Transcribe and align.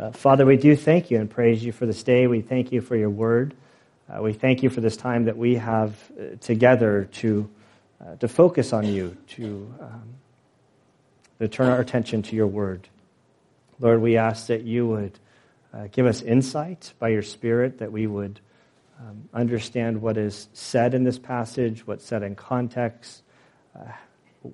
Uh, 0.00 0.10
Father, 0.12 0.46
we 0.46 0.56
do 0.56 0.74
thank 0.76 1.10
you 1.10 1.20
and 1.20 1.28
praise 1.28 1.62
you 1.62 1.72
for 1.72 1.84
this 1.84 2.02
day. 2.02 2.26
We 2.26 2.40
thank 2.40 2.72
you 2.72 2.80
for 2.80 2.96
your 2.96 3.10
word. 3.10 3.54
Uh, 4.08 4.22
we 4.22 4.32
thank 4.32 4.62
you 4.62 4.70
for 4.70 4.80
this 4.80 4.96
time 4.96 5.26
that 5.26 5.36
we 5.36 5.56
have 5.56 5.94
uh, 6.18 6.36
together 6.40 7.04
to, 7.12 7.50
uh, 8.00 8.16
to 8.16 8.26
focus 8.26 8.72
on 8.72 8.86
you, 8.86 9.14
to, 9.28 9.74
um, 9.78 10.14
to 11.38 11.48
turn 11.48 11.68
our 11.68 11.80
attention 11.80 12.22
to 12.22 12.34
your 12.34 12.46
word. 12.46 12.88
Lord, 13.78 14.00
we 14.00 14.16
ask 14.16 14.46
that 14.46 14.62
you 14.62 14.88
would 14.88 15.18
uh, 15.74 15.88
give 15.92 16.06
us 16.06 16.22
insight 16.22 16.94
by 16.98 17.08
your 17.08 17.22
Spirit, 17.22 17.76
that 17.80 17.92
we 17.92 18.06
would 18.06 18.40
um, 19.00 19.28
understand 19.34 20.00
what 20.00 20.16
is 20.16 20.48
said 20.54 20.94
in 20.94 21.04
this 21.04 21.18
passage, 21.18 21.86
what's 21.86 22.06
said 22.06 22.22
in 22.22 22.36
context, 22.36 23.22
uh, 23.78 23.92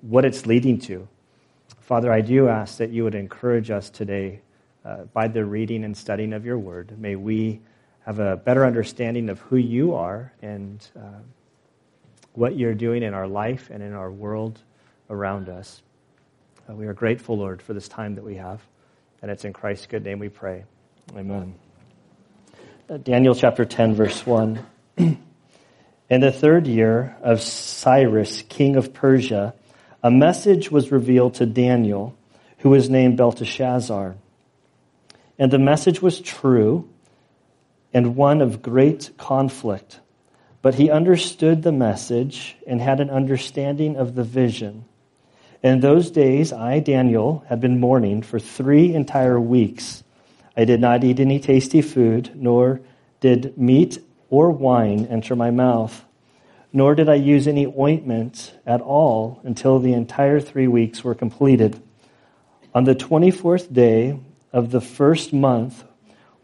what 0.01 0.25
it's 0.25 0.45
leading 0.45 0.77
to. 0.79 1.07
Father, 1.79 2.11
I 2.11 2.19
do 2.19 2.49
ask 2.49 2.79
that 2.79 2.89
you 2.89 3.05
would 3.05 3.15
encourage 3.15 3.71
us 3.71 3.89
today 3.89 4.41
uh, 4.87 5.03
by 5.11 5.27
the 5.27 5.43
reading 5.43 5.83
and 5.83 5.97
studying 5.97 6.31
of 6.31 6.45
your 6.45 6.57
word. 6.57 6.97
May 6.97 7.17
we 7.17 7.59
have 8.05 8.19
a 8.19 8.37
better 8.37 8.65
understanding 8.65 9.27
of 9.27 9.39
who 9.39 9.57
you 9.57 9.95
are 9.95 10.31
and 10.41 10.87
uh, 10.97 11.19
what 12.31 12.55
you're 12.55 12.73
doing 12.73 13.03
in 13.03 13.13
our 13.13 13.27
life 13.27 13.69
and 13.69 13.83
in 13.83 13.91
our 13.91 14.09
world 14.09 14.61
around 15.09 15.49
us. 15.49 15.81
Uh, 16.69 16.73
we 16.73 16.87
are 16.87 16.93
grateful, 16.93 17.37
Lord, 17.37 17.61
for 17.61 17.73
this 17.73 17.89
time 17.89 18.15
that 18.15 18.23
we 18.23 18.35
have. 18.35 18.61
And 19.21 19.29
it's 19.29 19.43
in 19.43 19.51
Christ's 19.51 19.87
good 19.87 20.05
name 20.05 20.19
we 20.19 20.29
pray. 20.29 20.63
Amen. 21.13 21.55
Uh, 22.89 22.95
Daniel 22.95 23.35
chapter 23.35 23.65
10, 23.65 23.93
verse 23.95 24.25
1. 24.25 24.65
in 24.97 25.19
the 26.09 26.31
third 26.31 26.65
year 26.65 27.17
of 27.21 27.41
Cyrus, 27.41 28.41
king 28.43 28.77
of 28.77 28.93
Persia, 28.93 29.53
a 30.01 30.11
message 30.11 30.71
was 30.71 30.93
revealed 30.93 31.33
to 31.35 31.45
Daniel, 31.45 32.15
who 32.59 32.69
was 32.69 32.89
named 32.89 33.17
Belteshazzar. 33.17 34.15
And 35.39 35.51
the 35.51 35.59
message 35.59 36.01
was 36.01 36.19
true 36.19 36.89
and 37.93 38.15
one 38.15 38.41
of 38.41 38.61
great 38.61 39.11
conflict. 39.17 39.99
But 40.61 40.75
he 40.75 40.89
understood 40.89 41.63
the 41.63 41.71
message 41.71 42.57
and 42.65 42.81
had 42.81 42.99
an 42.99 43.09
understanding 43.09 43.95
of 43.95 44.15
the 44.15 44.23
vision. 44.23 44.85
In 45.63 45.79
those 45.79 46.11
days, 46.11 46.53
I, 46.53 46.79
Daniel, 46.79 47.43
had 47.47 47.59
been 47.59 47.79
mourning 47.79 48.21
for 48.21 48.39
three 48.39 48.93
entire 48.93 49.39
weeks. 49.39 50.03
I 50.55 50.65
did 50.65 50.79
not 50.79 51.03
eat 51.03 51.19
any 51.19 51.39
tasty 51.39 51.81
food, 51.81 52.31
nor 52.35 52.81
did 53.19 53.57
meat 53.57 53.99
or 54.29 54.51
wine 54.51 55.07
enter 55.07 55.35
my 55.35 55.51
mouth, 55.51 56.05
nor 56.73 56.95
did 56.95 57.09
I 57.09 57.15
use 57.15 57.47
any 57.47 57.65
ointment 57.65 58.53
at 58.65 58.81
all 58.81 59.39
until 59.43 59.79
the 59.79 59.93
entire 59.93 60.39
three 60.39 60.67
weeks 60.67 61.03
were 61.03 61.15
completed. 61.15 61.81
On 62.73 62.83
the 62.83 62.95
24th 62.95 63.73
day 63.73 64.19
of 64.51 64.71
the 64.71 64.81
first 64.81 65.33
month, 65.33 65.83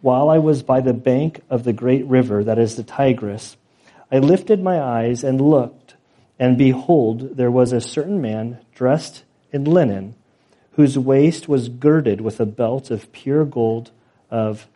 while 0.02 0.30
I 0.30 0.38
was 0.38 0.64
by 0.64 0.82
the 0.82 0.94
bank 0.94 1.42
of 1.50 1.64
the 1.64 1.74
great 1.74 2.06
river, 2.06 2.44
that 2.44 2.60
is 2.60 2.76
the 2.76 2.84
Tigris, 2.84 3.56
I 4.12 4.20
lifted 4.20 4.62
my 4.62 4.80
eyes 4.80 5.24
and 5.24 5.40
looked, 5.42 5.96
and 6.38 6.58
behold, 6.58 7.38
there 7.38 7.52
was 7.52 7.72
a 7.72 7.82
certain 7.82 8.22
man 8.22 8.60
dressed 8.76 9.24
in 9.52 9.64
linen, 9.64 10.16
whose 10.74 10.98
waist 10.98 11.48
was 11.48 11.70
girded 11.70 12.22
with 12.22 12.40
a 12.40 12.46
belt 12.46 12.92
of 12.92 13.12
pure 13.12 13.46
gold 13.46 13.92
of 14.30 14.68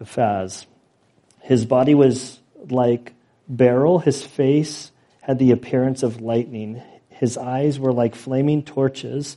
Uphaz. 0.00 0.66
His 1.42 1.64
body 1.64 1.94
was 1.94 2.40
like 2.70 3.12
beryl, 3.48 3.98
his 3.98 4.22
face 4.24 4.92
had 5.20 5.38
the 5.38 5.50
appearance 5.50 6.02
of 6.02 6.20
lightning, 6.20 6.82
his 7.10 7.36
eyes 7.36 7.78
were 7.78 7.92
like 7.92 8.14
flaming 8.14 8.62
torches, 8.62 9.36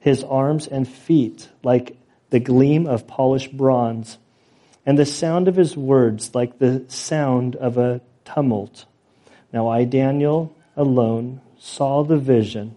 his 0.00 0.22
arms 0.22 0.66
and 0.66 0.86
feet 0.86 1.48
like 1.62 1.96
the 2.32 2.40
gleam 2.40 2.86
of 2.86 3.06
polished 3.06 3.54
bronze 3.54 4.16
and 4.86 4.98
the 4.98 5.04
sound 5.06 5.48
of 5.48 5.54
his 5.54 5.76
words 5.76 6.34
like 6.34 6.58
the 6.58 6.82
sound 6.88 7.54
of 7.56 7.76
a 7.76 8.00
tumult. 8.24 8.86
Now 9.52 9.68
I, 9.68 9.84
Daniel, 9.84 10.56
alone 10.74 11.42
saw 11.58 12.02
the 12.02 12.16
vision, 12.16 12.74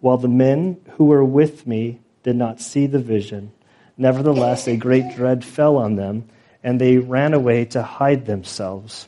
while 0.00 0.16
the 0.16 0.28
men 0.28 0.76
who 0.96 1.04
were 1.04 1.24
with 1.24 1.68
me 1.68 2.00
did 2.24 2.34
not 2.34 2.60
see 2.60 2.86
the 2.86 2.98
vision. 2.98 3.52
Nevertheless, 3.96 4.66
a 4.66 4.76
great 4.76 5.14
dread 5.14 5.44
fell 5.44 5.76
on 5.76 5.94
them, 5.94 6.28
and 6.64 6.80
they 6.80 6.98
ran 6.98 7.32
away 7.32 7.66
to 7.66 7.82
hide 7.82 8.26
themselves. 8.26 9.06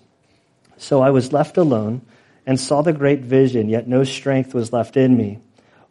So 0.76 1.02
I 1.02 1.10
was 1.10 1.32
left 1.32 1.56
alone 1.56 2.02
and 2.46 2.58
saw 2.58 2.82
the 2.82 2.92
great 2.92 3.20
vision, 3.22 3.68
yet 3.68 3.88
no 3.88 4.04
strength 4.04 4.54
was 4.54 4.72
left 4.72 4.96
in 4.96 5.16
me. 5.16 5.40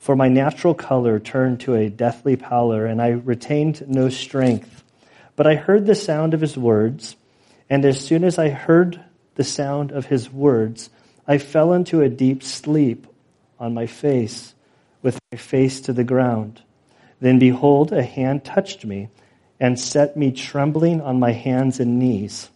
For 0.01 0.15
my 0.15 0.29
natural 0.29 0.73
color 0.73 1.19
turned 1.19 1.59
to 1.59 1.75
a 1.75 1.87
deathly 1.87 2.35
pallor, 2.35 2.87
and 2.87 2.99
I 2.99 3.09
retained 3.09 3.87
no 3.87 4.09
strength. 4.09 4.83
But 5.35 5.45
I 5.45 5.53
heard 5.53 5.85
the 5.85 5.93
sound 5.93 6.33
of 6.33 6.41
his 6.41 6.57
words, 6.57 7.15
and 7.69 7.85
as 7.85 8.03
soon 8.03 8.23
as 8.23 8.39
I 8.39 8.49
heard 8.49 8.99
the 9.35 9.43
sound 9.43 9.91
of 9.91 10.07
his 10.07 10.27
words, 10.27 10.89
I 11.27 11.37
fell 11.37 11.71
into 11.71 12.01
a 12.01 12.09
deep 12.09 12.41
sleep 12.41 13.05
on 13.59 13.75
my 13.75 13.85
face, 13.85 14.55
with 15.03 15.19
my 15.31 15.37
face 15.37 15.81
to 15.81 15.93
the 15.93 16.03
ground. 16.03 16.63
Then 17.19 17.37
behold, 17.37 17.91
a 17.91 18.01
hand 18.01 18.43
touched 18.43 18.83
me 18.83 19.09
and 19.59 19.79
set 19.79 20.17
me 20.17 20.31
trembling 20.31 20.99
on 21.01 21.19
my 21.19 21.31
hands 21.31 21.79
and 21.79 21.99
knees. 21.99 22.49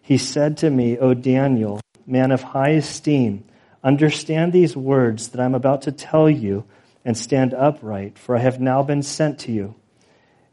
He 0.00 0.16
said 0.16 0.56
to 0.58 0.70
me, 0.70 0.96
O 0.96 1.12
Daniel, 1.12 1.78
man 2.06 2.32
of 2.32 2.42
high 2.42 2.70
esteem, 2.70 3.44
understand 3.84 4.54
these 4.54 4.74
words 4.74 5.28
that 5.28 5.42
I'm 5.42 5.54
about 5.54 5.82
to 5.82 5.92
tell 5.92 6.30
you 6.30 6.64
and 7.06 7.16
stand 7.16 7.54
upright, 7.54 8.18
for 8.18 8.34
I 8.36 8.40
have 8.40 8.60
now 8.60 8.82
been 8.82 9.00
sent 9.00 9.38
to 9.40 9.52
you. 9.52 9.76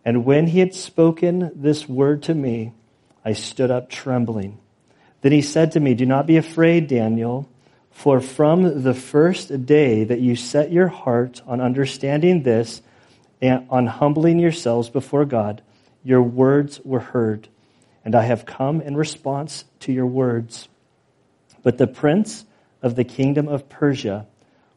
And 0.05 0.23
when 0.23 0.45
he 0.45 0.59
had 0.59 0.75
spoken 0.75 1.51
this 1.55 1.89
word 1.89 2.21
to 2.23 2.35
me, 2.35 2.73
I 3.25 3.33
stood 3.33 3.71
up 3.71 3.89
trembling. 3.89 4.59
Then 5.21 5.31
he 5.31 5.41
said 5.41 5.71
to 5.71 5.79
me, 5.79 5.95
Do 5.95 6.05
not 6.05 6.27
be 6.27 6.37
afraid, 6.37 6.87
Daniel, 6.87 7.49
for 7.89 8.21
from 8.21 8.83
the 8.83 8.93
first 8.93 9.65
day 9.65 10.03
that 10.03 10.19
you 10.19 10.35
set 10.35 10.71
your 10.71 10.89
heart 10.89 11.41
on 11.47 11.59
understanding 11.59 12.43
this 12.43 12.83
and 13.41 13.65
on 13.71 13.87
humbling 13.87 14.37
yourselves 14.37 14.91
before 14.91 15.25
God, 15.25 15.63
your 16.03 16.21
words 16.21 16.79
were 16.83 16.99
heard, 16.99 17.47
and 18.05 18.13
I 18.13 18.23
have 18.23 18.45
come 18.45 18.79
in 18.79 18.95
response 18.95 19.65
to 19.79 19.91
your 19.91 20.05
words. 20.05 20.67
But 21.63 21.79
the 21.79 21.87
prince 21.87 22.45
of 22.83 22.95
the 22.95 23.03
kingdom 23.03 23.47
of 23.47 23.69
Persia 23.69 24.27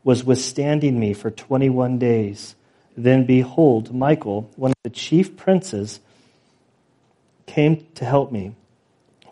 was 0.06 0.22
withstanding 0.22 1.00
me 1.00 1.12
for 1.12 1.32
21 1.32 1.98
days. 1.98 2.54
Then 2.96 3.26
behold, 3.26 3.92
Michael, 3.92 4.48
one 4.54 4.70
of 4.70 4.76
the 4.84 4.90
chief 4.90 5.36
princes, 5.36 5.98
came 7.46 7.84
to 7.96 8.04
help 8.04 8.30
me, 8.30 8.54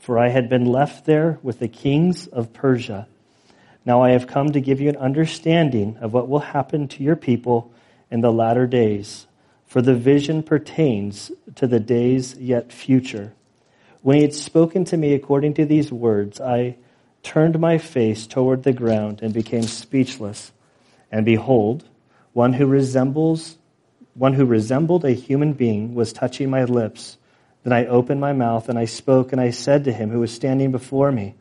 for 0.00 0.18
I 0.18 0.30
had 0.30 0.48
been 0.48 0.64
left 0.66 1.06
there 1.06 1.38
with 1.44 1.60
the 1.60 1.68
kings 1.68 2.26
of 2.26 2.52
Persia. 2.52 3.06
Now 3.86 4.02
I 4.02 4.10
have 4.10 4.26
come 4.26 4.50
to 4.50 4.60
give 4.60 4.80
you 4.80 4.88
an 4.88 4.96
understanding 4.96 5.96
of 6.00 6.12
what 6.12 6.28
will 6.28 6.40
happen 6.40 6.88
to 6.88 7.04
your 7.04 7.14
people 7.14 7.72
in 8.10 8.20
the 8.20 8.32
latter 8.32 8.66
days, 8.66 9.28
for 9.66 9.80
the 9.80 9.94
vision 9.94 10.42
pertains 10.42 11.30
to 11.54 11.68
the 11.68 11.78
days 11.78 12.34
yet 12.36 12.72
future. 12.72 13.32
When 14.02 14.16
he 14.16 14.22
had 14.22 14.34
spoken 14.34 14.84
to 14.86 14.96
me 14.96 15.14
according 15.14 15.54
to 15.54 15.66
these 15.66 15.92
words, 15.92 16.40
I 16.40 16.78
turned 17.22 17.60
my 17.60 17.78
face 17.78 18.26
toward 18.26 18.64
the 18.64 18.72
ground 18.72 19.20
and 19.22 19.32
became 19.32 19.62
speechless. 19.62 20.50
And 21.14 21.24
behold, 21.24 21.84
one 22.32 22.54
who 22.54 22.66
resembles 22.66 23.56
one 24.14 24.32
who 24.34 24.44
resembled 24.44 25.04
a 25.04 25.12
human 25.12 25.52
being 25.52 25.94
was 25.94 26.12
touching 26.12 26.50
my 26.50 26.64
lips. 26.64 27.18
Then 27.62 27.72
I 27.72 27.86
opened 27.86 28.20
my 28.20 28.32
mouth 28.32 28.68
and 28.68 28.76
I 28.76 28.84
spoke 28.84 29.30
and 29.30 29.40
I 29.40 29.50
said 29.50 29.84
to 29.84 29.92
him 29.92 30.10
who 30.10 30.20
was 30.20 30.32
standing 30.32 30.72
before 30.72 31.10
me, 31.12 31.34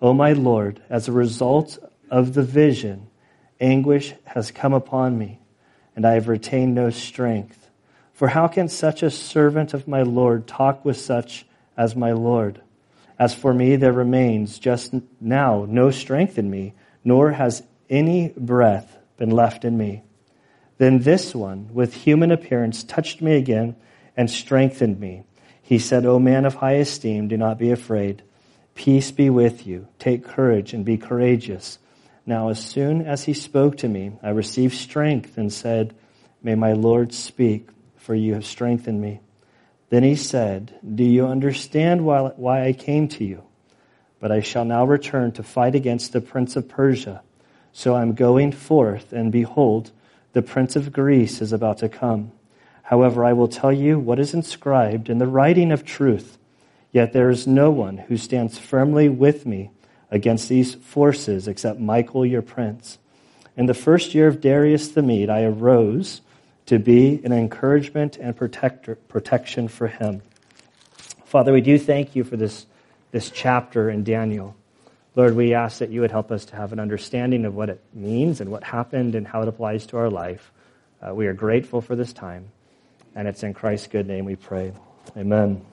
O 0.00 0.14
my 0.14 0.32
Lord, 0.32 0.82
as 0.88 1.08
a 1.08 1.12
result 1.12 1.78
of 2.10 2.32
the 2.32 2.42
vision, 2.42 3.08
anguish 3.60 4.14
has 4.24 4.50
come 4.50 4.72
upon 4.72 5.18
me, 5.18 5.40
and 5.94 6.06
I 6.06 6.12
have 6.12 6.28
retained 6.28 6.74
no 6.74 6.90
strength. 6.90 7.70
For 8.12 8.28
how 8.28 8.48
can 8.48 8.68
such 8.68 9.02
a 9.02 9.10
servant 9.10 9.74
of 9.74 9.88
my 9.88 10.02
Lord 10.02 10.46
talk 10.46 10.84
with 10.84 10.98
such 10.98 11.46
as 11.76 11.96
my 11.96 12.12
Lord? 12.12 12.60
As 13.18 13.34
for 13.34 13.52
me, 13.52 13.76
there 13.76 13.92
remains 13.92 14.58
just 14.58 14.94
now 15.20 15.66
no 15.68 15.90
strength 15.90 16.38
in 16.38 16.50
me, 16.50 16.74
nor 17.04 17.32
has 17.32 17.62
any 17.90 18.28
breath 18.36 18.97
been 19.18 19.30
left 19.30 19.64
in 19.64 19.76
me. 19.76 20.02
Then 20.78 21.00
this 21.00 21.34
one, 21.34 21.68
with 21.74 21.92
human 21.92 22.30
appearance, 22.30 22.84
touched 22.84 23.20
me 23.20 23.34
again 23.34 23.76
and 24.16 24.30
strengthened 24.30 24.98
me. 24.98 25.24
He 25.60 25.78
said, 25.78 26.06
O 26.06 26.18
man 26.18 26.46
of 26.46 26.54
high 26.54 26.76
esteem, 26.76 27.28
do 27.28 27.36
not 27.36 27.58
be 27.58 27.70
afraid. 27.70 28.22
Peace 28.74 29.10
be 29.10 29.28
with 29.28 29.66
you. 29.66 29.88
Take 29.98 30.24
courage 30.24 30.72
and 30.72 30.84
be 30.84 30.96
courageous. 30.96 31.78
Now, 32.24 32.48
as 32.48 32.64
soon 32.64 33.02
as 33.02 33.24
he 33.24 33.34
spoke 33.34 33.78
to 33.78 33.88
me, 33.88 34.12
I 34.22 34.30
received 34.30 34.74
strength 34.74 35.36
and 35.36 35.52
said, 35.52 35.94
May 36.42 36.54
my 36.54 36.72
Lord 36.74 37.12
speak, 37.12 37.68
for 37.96 38.14
you 38.14 38.34
have 38.34 38.46
strengthened 38.46 39.00
me. 39.00 39.20
Then 39.90 40.02
he 40.02 40.14
said, 40.14 40.78
Do 40.94 41.04
you 41.04 41.26
understand 41.26 42.04
why, 42.04 42.64
I 42.64 42.72
came 42.72 43.08
to 43.08 43.24
you? 43.24 43.44
But 44.20 44.30
I 44.30 44.40
shall 44.40 44.64
now 44.64 44.84
return 44.84 45.32
to 45.32 45.42
fight 45.42 45.74
against 45.74 46.12
the 46.12 46.20
prince 46.20 46.54
of 46.54 46.68
Persia. 46.68 47.22
So 47.72 47.94
I'm 47.94 48.14
going 48.14 48.52
forth, 48.52 49.12
and 49.12 49.30
behold, 49.30 49.92
the 50.32 50.42
prince 50.42 50.76
of 50.76 50.92
Greece 50.92 51.40
is 51.40 51.52
about 51.52 51.78
to 51.78 51.88
come. 51.88 52.32
However, 52.82 53.24
I 53.24 53.32
will 53.32 53.48
tell 53.48 53.72
you 53.72 53.98
what 53.98 54.18
is 54.18 54.34
inscribed 54.34 55.10
in 55.10 55.18
the 55.18 55.26
writing 55.26 55.72
of 55.72 55.84
truth. 55.84 56.38
Yet 56.90 57.12
there 57.12 57.30
is 57.30 57.46
no 57.46 57.70
one 57.70 57.98
who 57.98 58.16
stands 58.16 58.58
firmly 58.58 59.08
with 59.08 59.44
me 59.44 59.70
against 60.10 60.48
these 60.48 60.74
forces 60.74 61.46
except 61.46 61.78
Michael, 61.78 62.24
your 62.24 62.42
prince. 62.42 62.98
In 63.56 63.66
the 63.66 63.74
first 63.74 64.14
year 64.14 64.26
of 64.26 64.40
Darius 64.40 64.88
the 64.88 65.02
Mede, 65.02 65.28
I 65.28 65.42
arose 65.42 66.22
to 66.66 66.78
be 66.78 67.20
an 67.24 67.32
encouragement 67.32 68.16
and 68.16 68.36
protector, 68.36 68.94
protection 68.94 69.68
for 69.68 69.88
him. 69.88 70.22
Father, 71.24 71.52
we 71.52 71.60
do 71.60 71.78
thank 71.78 72.16
you 72.16 72.24
for 72.24 72.36
this, 72.36 72.66
this 73.10 73.30
chapter 73.30 73.90
in 73.90 74.04
Daniel. 74.04 74.54
Lord, 75.18 75.34
we 75.34 75.52
ask 75.52 75.80
that 75.80 75.90
you 75.90 76.02
would 76.02 76.12
help 76.12 76.30
us 76.30 76.44
to 76.44 76.54
have 76.54 76.72
an 76.72 76.78
understanding 76.78 77.44
of 77.44 77.52
what 77.52 77.70
it 77.70 77.82
means 77.92 78.40
and 78.40 78.52
what 78.52 78.62
happened 78.62 79.16
and 79.16 79.26
how 79.26 79.42
it 79.42 79.48
applies 79.48 79.84
to 79.86 79.96
our 79.96 80.08
life. 80.08 80.52
Uh, 81.02 81.12
we 81.12 81.26
are 81.26 81.32
grateful 81.32 81.80
for 81.80 81.96
this 81.96 82.12
time. 82.12 82.52
And 83.16 83.26
it's 83.26 83.42
in 83.42 83.52
Christ's 83.52 83.88
good 83.88 84.06
name 84.06 84.26
we 84.26 84.36
pray. 84.36 84.72
Amen. 85.16 85.66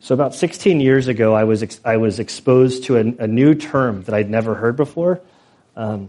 So, 0.00 0.14
about 0.14 0.34
16 0.34 0.80
years 0.80 1.06
ago, 1.06 1.34
I 1.34 1.44
was, 1.44 1.62
ex- 1.62 1.82
I 1.84 1.98
was 1.98 2.18
exposed 2.18 2.84
to 2.84 2.96
a, 2.96 3.24
a, 3.24 3.26
new 3.26 3.54
term 3.54 4.04
that 4.04 4.14
I'd 4.14 4.30
never 4.30 4.54
heard 4.54 4.74
before, 4.74 5.20
um, 5.76 6.08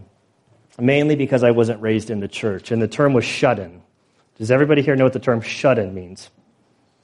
mainly 0.79 1.17
because 1.17 1.43
I 1.43 1.51
wasn't 1.51 1.81
raised 1.81 2.09
in 2.09 2.21
the 2.21 2.29
church. 2.29 2.71
And 2.71 2.81
the 2.81 2.87
term 2.87 3.11
was 3.11 3.25
shut 3.25 3.59
in. 3.59 3.81
Does 4.37 4.51
everybody 4.51 4.83
here 4.83 4.95
know 4.95 5.03
what 5.03 5.11
the 5.11 5.19
term 5.19 5.41
shut 5.41 5.77
in 5.77 5.93
means? 5.93 6.29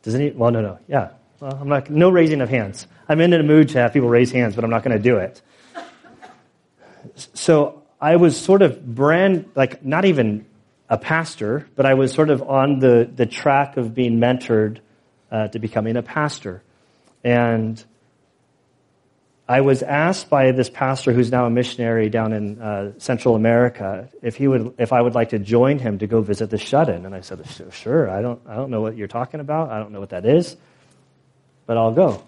Does 0.04 0.16
any? 0.16 0.32
Well, 0.32 0.52
no, 0.52 0.62
no. 0.62 0.80
Yeah. 0.88 1.10
Well, 1.40 1.58
I'm 1.62 1.70
not. 1.70 1.90
No 1.90 2.10
raising 2.10 2.42
of 2.42 2.50
hands. 2.50 2.86
I'm 3.08 3.22
in 3.22 3.34
a 3.34 3.42
mood 3.44 3.70
to 3.70 3.80
have 3.80 3.94
people 3.94 4.10
raise 4.10 4.32
hands, 4.32 4.56
but 4.56 4.64
I'm 4.64 4.70
not 4.70 4.84
going 4.84 4.98
to 4.98 5.04
do 5.04 5.18
it. 5.18 5.42
So 7.34 7.84
I 8.02 8.18
was 8.18 8.36
sort 8.36 8.62
of 8.62 8.86
brand, 8.86 9.50
like, 9.56 9.84
not 9.84 10.06
even 10.06 10.46
a 10.90 10.98
pastor, 10.98 11.68
but 11.76 11.86
I 11.86 11.94
was 11.94 12.12
sort 12.12 12.30
of 12.30 12.42
on 12.42 12.80
the, 12.80 13.10
the 13.14 13.26
track 13.26 13.78
of 13.78 13.94
being 13.94 14.20
mentored 14.20 14.80
uh, 15.32 15.48
to 15.50 15.60
becoming 15.60 15.96
a 15.96 16.02
pastor. 16.02 16.62
And 17.24 17.84
I 19.48 19.62
was 19.62 19.82
asked 19.82 20.30
by 20.30 20.52
this 20.52 20.70
pastor 20.70 21.14
who's 21.14 21.32
now 21.32 21.46
a 21.46 21.50
missionary 21.50 22.10
down 22.10 22.34
in 22.34 22.62
uh, 22.62 22.94
Central 22.98 23.36
America 23.36 24.10
if 24.22 24.36
he 24.36 24.48
would, 24.48 24.76
if 24.78 24.92
I 24.94 25.02
would 25.02 25.16
like 25.16 25.30
to 25.30 25.40
join 25.40 25.80
him 25.80 26.00
to 26.00 26.08
go 26.08 26.22
visit 26.22 26.50
the 26.50 26.58
shut-in. 26.58 27.06
And 27.06 27.16
I 27.16 27.22
said, 27.22 27.46
sure. 27.72 28.10
I 28.10 28.22
don't, 28.22 28.42
I 28.46 28.56
don't 28.56 28.70
know 28.72 28.82
what 28.82 28.98
you're 28.98 29.08
talking 29.08 29.40
about. 29.40 29.72
I 29.72 29.80
don't 29.80 29.92
know 29.92 30.00
what 30.00 30.10
that 30.10 30.26
is, 30.26 30.56
but 31.70 31.78
I'll 31.78 31.92
go. 31.92 32.24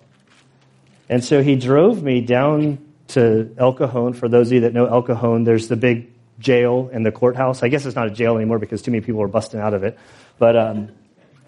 And 1.09 1.23
so 1.25 1.41
he 1.41 1.55
drove 1.55 2.03
me 2.03 2.21
down 2.21 2.77
to 3.07 3.51
El 3.57 3.73
Cajon. 3.73 4.13
For 4.13 4.29
those 4.29 4.49
of 4.49 4.53
you 4.53 4.59
that 4.59 4.73
know 4.73 4.85
El 4.85 5.01
Cajon, 5.01 5.45
there's 5.45 5.67
the 5.67 5.75
big 5.75 6.11
jail 6.37 6.91
and 6.93 7.03
the 7.03 7.11
courthouse. 7.11 7.63
I 7.63 7.67
guess 7.69 7.87
it's 7.87 7.95
not 7.95 8.05
a 8.05 8.11
jail 8.11 8.35
anymore 8.35 8.59
because 8.59 8.83
too 8.83 8.91
many 8.91 9.01
people 9.01 9.19
were 9.19 9.27
busting 9.27 9.59
out 9.59 9.73
of 9.73 9.83
it. 9.83 9.97
But, 10.37 10.55
um, 10.55 10.91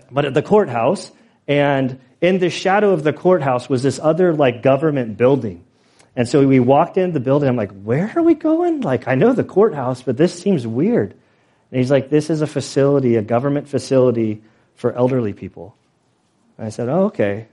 but 0.10 0.26
at 0.26 0.34
the 0.34 0.42
courthouse, 0.42 1.12
and 1.48 2.00
in 2.20 2.40
the 2.40 2.50
shadow 2.50 2.94
of 2.94 3.04
the 3.04 3.14
courthouse 3.14 3.70
was 3.70 3.84
this 3.84 4.00
other 4.00 4.34
like 4.34 4.64
government 4.64 5.16
building. 5.16 5.64
And 6.16 6.28
so 6.28 6.48
we 6.48 6.60
walked 6.60 6.98
into 6.98 7.14
the 7.14 7.20
building. 7.20 7.48
I'm 7.48 7.56
like, 7.56 7.80
where 7.84 8.12
are 8.16 8.24
we 8.24 8.34
going? 8.34 8.82
Like, 8.82 9.08
I 9.08 9.14
know 9.14 9.34
the 9.34 9.44
courthouse, 9.44 10.02
but 10.02 10.18
this 10.18 10.34
seems 10.34 10.66
weird. 10.66 11.12
And 11.12 11.80
he's 11.80 11.92
like, 11.92 12.10
this 12.10 12.32
is 12.32 12.42
a 12.42 12.48
facility, 12.48 13.18
a 13.18 13.22
government 13.22 13.70
facility 13.70 14.42
for 14.74 14.94
elderly 14.94 15.34
people. 15.34 15.78
And 16.58 16.66
I 16.66 16.70
said, 16.72 16.90
oh, 16.90 17.04
okay. 17.04 17.50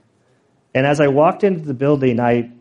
And 0.73 0.85
as 0.85 1.01
I 1.01 1.07
walked 1.07 1.43
into 1.43 1.61
the 1.61 1.73
building, 1.73 2.19
I, 2.19 2.51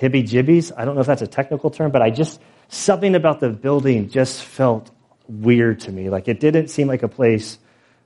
hibby 0.00 0.22
jibbies, 0.22 0.72
I 0.76 0.84
don't 0.84 0.94
know 0.94 1.00
if 1.00 1.06
that's 1.06 1.22
a 1.22 1.26
technical 1.26 1.70
term, 1.70 1.90
but 1.90 2.02
I 2.02 2.10
just, 2.10 2.40
something 2.68 3.14
about 3.14 3.40
the 3.40 3.50
building 3.50 4.08
just 4.08 4.42
felt 4.42 4.90
weird 5.28 5.80
to 5.80 5.92
me. 5.92 6.10
Like 6.10 6.28
it 6.28 6.40
didn't 6.40 6.68
seem 6.68 6.88
like 6.88 7.02
a 7.02 7.08
place 7.08 7.58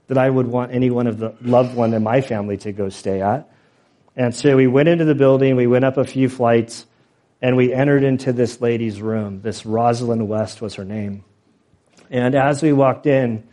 that 0.06 0.18
I 0.18 0.28
would 0.28 0.46
want 0.46 0.72
any 0.72 0.90
one 0.90 1.06
of 1.06 1.18
the 1.18 1.34
loved 1.40 1.74
one 1.74 1.94
in 1.94 2.02
my 2.02 2.20
family 2.20 2.56
to 2.58 2.72
go 2.72 2.88
stay 2.88 3.22
at. 3.22 3.50
And 4.16 4.34
so 4.34 4.56
we 4.56 4.66
went 4.66 4.88
into 4.88 5.04
the 5.04 5.14
building, 5.14 5.56
we 5.56 5.66
went 5.66 5.84
up 5.84 5.96
a 5.96 6.04
few 6.04 6.28
flights, 6.28 6.86
and 7.42 7.56
we 7.56 7.72
entered 7.72 8.04
into 8.04 8.32
this 8.32 8.60
lady's 8.60 9.02
room. 9.02 9.40
This 9.42 9.66
Rosalind 9.66 10.28
West 10.28 10.62
was 10.62 10.74
her 10.74 10.84
name. 10.84 11.24
And 12.10 12.34
as 12.34 12.62
we 12.62 12.72
walked 12.72 13.06
in, 13.06 13.46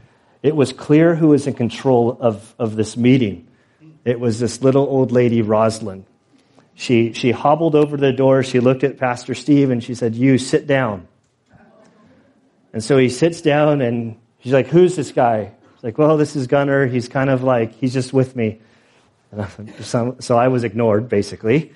it 0.44 0.56
was 0.56 0.74
clear 0.74 1.16
who 1.16 1.30
was 1.30 1.48
in 1.48 1.54
control 1.54 2.18
of, 2.20 2.54
of 2.60 2.76
this 2.76 2.96
meeting. 2.96 3.48
It 4.04 4.20
was 4.20 4.40
this 4.40 4.62
little 4.62 4.84
old 4.84 5.12
lady, 5.12 5.42
Rosalind. 5.42 6.06
She, 6.74 7.14
she 7.14 7.32
hobbled 7.32 7.76
over 7.76 7.98
to 7.98 8.02
the 8.02 8.14
door. 8.14 8.44
She 8.44 8.60
looked 8.60 8.84
at 8.84 8.98
Pastor 8.98 9.36
Steve 9.36 9.70
and 9.70 9.84
she 9.84 9.94
said, 9.94 10.16
You 10.16 10.38
sit 10.38 10.66
down. 10.66 11.08
And 12.74 12.84
so 12.84 12.98
he 12.98 13.10
sits 13.10 13.42
down 13.42 13.82
and 13.82 14.18
she's 14.40 14.54
like, 14.54 14.68
Who's 14.68 14.96
this 14.96 15.12
guy? 15.12 15.52
He's 15.76 15.84
like, 15.84 15.98
Well, 15.98 16.18
this 16.18 16.36
is 16.36 16.48
Gunner. 16.48 16.88
He's 16.88 17.08
kind 17.08 17.30
of 17.30 17.44
like, 17.44 17.74
he's 17.74 17.94
just 17.94 18.14
with 18.14 18.36
me. 18.36 18.60
So 19.82 20.38
I 20.38 20.48
was 20.48 20.64
ignored, 20.64 21.08
basically. 21.08 21.72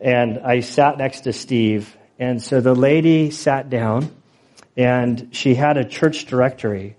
And 0.00 0.40
I 0.40 0.60
sat 0.60 0.98
next 0.98 1.22
to 1.22 1.32
Steve. 1.32 1.96
And 2.18 2.42
so 2.42 2.60
the 2.60 2.74
lady 2.74 3.30
sat 3.30 3.70
down 3.70 4.10
and 4.76 5.28
she 5.32 5.54
had 5.54 5.76
a 5.76 5.84
church 5.84 6.26
directory. 6.26 6.96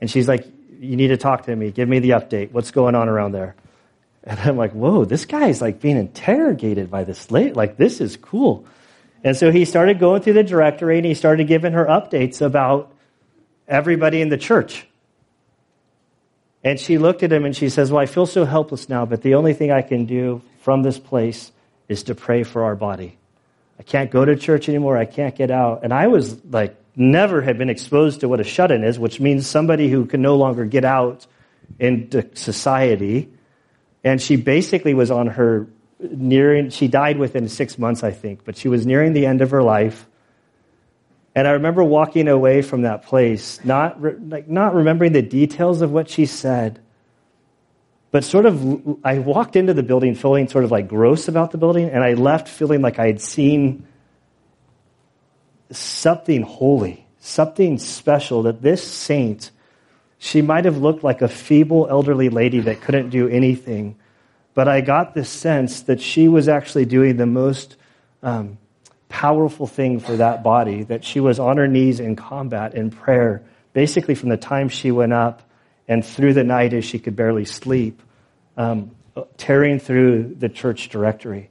And 0.00 0.10
she's 0.10 0.28
like, 0.28 0.46
You 0.78 0.96
need 0.96 1.08
to 1.08 1.16
talk 1.16 1.44
to 1.44 1.56
me. 1.56 1.70
Give 1.70 1.88
me 1.88 2.00
the 2.00 2.10
update. 2.10 2.52
What's 2.52 2.70
going 2.70 2.94
on 2.94 3.08
around 3.08 3.32
there? 3.32 3.56
And 4.26 4.40
I'm 4.40 4.56
like, 4.56 4.72
whoa, 4.72 5.04
this 5.04 5.24
guy's 5.24 5.62
like 5.62 5.80
being 5.80 5.96
interrogated 5.96 6.90
by 6.90 7.04
this 7.04 7.30
lady. 7.30 7.52
Like, 7.52 7.76
this 7.76 8.00
is 8.00 8.16
cool. 8.16 8.66
And 9.22 9.36
so 9.36 9.52
he 9.52 9.64
started 9.64 10.00
going 10.00 10.22
through 10.22 10.34
the 10.34 10.42
directory 10.42 10.98
and 10.98 11.06
he 11.06 11.14
started 11.14 11.46
giving 11.46 11.72
her 11.72 11.86
updates 11.86 12.42
about 12.42 12.92
everybody 13.68 14.20
in 14.20 14.28
the 14.28 14.36
church. 14.36 14.86
And 16.64 16.80
she 16.80 16.98
looked 16.98 17.22
at 17.22 17.32
him 17.32 17.44
and 17.44 17.56
she 17.56 17.68
says, 17.68 17.92
Well, 17.92 18.02
I 18.02 18.06
feel 18.06 18.26
so 18.26 18.44
helpless 18.44 18.88
now, 18.88 19.06
but 19.06 19.22
the 19.22 19.36
only 19.36 19.54
thing 19.54 19.70
I 19.70 19.82
can 19.82 20.06
do 20.06 20.42
from 20.60 20.82
this 20.82 20.98
place 20.98 21.52
is 21.88 22.02
to 22.04 22.16
pray 22.16 22.42
for 22.42 22.64
our 22.64 22.74
body. 22.74 23.16
I 23.78 23.84
can't 23.84 24.10
go 24.10 24.24
to 24.24 24.34
church 24.34 24.68
anymore. 24.68 24.96
I 24.96 25.04
can't 25.04 25.36
get 25.36 25.52
out. 25.52 25.84
And 25.84 25.92
I 25.92 26.08
was 26.08 26.44
like, 26.46 26.76
never 26.96 27.42
had 27.42 27.58
been 27.58 27.70
exposed 27.70 28.20
to 28.20 28.28
what 28.28 28.40
a 28.40 28.44
shut 28.44 28.72
in 28.72 28.82
is, 28.82 28.98
which 28.98 29.20
means 29.20 29.46
somebody 29.46 29.88
who 29.88 30.06
can 30.06 30.22
no 30.22 30.36
longer 30.36 30.64
get 30.64 30.84
out 30.84 31.26
into 31.78 32.28
society 32.34 33.30
and 34.06 34.22
she 34.22 34.36
basically 34.36 34.94
was 34.94 35.10
on 35.10 35.26
her 35.26 35.66
nearing, 35.98 36.70
she 36.70 36.86
died 36.86 37.18
within 37.18 37.48
six 37.48 37.76
months, 37.76 38.04
I 38.04 38.12
think, 38.12 38.44
but 38.44 38.56
she 38.56 38.68
was 38.68 38.86
nearing 38.86 39.14
the 39.14 39.26
end 39.26 39.42
of 39.42 39.50
her 39.50 39.64
life. 39.64 40.06
And 41.34 41.48
I 41.48 41.50
remember 41.50 41.82
walking 41.82 42.28
away 42.28 42.62
from 42.62 42.82
that 42.82 43.02
place, 43.02 43.58
not, 43.64 44.00
like, 44.28 44.46
not 44.46 44.76
remembering 44.76 45.10
the 45.10 45.22
details 45.22 45.82
of 45.82 45.90
what 45.90 46.08
she 46.08 46.24
said, 46.24 46.78
but 48.12 48.22
sort 48.22 48.46
of, 48.46 49.04
I 49.04 49.18
walked 49.18 49.56
into 49.56 49.74
the 49.74 49.82
building 49.82 50.14
feeling 50.14 50.46
sort 50.46 50.62
of 50.62 50.70
like 50.70 50.86
gross 50.86 51.26
about 51.26 51.50
the 51.50 51.58
building, 51.58 51.90
and 51.90 52.04
I 52.04 52.14
left 52.14 52.48
feeling 52.48 52.82
like 52.82 53.00
I 53.00 53.08
had 53.08 53.20
seen 53.20 53.88
something 55.72 56.42
holy, 56.42 57.08
something 57.18 57.76
special 57.78 58.44
that 58.44 58.62
this 58.62 58.86
saint 58.86 59.50
she 60.18 60.42
might 60.42 60.64
have 60.64 60.78
looked 60.78 61.04
like 61.04 61.22
a 61.22 61.28
feeble 61.28 61.86
elderly 61.90 62.28
lady 62.28 62.60
that 62.60 62.80
couldn't 62.80 63.10
do 63.10 63.28
anything. 63.28 63.96
But 64.54 64.68
I 64.68 64.80
got 64.80 65.14
this 65.14 65.28
sense 65.28 65.82
that 65.82 66.00
she 66.00 66.28
was 66.28 66.48
actually 66.48 66.86
doing 66.86 67.16
the 67.16 67.26
most 67.26 67.76
um, 68.22 68.58
powerful 69.08 69.66
thing 69.66 70.00
for 70.00 70.16
that 70.16 70.42
body, 70.42 70.84
that 70.84 71.04
she 71.04 71.20
was 71.20 71.38
on 71.38 71.58
her 71.58 71.68
knees 71.68 72.00
in 72.00 72.16
combat, 72.16 72.74
in 72.74 72.90
prayer, 72.90 73.42
basically 73.72 74.14
from 74.14 74.30
the 74.30 74.36
time 74.36 74.68
she 74.68 74.90
went 74.90 75.12
up 75.12 75.42
and 75.88 76.04
through 76.04 76.32
the 76.32 76.44
night 76.44 76.72
as 76.72 76.84
she 76.84 76.98
could 76.98 77.14
barely 77.14 77.44
sleep, 77.44 78.02
um, 78.56 78.90
tearing 79.36 79.78
through 79.78 80.34
the 80.38 80.48
church 80.48 80.88
directory. 80.88 81.50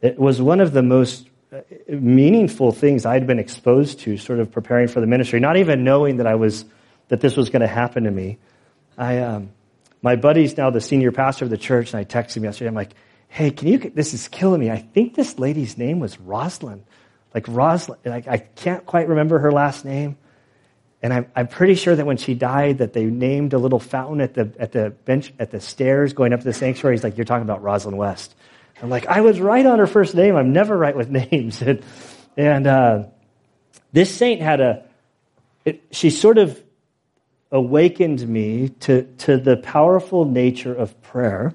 It 0.00 0.18
was 0.18 0.40
one 0.40 0.60
of 0.60 0.72
the 0.72 0.82
most 0.82 1.28
uh, 1.52 1.60
meaningful 1.88 2.72
things 2.72 3.04
I'd 3.04 3.26
been 3.26 3.38
exposed 3.38 4.00
to, 4.00 4.16
sort 4.16 4.38
of 4.38 4.50
preparing 4.50 4.88
for 4.88 5.00
the 5.00 5.06
ministry, 5.06 5.40
not 5.40 5.56
even 5.56 5.84
knowing 5.84 6.18
that 6.18 6.26
I 6.26 6.36
was 6.36 6.64
that 7.08 7.20
this 7.20 7.36
was 7.36 7.50
going 7.50 7.62
to 7.62 7.68
happen 7.68 8.04
to 8.04 8.10
me. 8.10 8.38
I, 8.98 9.18
um, 9.18 9.50
my 10.02 10.16
buddy's 10.16 10.56
now 10.56 10.70
the 10.70 10.80
senior 10.80 11.12
pastor 11.12 11.44
of 11.44 11.50
the 11.50 11.58
church, 11.58 11.92
and 11.92 12.00
I 12.00 12.04
texted 12.04 12.38
him 12.38 12.44
yesterday. 12.44 12.68
I'm 12.68 12.74
like, 12.74 12.94
hey, 13.28 13.50
can 13.50 13.68
you, 13.68 13.78
this 13.78 14.14
is 14.14 14.28
killing 14.28 14.60
me. 14.60 14.70
I 14.70 14.78
think 14.78 15.14
this 15.14 15.38
lady's 15.38 15.76
name 15.76 16.00
was 16.00 16.18
Rosalind. 16.18 16.84
Like 17.34 17.46
Rosalind, 17.48 18.00
I, 18.06 18.22
I 18.26 18.38
can't 18.38 18.86
quite 18.86 19.08
remember 19.08 19.38
her 19.40 19.52
last 19.52 19.84
name. 19.84 20.16
And 21.02 21.12
I'm, 21.12 21.26
I'm 21.36 21.46
pretty 21.46 21.74
sure 21.74 21.94
that 21.94 22.06
when 22.06 22.16
she 22.16 22.34
died, 22.34 22.78
that 22.78 22.92
they 22.92 23.04
named 23.04 23.52
a 23.52 23.58
little 23.58 23.78
fountain 23.78 24.20
at 24.20 24.34
the, 24.34 24.52
at 24.58 24.72
the 24.72 24.90
bench, 24.90 25.32
at 25.38 25.50
the 25.50 25.60
stairs 25.60 26.14
going 26.14 26.32
up 26.32 26.40
to 26.40 26.44
the 26.44 26.54
sanctuary. 26.54 26.96
He's 26.96 27.04
like, 27.04 27.16
you're 27.16 27.26
talking 27.26 27.42
about 27.42 27.62
Rosalind 27.62 27.98
West. 27.98 28.34
I'm 28.82 28.90
like, 28.90 29.06
I 29.06 29.20
was 29.20 29.40
right 29.40 29.64
on 29.64 29.78
her 29.78 29.86
first 29.86 30.14
name. 30.14 30.36
I'm 30.36 30.52
never 30.52 30.76
right 30.76 30.96
with 30.96 31.10
names. 31.30 31.62
and, 31.62 31.82
and 32.36 32.66
uh, 32.66 33.04
this 33.92 34.14
saint 34.14 34.40
had 34.40 34.60
a, 34.60 34.84
it, 35.64 35.82
she 35.90 36.10
sort 36.10 36.38
of 36.38 36.60
awakened 37.50 38.26
me 38.28 38.70
to, 38.80 39.02
to 39.18 39.36
the 39.36 39.56
powerful 39.56 40.24
nature 40.24 40.74
of 40.74 41.00
prayer. 41.02 41.54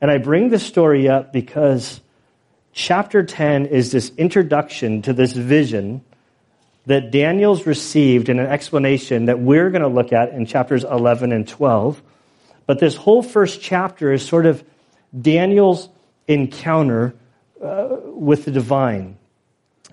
And 0.00 0.10
I 0.10 0.18
bring 0.18 0.48
this 0.48 0.64
story 0.64 1.08
up 1.08 1.32
because 1.32 2.00
chapter 2.72 3.22
10 3.22 3.66
is 3.66 3.92
this 3.92 4.12
introduction 4.16 5.02
to 5.02 5.12
this 5.12 5.32
vision 5.32 6.02
that 6.86 7.12
Daniel's 7.12 7.66
received 7.66 8.28
in 8.28 8.40
an 8.40 8.46
explanation 8.46 9.26
that 9.26 9.38
we're 9.38 9.70
going 9.70 9.82
to 9.82 9.88
look 9.88 10.12
at 10.12 10.30
in 10.30 10.46
chapters 10.46 10.82
11 10.82 11.30
and 11.30 11.46
12. 11.46 12.02
But 12.66 12.80
this 12.80 12.96
whole 12.96 13.22
first 13.22 13.60
chapter 13.60 14.12
is 14.12 14.26
sort 14.26 14.46
of 14.46 14.64
Daniel's 15.18 15.88
encounter 16.26 17.14
uh, 17.62 17.96
with 18.04 18.44
the 18.44 18.50
divine 18.50 19.16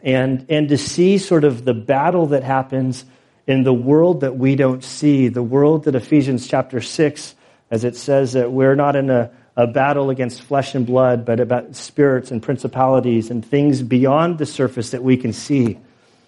and, 0.04 0.46
and 0.50 0.70
to 0.70 0.78
see 0.78 1.18
sort 1.18 1.44
of 1.44 1.66
the 1.66 1.74
battle 1.74 2.28
that 2.28 2.44
happens 2.44 3.06
in 3.50 3.64
the 3.64 3.74
world 3.74 4.22
that 4.22 4.38
we 4.38 4.56
don't 4.56 4.84
see, 4.84 5.28
the 5.28 5.42
world 5.42 5.86
that 5.86 5.96
Ephesians 5.96 6.48
chapter 6.48 6.80
6, 6.80 7.34
as 7.72 7.84
it 7.84 7.96
says 7.96 8.34
that 8.34 8.52
we're 8.52 8.76
not 8.76 8.96
in 8.96 9.10
a, 9.10 9.32
a 9.58 9.66
battle 9.66 10.12
against 10.12 10.44
flesh 10.44 10.76
and 10.76 10.86
blood, 10.86 11.26
but 11.26 11.40
about 11.40 11.76
spirits 11.76 12.30
and 12.30 12.44
principalities 12.44 13.32
and 13.32 13.44
things 13.44 13.82
beyond 13.82 14.38
the 14.38 14.46
surface 14.46 14.92
that 14.92 15.04
we 15.04 15.18
can 15.18 15.34
see. 15.34 15.80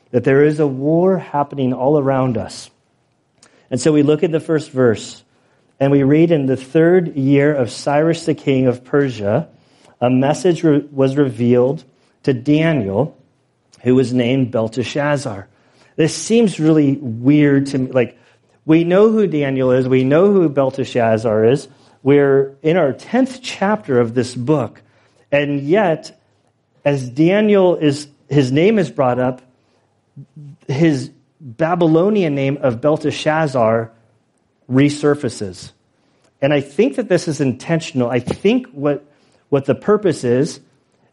That 0.10 0.24
there 0.24 0.44
is 0.44 0.60
a 0.60 0.66
war 0.66 1.20
happening 1.20 1.74
all 1.74 2.00
around 2.00 2.38
us. 2.38 2.72
And 3.70 3.80
so 3.80 3.94
we 3.94 4.02
look 4.02 4.24
at 4.24 4.32
the 4.32 4.40
first 4.40 4.72
verse 4.72 5.24
and 5.80 5.92
we 5.92 6.02
read 6.02 6.32
in 6.32 6.48
the 6.48 6.58
third 6.58 7.16
year 7.16 7.54
of 7.54 7.70
Cyrus 7.70 8.26
the 8.26 8.34
king 8.34 8.66
of 8.66 8.84
Persia, 8.84 9.48
a 10.02 10.10
message 10.10 10.64
re- 10.64 10.88
was 10.92 11.16
revealed 11.16 11.84
to 12.24 12.34
Daniel, 12.34 13.16
who 13.84 13.94
was 13.94 14.12
named 14.12 14.50
Belteshazzar. 14.50 15.48
This 15.96 16.16
seems 16.16 16.60
really 16.60 16.96
weird 16.96 17.68
to 17.68 17.78
me. 17.78 17.92
Like, 17.92 18.18
we 18.66 18.84
know 18.84 19.10
who 19.12 19.28
Daniel 19.28 19.72
is, 19.72 19.88
we 19.88 20.04
know 20.04 20.32
who 20.32 20.48
Belteshazzar 20.50 21.46
is. 21.46 21.68
We're 22.04 22.56
in 22.62 22.78
our 22.78 22.94
10th 22.94 23.40
chapter 23.42 24.00
of 24.00 24.14
this 24.14 24.34
book. 24.34 24.82
And 25.32 25.62
yet, 25.62 26.20
as 26.84 27.10
Daniel 27.10 27.76
is, 27.76 28.08
his 28.30 28.52
name 28.52 28.80
is 28.80 28.90
brought 28.90 29.20
up, 29.20 29.42
his 30.68 31.12
Babylonian 31.40 32.36
name 32.36 32.58
of 32.62 32.82
Belteshazzar 32.82 33.92
resurfaces. 34.70 35.72
And 36.42 36.54
I 36.54 36.62
think 36.62 36.96
that 36.96 37.08
this 37.08 37.28
is 37.28 37.40
intentional. 37.40 38.10
I 38.10 38.20
think 38.20 38.68
what, 38.68 39.06
what 39.50 39.66
the 39.66 39.76
purpose 39.76 40.24
is, 40.24 40.60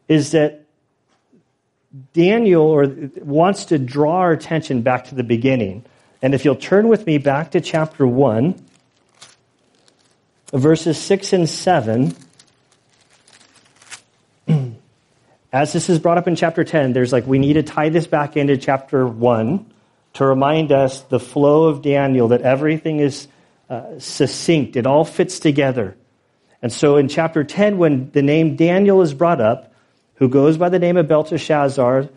is 0.08 0.32
that 0.32 0.64
Daniel 2.12 2.62
or, 2.62 2.87
wants 3.16 3.66
to 3.66 3.78
draw 3.78 4.18
our 4.18 4.33
attention 4.33 4.83
back 4.83 5.07
to 5.07 5.14
the 5.14 5.23
beginning. 5.23 5.85
And 6.21 6.35
if 6.35 6.45
you'll 6.45 6.57
turn 6.57 6.88
with 6.88 7.07
me 7.07 7.18
back 7.18 7.52
to 7.52 7.61
chapter 7.61 8.07
1, 8.07 8.54
verses 10.52 10.99
6 10.99 11.33
and 11.33 11.49
7, 11.49 12.14
as 15.52 15.73
this 15.73 15.88
is 15.88 15.99
brought 15.99 16.18
up 16.18 16.28
in 16.28 16.37
chapter 16.37 16.64
10, 16.64 16.92
there's 16.92 17.12
like, 17.12 17.26
we 17.26 17.38
need 17.38 17.54
to 17.54 17.62
tie 17.62 17.88
this 17.88 18.07
back 18.07 18.37
into 18.37 18.57
chapter 18.57 19.07
1 19.07 19.73
to 20.14 20.26
remind 20.26 20.73
us 20.73 21.00
the 21.02 21.21
flow 21.21 21.64
of 21.64 21.83
Daniel, 21.83 22.28
that 22.28 22.42
everything 22.42 22.99
is 22.99 23.28
uh, 23.71 23.99
succinct, 23.99 24.76
it 24.76 24.87
all 24.87 25.04
fits 25.04 25.38
together. 25.38 25.97
And 26.61 26.73
so 26.73 26.97
in 26.97 27.09
chapter 27.09 27.45
10, 27.45 27.78
when 27.78 28.11
the 28.11 28.23
name 28.23 28.57
Daniel 28.57 29.00
is 29.02 29.14
brought 29.14 29.40
up, 29.40 29.67
who 30.18 30.28
goes 30.28 30.56
by 30.56 30.68
the 30.68 30.78
name 30.78 30.96
of 30.96 31.08
Belteshazzar, 31.08 32.08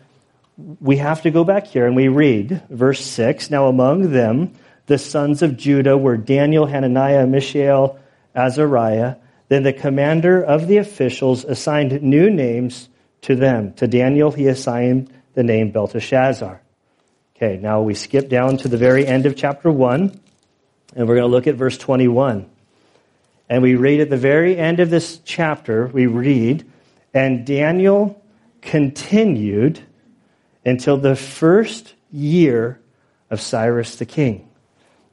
we 0.80 0.96
have 0.98 1.22
to 1.22 1.30
go 1.30 1.44
back 1.44 1.66
here 1.66 1.86
and 1.86 1.96
we 1.96 2.08
read 2.08 2.62
verse 2.68 3.04
6. 3.04 3.50
Now 3.50 3.68
among 3.68 4.12
them, 4.12 4.54
the 4.86 4.98
sons 4.98 5.42
of 5.42 5.56
Judah 5.56 5.96
were 5.96 6.16
Daniel, 6.16 6.66
Hananiah, 6.66 7.26
Mishael, 7.26 7.98
Azariah. 8.34 9.16
Then 9.48 9.62
the 9.62 9.72
commander 9.72 10.42
of 10.42 10.66
the 10.66 10.78
officials 10.78 11.44
assigned 11.44 12.02
new 12.02 12.28
names 12.30 12.88
to 13.22 13.36
them. 13.36 13.72
To 13.74 13.86
Daniel, 13.86 14.30
he 14.30 14.48
assigned 14.48 15.12
the 15.34 15.42
name 15.42 15.70
Belteshazzar. 15.70 16.60
Okay, 17.36 17.56
now 17.56 17.82
we 17.82 17.94
skip 17.94 18.28
down 18.28 18.56
to 18.58 18.68
the 18.68 18.76
very 18.76 19.06
end 19.06 19.26
of 19.26 19.36
chapter 19.36 19.70
1, 19.70 20.20
and 20.96 21.08
we're 21.08 21.14
going 21.14 21.28
to 21.28 21.34
look 21.34 21.46
at 21.46 21.54
verse 21.54 21.78
21. 21.78 22.48
And 23.48 23.62
we 23.62 23.74
read 23.74 24.00
at 24.00 24.10
the 24.10 24.16
very 24.16 24.56
end 24.56 24.80
of 24.80 24.90
this 24.90 25.20
chapter, 25.24 25.86
we 25.86 26.06
read, 26.06 26.64
and 27.14 27.46
Daniel 27.46 28.22
continued 28.60 29.80
until 30.64 30.96
the 30.96 31.16
first 31.16 31.94
year 32.10 32.80
of 33.30 33.40
Cyrus 33.40 33.96
the 33.96 34.06
king. 34.06 34.48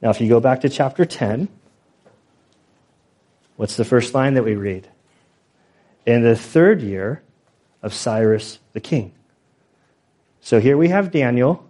Now, 0.00 0.10
if 0.10 0.20
you 0.20 0.28
go 0.28 0.40
back 0.40 0.62
to 0.62 0.68
chapter 0.68 1.04
10, 1.04 1.48
what's 3.56 3.76
the 3.76 3.84
first 3.84 4.14
line 4.14 4.34
that 4.34 4.44
we 4.44 4.54
read? 4.54 4.88
In 6.06 6.22
the 6.22 6.36
third 6.36 6.80
year 6.80 7.22
of 7.82 7.92
Cyrus 7.92 8.58
the 8.72 8.80
king. 8.80 9.12
So 10.40 10.60
here 10.60 10.76
we 10.76 10.88
have 10.88 11.10
Daniel. 11.10 11.68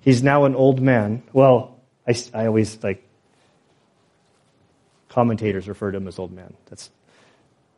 He's 0.00 0.22
now 0.22 0.44
an 0.44 0.54
old 0.54 0.80
man. 0.80 1.22
Well, 1.32 1.78
I, 2.06 2.14
I 2.32 2.46
always 2.46 2.82
like 2.82 3.06
commentators 5.08 5.68
refer 5.68 5.90
to 5.90 5.96
him 5.96 6.06
as 6.06 6.18
old 6.18 6.32
man. 6.32 6.54
That's 6.66 6.90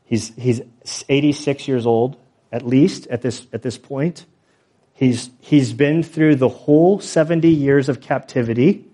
He's, 0.04 0.34
he's 0.36 0.60
86 1.08 1.68
years 1.68 1.86
old, 1.86 2.16
at 2.50 2.66
least 2.66 3.06
at 3.08 3.22
this, 3.22 3.46
at 3.52 3.62
this 3.62 3.78
point. 3.78 4.26
He's, 4.94 5.30
he's 5.40 5.72
been 5.72 6.02
through 6.02 6.36
the 6.36 6.48
whole 6.48 7.00
70 7.00 7.48
years 7.48 7.88
of 7.88 8.00
captivity, 8.00 8.84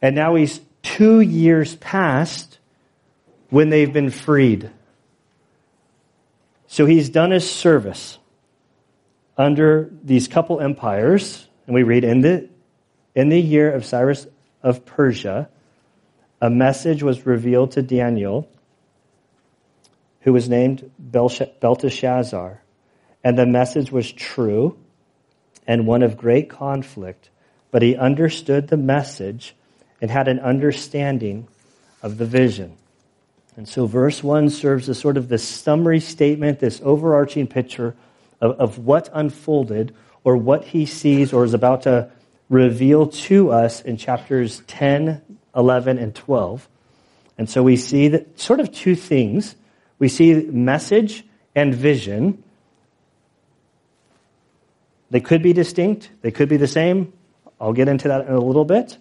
and 0.00 0.16
now 0.16 0.34
he's 0.34 0.60
two 0.82 1.20
years 1.20 1.76
past 1.76 2.58
when 3.50 3.68
they've 3.68 3.92
been 3.92 4.10
freed. 4.10 4.70
So 6.68 6.86
he's 6.86 7.08
done 7.08 7.32
his 7.32 7.50
service 7.50 8.18
under 9.36 9.90
these 10.02 10.28
couple 10.28 10.60
empires, 10.60 11.46
and 11.66 11.74
we 11.74 11.82
read 11.82 12.04
in 12.04 12.20
the, 12.20 12.48
in 13.14 13.28
the 13.28 13.40
year 13.40 13.72
of 13.72 13.84
Cyrus 13.84 14.26
of 14.62 14.86
Persia, 14.86 15.48
a 16.40 16.50
message 16.50 17.02
was 17.02 17.26
revealed 17.26 17.72
to 17.72 17.82
Daniel 17.82 18.48
who 20.20 20.32
was 20.32 20.48
named 20.48 20.90
Belteshazzar. 20.98 22.62
And 23.22 23.38
the 23.38 23.46
message 23.46 23.90
was 23.90 24.10
true 24.12 24.78
and 25.66 25.86
one 25.86 26.02
of 26.02 26.16
great 26.16 26.48
conflict, 26.48 27.30
but 27.70 27.82
he 27.82 27.96
understood 27.96 28.68
the 28.68 28.76
message 28.76 29.54
and 30.00 30.10
had 30.10 30.28
an 30.28 30.40
understanding 30.40 31.46
of 32.02 32.18
the 32.18 32.24
vision. 32.24 32.76
And 33.56 33.68
so 33.68 33.86
verse 33.86 34.22
1 34.22 34.50
serves 34.50 34.88
as 34.88 34.98
sort 34.98 35.16
of 35.16 35.28
this 35.28 35.46
summary 35.46 36.00
statement, 36.00 36.60
this 36.60 36.80
overarching 36.82 37.46
picture 37.46 37.94
of, 38.40 38.58
of 38.58 38.78
what 38.78 39.08
unfolded 39.12 39.94
or 40.24 40.36
what 40.36 40.64
he 40.64 40.86
sees 40.86 41.32
or 41.32 41.44
is 41.44 41.54
about 41.54 41.82
to 41.82 42.10
reveal 42.48 43.06
to 43.06 43.50
us 43.50 43.80
in 43.82 43.96
chapters 43.96 44.62
10, 44.66 45.22
11, 45.54 45.98
and 45.98 46.14
12. 46.14 46.68
And 47.38 47.48
so 47.48 47.62
we 47.62 47.76
see 47.76 48.08
that 48.08 48.38
sort 48.40 48.60
of 48.60 48.72
two 48.72 48.94
things 48.94 49.54
we 50.00 50.08
see 50.08 50.34
message 50.34 51.24
and 51.54 51.72
vision. 51.72 52.42
They 55.10 55.20
could 55.20 55.42
be 55.42 55.52
distinct, 55.52 56.10
they 56.22 56.32
could 56.32 56.48
be 56.48 56.56
the 56.56 56.66
same. 56.66 57.12
I'll 57.60 57.72
get 57.72 57.88
into 57.88 58.08
that 58.08 58.26
in 58.26 58.32
a 58.32 58.40
little 58.40 58.64
bit. 58.64 58.98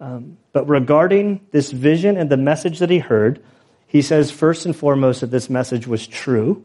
Um, 0.00 0.38
but 0.52 0.68
regarding 0.68 1.46
this 1.50 1.72
vision 1.72 2.16
and 2.16 2.30
the 2.30 2.36
message 2.36 2.78
that 2.78 2.88
he 2.88 2.98
heard, 2.98 3.42
he 3.86 4.02
says, 4.02 4.30
first 4.30 4.66
and 4.66 4.76
foremost, 4.76 5.22
that 5.22 5.30
this 5.30 5.50
message 5.50 5.86
was 5.86 6.06
true. 6.06 6.64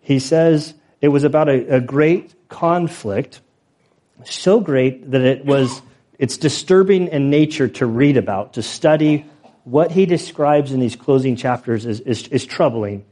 He 0.00 0.18
says 0.18 0.74
it 1.00 1.08
was 1.08 1.24
about 1.24 1.48
a, 1.48 1.76
a 1.76 1.80
great 1.80 2.34
conflict, 2.48 3.40
so 4.24 4.60
great 4.60 5.10
that 5.10 5.22
it 5.22 5.44
was, 5.44 5.82
it's 6.18 6.36
disturbing 6.36 7.08
in 7.08 7.30
nature 7.30 7.68
to 7.68 7.86
read 7.86 8.16
about, 8.16 8.54
to 8.54 8.62
study, 8.62 9.24
what 9.68 9.90
he 9.92 10.06
describes 10.06 10.72
in 10.72 10.80
these 10.80 10.96
closing 10.96 11.36
chapters 11.36 11.84
is, 11.84 12.00
is, 12.00 12.26
is 12.28 12.46
troubling. 12.46 13.04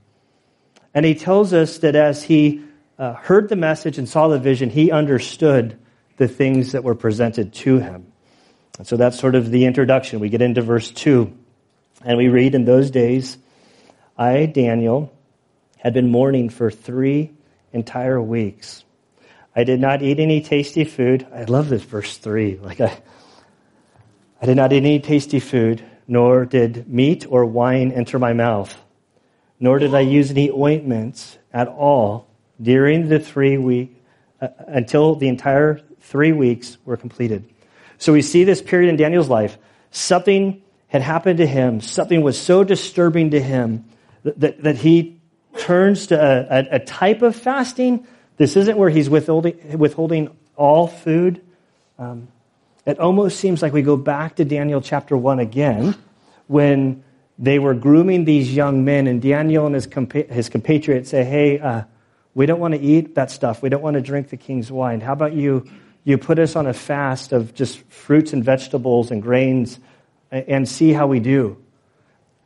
And 0.94 1.04
he 1.04 1.14
tells 1.14 1.52
us 1.52 1.78
that 1.78 1.94
as 1.94 2.22
he 2.22 2.62
uh, 2.98 3.12
heard 3.12 3.50
the 3.50 3.56
message 3.56 3.98
and 3.98 4.08
saw 4.08 4.28
the 4.28 4.38
vision, 4.38 4.70
he 4.70 4.90
understood 4.90 5.78
the 6.16 6.28
things 6.28 6.72
that 6.72 6.82
were 6.82 6.94
presented 6.94 7.52
to 7.52 7.78
him. 7.78 8.10
And 8.78 8.86
so 8.86 8.96
that's 8.96 9.18
sort 9.18 9.34
of 9.34 9.50
the 9.50 9.66
introduction. 9.66 10.18
We 10.18 10.30
get 10.30 10.40
into 10.40 10.62
verse 10.62 10.90
2, 10.90 11.30
and 12.02 12.16
we 12.16 12.28
read, 12.28 12.54
In 12.54 12.64
those 12.64 12.90
days, 12.90 13.36
I, 14.16 14.46
Daniel, 14.46 15.12
had 15.76 15.92
been 15.92 16.10
mourning 16.10 16.48
for 16.48 16.70
three 16.70 17.32
entire 17.74 18.20
weeks. 18.20 18.82
I 19.54 19.64
did 19.64 19.78
not 19.78 20.00
eat 20.00 20.20
any 20.20 20.40
tasty 20.40 20.84
food. 20.84 21.26
I 21.34 21.44
love 21.44 21.68
this 21.68 21.82
verse 21.82 22.16
3. 22.16 22.60
Like, 22.62 22.80
I, 22.80 22.98
I 24.40 24.46
did 24.46 24.56
not 24.56 24.72
eat 24.72 24.78
any 24.78 25.00
tasty 25.00 25.40
food 25.40 25.84
nor 26.08 26.44
did 26.44 26.88
meat 26.88 27.26
or 27.28 27.44
wine 27.44 27.92
enter 27.92 28.18
my 28.18 28.32
mouth, 28.32 28.76
nor 29.58 29.78
did 29.78 29.94
I 29.94 30.00
use 30.00 30.30
any 30.30 30.50
ointments 30.50 31.38
at 31.52 31.68
all 31.68 32.28
during 32.60 33.08
the 33.08 33.18
three 33.18 33.58
week 33.58 33.96
uh, 34.40 34.48
until 34.66 35.14
the 35.14 35.28
entire 35.28 35.80
three 36.00 36.32
weeks 36.32 36.78
were 36.84 36.96
completed. 36.96 37.48
So 37.98 38.12
we 38.12 38.22
see 38.22 38.44
this 38.44 38.62
period 38.62 38.90
in 38.90 38.96
Daniel's 38.96 39.28
life. 39.28 39.58
Something 39.90 40.62
had 40.88 41.02
happened 41.02 41.38
to 41.38 41.46
him. 41.46 41.80
Something 41.80 42.22
was 42.22 42.40
so 42.40 42.62
disturbing 42.62 43.30
to 43.30 43.40
him 43.40 43.84
that, 44.22 44.40
that, 44.40 44.62
that 44.62 44.76
he 44.76 45.20
turns 45.58 46.08
to 46.08 46.20
a, 46.20 46.58
a, 46.58 46.76
a, 46.76 46.78
type 46.78 47.22
of 47.22 47.34
fasting. 47.34 48.06
This 48.36 48.56
isn't 48.56 48.76
where 48.76 48.90
he's 48.90 49.08
withholding, 49.08 49.78
withholding 49.78 50.36
all 50.54 50.86
food. 50.86 51.42
Um, 51.98 52.28
it 52.86 52.98
almost 53.00 53.38
seems 53.40 53.62
like 53.62 53.72
we 53.72 53.82
go 53.82 53.96
back 53.96 54.36
to 54.36 54.44
Daniel 54.44 54.80
chapter 54.80 55.16
1 55.16 55.40
again 55.40 55.96
when 56.46 57.02
they 57.38 57.58
were 57.58 57.74
grooming 57.74 58.24
these 58.24 58.54
young 58.54 58.84
men, 58.84 59.06
and 59.06 59.20
Daniel 59.20 59.66
and 59.66 59.74
his, 59.74 59.86
compa- 59.86 60.30
his 60.30 60.48
compatriots 60.48 61.10
say, 61.10 61.24
Hey, 61.24 61.58
uh, 61.58 61.82
we 62.34 62.46
don't 62.46 62.60
want 62.60 62.74
to 62.74 62.80
eat 62.80 63.14
that 63.14 63.30
stuff. 63.30 63.62
We 63.62 63.68
don't 63.68 63.82
want 63.82 63.94
to 63.94 64.00
drink 64.00 64.28
the 64.28 64.36
king's 64.36 64.70
wine. 64.70 65.00
How 65.00 65.12
about 65.12 65.32
you, 65.32 65.66
you 66.04 66.18
put 66.18 66.38
us 66.38 66.54
on 66.54 66.66
a 66.66 66.72
fast 66.72 67.32
of 67.32 67.54
just 67.54 67.78
fruits 67.90 68.32
and 68.32 68.44
vegetables 68.44 69.10
and 69.10 69.22
grains 69.22 69.78
and, 70.30 70.68
see 70.68 70.92
how 70.92 71.06
we 71.06 71.18
do? 71.18 71.56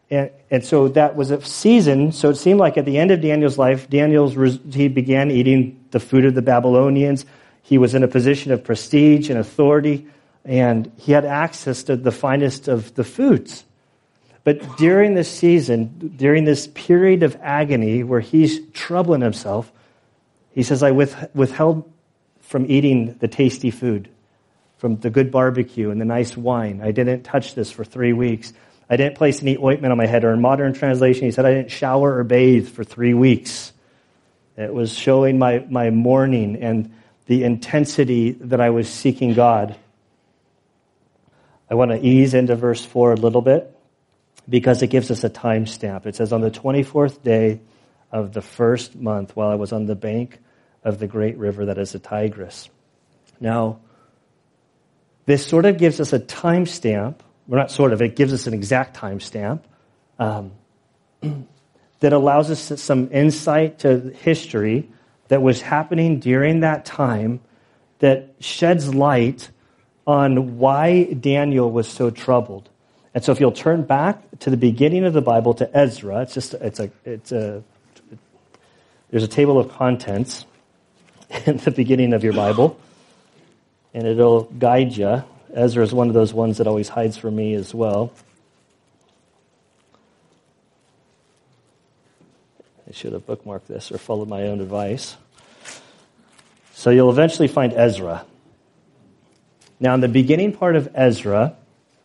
And, 0.09 0.30
and, 0.50 0.64
so 0.64 0.88
that 0.88 1.16
was 1.16 1.30
a 1.30 1.42
season. 1.42 2.12
So 2.12 2.30
it 2.30 2.37
seemed 2.37 2.61
like 2.61 2.78
at 2.78 2.85
the 2.85 2.99
end 2.99 3.11
of 3.11 3.20
Daniel's 3.20 3.59
life, 3.59 3.90
Daniel's 3.90 4.59
he 4.73 4.88
began 4.88 5.30
eating 5.30 5.85
the 5.90 6.00
food 6.00 6.25
of 6.25 6.35
the 6.35 6.42
Babylonians. 6.42 7.26
He 7.62 7.76
was 7.76 7.94
in 7.94 8.02
a 8.02 8.09
position 8.09 8.52
of 8.52 8.62
prestige 8.62 9.28
and 9.28 9.38
authority, 9.38 10.06
and 10.44 10.90
he 10.97 11.12
had 11.12 11.25
access 11.25 11.85
to 11.85 11.97
the 11.97 12.12
finest 12.12 12.68
of 12.68 12.94
the 12.94 13.04
foods. 13.04 13.64
But 14.42 14.78
during 14.78 15.14
this 15.14 15.30
season, 15.30 16.14
during 16.16 16.44
this 16.44 16.66
period 16.68 17.23
of 17.23 17.37
agony 17.42 18.02
where 18.02 18.20
he's 18.20 18.61
troubling 18.73 19.20
himself, 19.20 19.70
he 20.52 20.62
says, 20.62 20.82
I 20.82 20.90
withheld 20.90 21.90
from 22.40 22.66
eating 22.68 23.16
the 23.18 23.28
tasty 23.28 23.70
food, 23.70 24.09
from 24.78 24.97
the 24.97 25.11
good 25.11 25.30
barbecue 25.30 25.90
and 25.90 26.00
the 26.00 26.06
nice 26.06 26.37
wine. 26.37 26.80
I 26.82 26.90
didn't 26.90 27.23
touch 27.23 27.54
this 27.54 27.70
for 27.70 27.85
three 27.85 28.12
weeks. 28.12 28.52
I 28.88 28.97
didn't 28.97 29.16
place 29.16 29.42
any 29.42 29.56
ointment 29.56 29.92
on 29.92 29.99
my 29.99 30.06
head. 30.06 30.25
Or 30.25 30.32
in 30.32 30.40
modern 30.40 30.73
translation, 30.73 31.26
he 31.26 31.30
said, 31.30 31.44
I 31.44 31.52
didn't 31.54 31.70
shower 31.70 32.16
or 32.16 32.25
bathe 32.25 32.68
for 32.68 32.82
three 32.82 33.14
weeks. 33.14 33.73
It 34.56 34.75
was 34.75 34.92
showing 34.92 35.38
my, 35.38 35.64
my 35.70 35.90
mourning 35.90 36.56
and 36.56 36.92
the 37.26 37.44
intensity 37.44 38.32
that 38.32 38.61
I 38.61 38.70
was 38.70 38.88
seeking 38.88 39.35
God. 39.35 39.76
I 41.70 41.74
want 41.74 41.92
to 41.92 42.04
ease 42.04 42.34
into 42.34 42.56
verse 42.56 42.84
4 42.84 43.12
a 43.12 43.16
little 43.16 43.42
bit 43.42 43.76
because 44.48 44.82
it 44.82 44.88
gives 44.88 45.10
us 45.10 45.22
a 45.22 45.30
timestamp. 45.30 46.06
It 46.06 46.16
says, 46.16 46.32
On 46.32 46.40
the 46.40 46.50
24th 46.50 47.22
day 47.22 47.60
of 48.10 48.32
the 48.32 48.42
first 48.42 48.96
month, 48.96 49.36
while 49.36 49.50
I 49.50 49.54
was 49.54 49.72
on 49.72 49.86
the 49.86 49.94
bank 49.94 50.38
of 50.82 50.98
the 50.98 51.06
great 51.06 51.38
river 51.38 51.66
that 51.66 51.78
is 51.78 51.92
the 51.92 52.00
Tigris. 52.00 52.68
Now, 53.38 53.78
this 55.26 55.46
sort 55.46 55.64
of 55.64 55.78
gives 55.78 56.00
us 56.00 56.12
a 56.12 56.18
timestamp 56.18 57.20
well, 57.50 57.58
not 57.58 57.72
sort 57.72 57.92
of, 57.92 58.00
it 58.00 58.14
gives 58.14 58.32
us 58.32 58.46
an 58.46 58.54
exact 58.54 58.96
timestamp 58.96 59.62
um, 60.20 60.52
that 61.98 62.12
allows 62.12 62.48
us 62.48 62.80
some 62.80 63.08
insight 63.10 63.80
to 63.80 63.98
history 64.22 64.88
that 65.26 65.42
was 65.42 65.60
happening 65.60 66.20
during 66.20 66.60
that 66.60 66.84
time 66.84 67.40
that 67.98 68.36
sheds 68.38 68.94
light 68.94 69.50
on 70.11 70.59
why 70.59 71.05
Daniel 71.05 71.71
was 71.71 71.88
so 71.88 72.11
troubled. 72.11 72.69
And 73.14 73.25
so 73.25 73.33
if 73.33 73.40
you'll 73.40 73.52
turn 73.52 73.83
back 73.83 74.23
to 74.40 74.50
the 74.50 74.57
beginning 74.57 75.05
of 75.05 75.12
the 75.12 75.23
Bible 75.23 75.55
to 75.55 75.76
Ezra, 75.76 76.23
it's 76.23 76.35
just 76.35 76.55
it's 76.55 76.81
a 76.81 76.90
it's 77.05 77.33
a 77.33 77.62
there's 79.11 79.25
a 79.25 79.29
table 79.29 79.59
of 79.59 79.71
contents 79.71 80.45
in 81.47 81.57
the 81.59 81.71
beginning 81.71 82.12
of 82.12 82.23
your 82.23 82.33
Bible, 82.33 82.79
and 83.95 84.07
it'll 84.07 84.45
guide 84.45 84.97
you 84.97 85.25
Ezra 85.55 85.83
is 85.83 85.93
one 85.93 86.09
of 86.09 86.14
those 86.14 86.33
ones 86.33 86.59
that 86.59 86.67
always 86.67 86.88
hides 86.88 87.17
from 87.17 87.37
me 87.37 87.55
as 87.55 87.75
well. 87.75 88.12
I 92.88 92.93
should 92.93 93.12
have 93.12 93.26
bookmarked 93.26 93.67
this 93.67 93.90
or 93.90 93.99
followed 93.99 94.29
my 94.29 94.43
own 94.43 94.61
advice. 94.61 95.17
So 96.73 96.90
you'll 96.90 97.11
eventually 97.11 97.49
find 97.49 97.73
Ezra. 97.73 98.25
Now, 99.82 99.94
in 99.94 100.00
the 100.00 100.08
beginning 100.08 100.52
part 100.52 100.76
of 100.76 100.90
Ezra, 100.94 101.56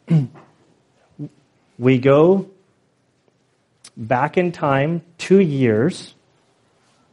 we 1.77 1.97
go 1.97 2.49
back 3.97 4.37
in 4.37 4.53
time 4.53 5.01
two 5.17 5.41
years 5.41 6.13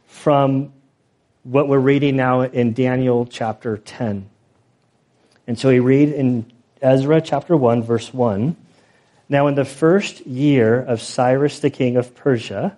from 0.07 0.71
what 1.43 1.67
we're 1.67 1.79
reading 1.79 2.15
now 2.15 2.41
in 2.41 2.71
Daniel 2.71 3.25
chapter 3.25 3.77
10. 3.77 4.29
And 5.47 5.59
so 5.59 5.67
we 5.67 5.79
read 5.79 6.07
in 6.13 6.49
Ezra 6.81 7.19
chapter 7.19 7.57
1, 7.57 7.83
verse 7.83 8.13
1 8.13 8.55
Now, 9.27 9.47
in 9.47 9.55
the 9.55 9.65
first 9.65 10.25
year 10.25 10.81
of 10.81 11.01
Cyrus 11.01 11.59
the 11.59 11.71
king 11.71 11.97
of 11.97 12.15
Persia, 12.15 12.77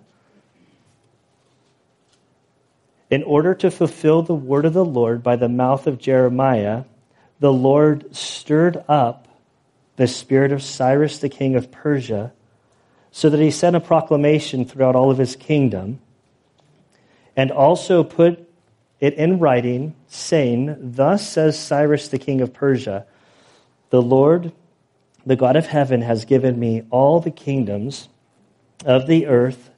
in 3.11 3.21
order 3.21 3.53
to 3.53 3.69
fulfill 3.69 4.23
the 4.23 4.33
word 4.33 4.65
of 4.65 4.73
the 4.73 4.83
Lord 4.83 5.21
by 5.21 5.35
the 5.35 5.47
mouth 5.47 5.85
of 5.85 5.99
Jeremiah, 5.99 6.85
the 7.39 7.53
Lord 7.53 8.15
stirred 8.15 8.83
up 8.87 9.27
the 9.95 10.07
spirit 10.07 10.51
of 10.51 10.61
Cyrus 10.61 11.19
the 11.19 11.29
king 11.29 11.55
of 11.55 11.71
Persia, 11.71 12.33
so 13.11 13.29
that 13.29 13.39
he 13.39 13.51
sent 13.51 13.75
a 13.75 13.79
proclamation 13.79 14.65
throughout 14.65 14.95
all 14.95 15.09
of 15.09 15.17
his 15.17 15.35
kingdom, 15.35 15.99
and 17.35 17.51
also 17.51 18.03
put 18.03 18.49
it 18.99 19.13
in 19.13 19.39
writing, 19.39 19.95
saying, 20.07 20.75
Thus 20.79 21.27
says 21.27 21.57
Cyrus 21.57 22.07
the 22.07 22.19
king 22.19 22.41
of 22.41 22.53
Persia, 22.53 23.05
The 23.89 24.01
Lord, 24.01 24.51
the 25.25 25.35
God 25.35 25.55
of 25.55 25.67
heaven, 25.67 26.01
has 26.01 26.25
given 26.25 26.59
me 26.59 26.83
all 26.89 27.19
the 27.19 27.31
kingdoms 27.31 28.09
of 28.85 29.07
the 29.07 29.27
earth. 29.27 29.69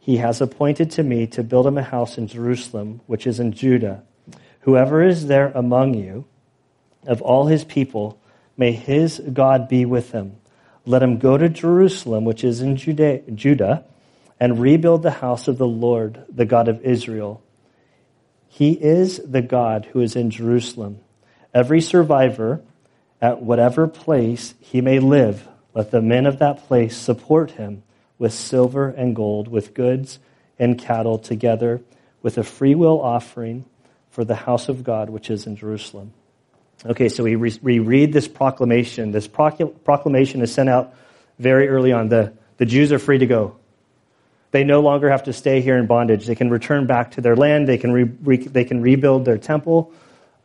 He 0.00 0.16
has 0.16 0.40
appointed 0.40 0.90
to 0.92 1.02
me 1.02 1.26
to 1.28 1.42
build 1.42 1.66
him 1.66 1.78
a 1.78 1.82
house 1.82 2.18
in 2.18 2.26
Jerusalem, 2.26 3.00
which 3.06 3.26
is 3.26 3.38
in 3.38 3.52
Judah. 3.52 4.02
Whoever 4.60 5.02
is 5.02 5.26
there 5.26 5.52
among 5.54 5.94
you, 5.94 6.24
of 7.06 7.22
all 7.22 7.46
his 7.46 7.64
people, 7.64 8.20
may 8.56 8.72
his 8.72 9.20
God 9.32 9.68
be 9.68 9.84
with 9.84 10.12
him. 10.12 10.36
Let 10.84 11.02
him 11.02 11.18
go 11.18 11.36
to 11.36 11.48
Jerusalem, 11.48 12.24
which 12.24 12.44
is 12.44 12.60
in 12.60 12.76
Judah, 12.76 13.84
and 14.40 14.60
rebuild 14.60 15.02
the 15.02 15.10
house 15.10 15.48
of 15.48 15.58
the 15.58 15.66
Lord, 15.66 16.24
the 16.28 16.46
God 16.46 16.68
of 16.68 16.82
Israel 16.82 17.42
he 18.58 18.72
is 18.72 19.18
the 19.18 19.40
God 19.40 19.86
who 19.92 20.00
is 20.00 20.16
in 20.16 20.30
Jerusalem. 20.30 20.98
Every 21.54 21.80
survivor, 21.80 22.60
at 23.20 23.40
whatever 23.40 23.86
place 23.86 24.54
he 24.58 24.80
may 24.80 24.98
live, 24.98 25.46
let 25.74 25.92
the 25.92 26.02
men 26.02 26.26
of 26.26 26.40
that 26.40 26.66
place 26.66 26.96
support 26.96 27.52
him 27.52 27.84
with 28.18 28.32
silver 28.32 28.88
and 28.88 29.14
gold, 29.14 29.46
with 29.46 29.74
goods 29.74 30.18
and 30.58 30.76
cattle, 30.76 31.18
together 31.18 31.80
with 32.20 32.36
a 32.36 32.42
freewill 32.42 33.00
offering 33.00 33.64
for 34.10 34.24
the 34.24 34.34
house 34.34 34.68
of 34.68 34.82
God 34.82 35.08
which 35.08 35.30
is 35.30 35.46
in 35.46 35.54
Jerusalem. 35.54 36.12
Okay, 36.86 37.08
so 37.08 37.24
we, 37.24 37.34
re- 37.34 37.58
we 37.60 37.78
read 37.80 38.12
this 38.12 38.28
proclamation. 38.28 39.10
This 39.10 39.26
proclamation 39.26 40.42
is 40.42 40.52
sent 40.52 40.68
out 40.68 40.94
very 41.38 41.68
early 41.68 41.92
on. 41.92 42.08
The, 42.08 42.32
the 42.58 42.66
Jews 42.66 42.92
are 42.92 43.00
free 43.00 43.18
to 43.18 43.26
go. 43.26 43.56
They 44.52 44.64
no 44.64 44.80
longer 44.80 45.10
have 45.10 45.24
to 45.24 45.32
stay 45.32 45.60
here 45.60 45.76
in 45.76 45.86
bondage. 45.86 46.26
They 46.26 46.36
can 46.36 46.50
return 46.50 46.86
back 46.86 47.12
to 47.12 47.20
their 47.20 47.36
land. 47.36 47.68
They 47.68 47.78
can, 47.78 47.92
re- 47.92 48.10
re- 48.22 48.36
they 48.46 48.64
can 48.64 48.80
rebuild 48.80 49.24
their 49.24 49.38
temple. 49.38 49.92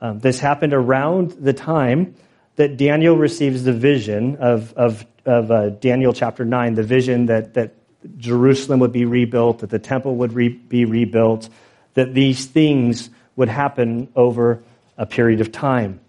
Um, 0.02 0.20
this 0.20 0.40
happened 0.40 0.74
around 0.74 1.32
the 1.32 1.54
time 1.54 2.16
that 2.56 2.78
Daniel 2.78 3.16
receives 3.16 3.64
the 3.64 3.74
vision 3.74 4.38
of, 4.38 4.74
of, 4.74 5.06
of 5.26 5.52
uh, 5.52 5.70
Daniel 5.70 6.14
chapter 6.14 6.46
9, 6.46 6.74
the 6.74 6.84
vision 6.84 7.28
that, 7.28 7.54
that 7.54 7.76
Jerusalem 8.18 8.80
would 8.80 8.92
be 8.92 9.06
rebuilt, 9.06 9.60
that 9.60 9.70
the 9.70 9.80
temple 9.80 10.16
would 10.18 10.34
re- 10.34 10.50
be 10.50 10.86
rebuilt, 10.86 11.48
that 11.94 12.14
these 12.14 12.46
things 12.46 13.10
would 13.36 13.50
happen 13.50 14.10
over 14.16 14.64
a 14.98 15.06
period 15.06 15.42
of 15.42 15.52
time. 15.52 16.00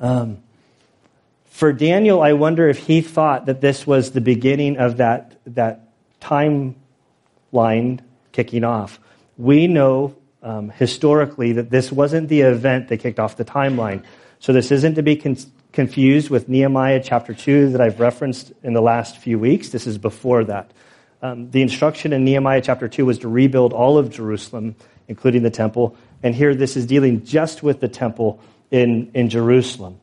Um, 0.00 0.38
for 1.46 1.72
Daniel, 1.72 2.20
I 2.22 2.34
wonder 2.34 2.68
if 2.68 2.86
he 2.86 3.00
thought 3.00 3.46
that 3.46 3.60
this 3.60 3.86
was 3.86 4.10
the 4.10 4.20
beginning 4.20 4.76
of 4.76 4.98
that, 4.98 5.38
that 5.46 5.88
time 6.20 6.76
line 7.50 8.02
kicking 8.32 8.62
off. 8.62 9.00
We 9.38 9.66
know 9.66 10.14
um, 10.42 10.70
historically 10.70 11.52
that 11.52 11.70
this 11.70 11.90
wasn't 11.90 12.28
the 12.28 12.42
event 12.42 12.88
that 12.88 12.98
kicked 12.98 13.18
off 13.18 13.36
the 13.36 13.44
timeline. 13.44 14.04
So 14.38 14.52
this 14.52 14.70
isn't 14.70 14.96
to 14.96 15.02
be 15.02 15.16
con- 15.16 15.38
confused 15.72 16.30
with 16.30 16.48
Nehemiah 16.48 17.02
chapter 17.02 17.32
2 17.32 17.70
that 17.70 17.80
I've 17.80 18.00
referenced 18.00 18.52
in 18.62 18.74
the 18.74 18.82
last 18.82 19.16
few 19.16 19.38
weeks. 19.38 19.70
This 19.70 19.86
is 19.86 19.98
before 19.98 20.44
that. 20.44 20.70
Um, 21.22 21.50
the 21.50 21.62
instruction 21.62 22.12
in 22.12 22.24
Nehemiah 22.24 22.60
chapter 22.60 22.88
2 22.88 23.06
was 23.06 23.18
to 23.20 23.28
rebuild 23.28 23.72
all 23.72 23.96
of 23.98 24.10
Jerusalem, 24.10 24.76
including 25.08 25.42
the 25.42 25.50
temple. 25.50 25.96
And 26.22 26.34
here 26.34 26.54
this 26.54 26.76
is 26.76 26.86
dealing 26.86 27.24
just 27.24 27.62
with 27.62 27.80
the 27.80 27.88
temple 27.88 28.40
in, 28.70 29.10
in 29.14 29.28
Jerusalem. 29.28 30.00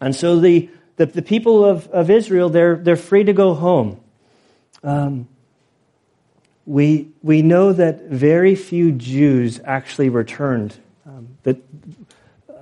And 0.00 0.14
so 0.14 0.38
the, 0.38 0.70
the, 0.96 1.06
the 1.06 1.22
people 1.22 1.64
of, 1.64 1.88
of 1.88 2.10
Israel, 2.10 2.48
they're, 2.48 2.76
they're 2.76 2.96
free 2.96 3.24
to 3.24 3.32
go 3.32 3.54
home. 3.54 4.00
Um, 4.82 5.28
we, 6.66 7.08
we 7.22 7.42
know 7.42 7.72
that 7.72 8.02
very 8.04 8.54
few 8.54 8.92
Jews 8.92 9.60
actually 9.64 10.08
returned. 10.08 10.76
Um, 11.06 11.36
that, 11.42 11.56
uh, 12.48 12.52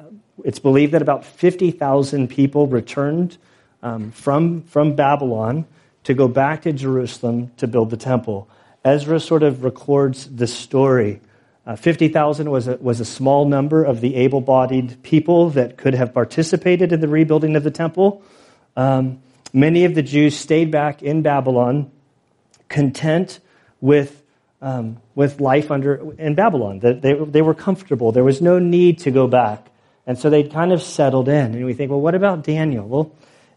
it's 0.44 0.58
believed 0.58 0.92
that 0.92 1.02
about 1.02 1.24
50,000 1.24 2.28
people 2.28 2.66
returned 2.66 3.36
um, 3.82 4.10
from, 4.10 4.62
from 4.62 4.94
Babylon 4.96 5.66
to 6.04 6.14
go 6.14 6.26
back 6.26 6.62
to 6.62 6.72
Jerusalem 6.72 7.52
to 7.58 7.66
build 7.66 7.90
the 7.90 7.96
temple. 7.96 8.48
Ezra 8.84 9.20
sort 9.20 9.42
of 9.42 9.64
records 9.64 10.28
the 10.34 10.46
story 10.46 11.20
Uh, 11.68 11.76
50,000 11.76 12.50
was 12.50 12.66
a, 12.66 12.78
was 12.78 12.98
a 12.98 13.04
small 13.04 13.44
number 13.44 13.84
of 13.84 14.00
the 14.00 14.14
able 14.14 14.40
bodied 14.40 15.02
people 15.02 15.50
that 15.50 15.76
could 15.76 15.92
have 15.92 16.14
participated 16.14 16.94
in 16.94 17.00
the 17.00 17.08
rebuilding 17.08 17.56
of 17.56 17.62
the 17.62 17.70
temple. 17.70 18.22
Um, 18.74 19.20
many 19.52 19.84
of 19.84 19.94
the 19.94 20.02
Jews 20.02 20.34
stayed 20.34 20.70
back 20.70 21.02
in 21.02 21.20
Babylon, 21.20 21.90
content 22.70 23.40
with, 23.82 24.22
um, 24.62 24.96
with 25.14 25.42
life 25.42 25.70
under, 25.70 26.12
in 26.12 26.34
Babylon. 26.34 26.78
They, 26.78 26.94
they, 26.94 27.12
they 27.12 27.42
were 27.42 27.52
comfortable. 27.52 28.12
There 28.12 28.24
was 28.24 28.40
no 28.40 28.58
need 28.58 29.00
to 29.00 29.10
go 29.10 29.26
back. 29.26 29.66
And 30.06 30.18
so 30.18 30.30
they'd 30.30 30.50
kind 30.50 30.72
of 30.72 30.82
settled 30.82 31.28
in. 31.28 31.54
And 31.54 31.66
we 31.66 31.74
think, 31.74 31.90
well, 31.90 32.00
what 32.00 32.14
about 32.14 32.44
Daniel? 32.44 32.88
Well, 32.88 33.12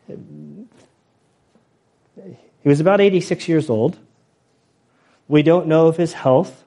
he 0.09 0.17
was 2.67 2.81
about 2.81 2.99
86 2.99 3.47
years 3.47 3.69
old. 3.69 3.97
We 5.29 5.43
don't 5.43 5.67
know 5.67 5.87
of 5.87 5.95
his 5.95 6.11
health. 6.11 6.65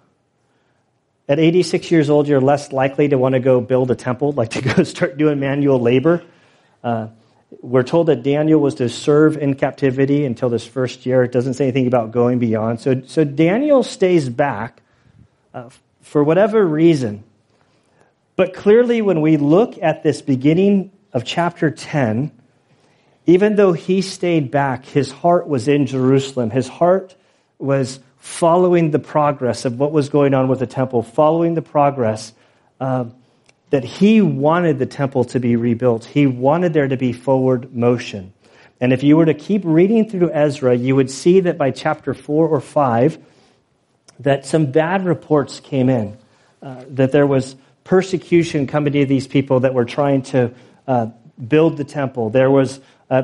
At 1.27 1.39
86 1.39 1.91
years 1.91 2.11
old, 2.11 2.29
you're 2.29 2.41
less 2.41 2.71
likely 2.71 3.09
to 3.09 3.17
want 3.17 3.33
to 3.33 3.41
go 3.41 3.61
build 3.61 3.91
a 3.91 3.95
temple, 3.95 4.33
like 4.33 4.51
to 4.51 4.61
go 4.75 4.83
start 4.85 5.17
doing 5.17 5.41
manual 5.41 5.81
labor. 5.81 6.23
Uh, 6.83 7.09
we're 7.63 7.83
told 7.83 8.09
that 8.09 8.23
Daniel 8.23 8.61
was 8.61 8.75
to 8.77 8.89
serve 8.89 9.37
in 9.37 9.55
captivity 9.55 10.27
until 10.27 10.51
this 10.51 10.67
first 10.67 11.07
year. 11.07 11.23
It 11.23 11.33
doesn't 11.33 11.55
say 11.55 11.65
anything 11.65 11.87
about 11.87 12.11
going 12.11 12.39
beyond. 12.41 12.81
So, 12.81 13.03
so 13.07 13.25
Daniel 13.25 13.83
stays 13.83 14.29
back 14.29 14.83
uh, 15.55 15.71
for 16.03 16.23
whatever 16.23 16.65
reason. 16.65 17.25
But 18.37 18.53
clearly, 18.53 19.01
when 19.01 19.21
we 19.21 19.37
look 19.37 19.81
at 19.81 20.03
this 20.03 20.21
beginning 20.21 20.91
of 21.13 21.25
chapter 21.25 21.71
10, 21.71 22.33
even 23.27 23.57
though 23.57 23.73
he 23.73 24.03
stayed 24.03 24.51
back, 24.51 24.85
his 24.85 25.11
heart 25.11 25.47
was 25.47 25.69
in 25.69 25.87
Jerusalem. 25.87 26.51
His 26.51 26.69
heart 26.69 27.15
was 27.59 28.01
following 28.25 28.91
the 28.91 28.99
progress 28.99 29.67
of 29.67 29.79
what 29.79 29.93
was 29.93 30.09
going 30.09 30.33
on 30.33 30.49
with 30.49 30.59
the 30.59 30.67
temple, 30.67 31.03
following 31.03 31.53
the 31.53 31.61
progress 31.61 32.33
uh, 32.81 33.05
that 33.69 33.85
he 33.85 34.23
wanted 34.23 34.79
the 34.79 34.87
temple 34.87 35.25
to 35.25 35.39
be 35.39 35.57
rebuilt. 35.57 36.07
He 36.07 36.27
wanted 36.27 36.73
there 36.73 36.89
to 36.89 36.97
be 36.97 37.13
forward 37.13 37.77
motion. 37.77 38.33
And 38.81 38.95
if 38.95 39.03
you 39.03 39.19
were 39.19 39.27
to 39.27 39.35
keep 39.35 39.61
reading 39.63 40.09
through 40.09 40.33
Ezra, 40.33 40.75
you 40.75 40.97
would 40.97 41.11
see 41.11 41.41
that 41.41 41.59
by 41.59 41.71
chapter 41.71 42.15
4 42.15 42.49
or 42.49 42.63
5, 42.63 43.19
that 44.21 44.47
some 44.47 44.73
bad 44.73 45.05
reports 45.05 45.61
came 45.61 45.91
in, 45.91 46.17
uh, 46.63 46.83
that 46.89 47.13
there 47.13 47.27
was 47.27 47.57
persecution 47.85 48.67
coming 48.67 48.95
to 48.95 49.05
these 49.05 49.27
people 49.27 49.61
that 49.61 49.75
were 49.75 49.85
trying 49.85 50.23
to 50.23 50.51
uh, 50.89 51.09
build 51.47 51.77
the 51.77 51.85
temple. 51.85 52.31
There 52.31 52.51
was 52.51 52.81
uh, 53.11 53.23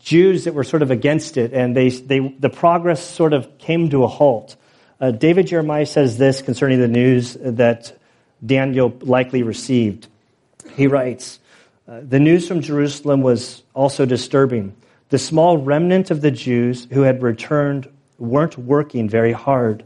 Jews 0.00 0.44
that 0.44 0.54
were 0.54 0.64
sort 0.64 0.82
of 0.82 0.90
against 0.90 1.36
it, 1.36 1.52
and 1.52 1.76
they, 1.76 1.90
they, 1.90 2.20
the 2.20 2.48
progress 2.48 3.02
sort 3.02 3.32
of 3.32 3.58
came 3.58 3.90
to 3.90 4.04
a 4.04 4.08
halt. 4.08 4.56
Uh, 5.00 5.10
David 5.10 5.46
Jeremiah 5.46 5.86
says 5.86 6.18
this 6.18 6.42
concerning 6.42 6.80
the 6.80 6.88
news 6.88 7.36
that 7.40 7.96
Daniel 8.44 8.92
likely 9.00 9.42
received. 9.42 10.08
He 10.74 10.86
writes, 10.86 11.38
uh, 11.88 12.00
The 12.02 12.20
news 12.20 12.48
from 12.48 12.60
Jerusalem 12.60 13.22
was 13.22 13.62
also 13.74 14.06
disturbing. 14.06 14.74
The 15.10 15.18
small 15.18 15.58
remnant 15.58 16.10
of 16.10 16.20
the 16.20 16.30
Jews 16.30 16.86
who 16.92 17.02
had 17.02 17.22
returned 17.22 17.88
weren't 18.18 18.56
working 18.56 19.08
very 19.08 19.32
hard. 19.32 19.84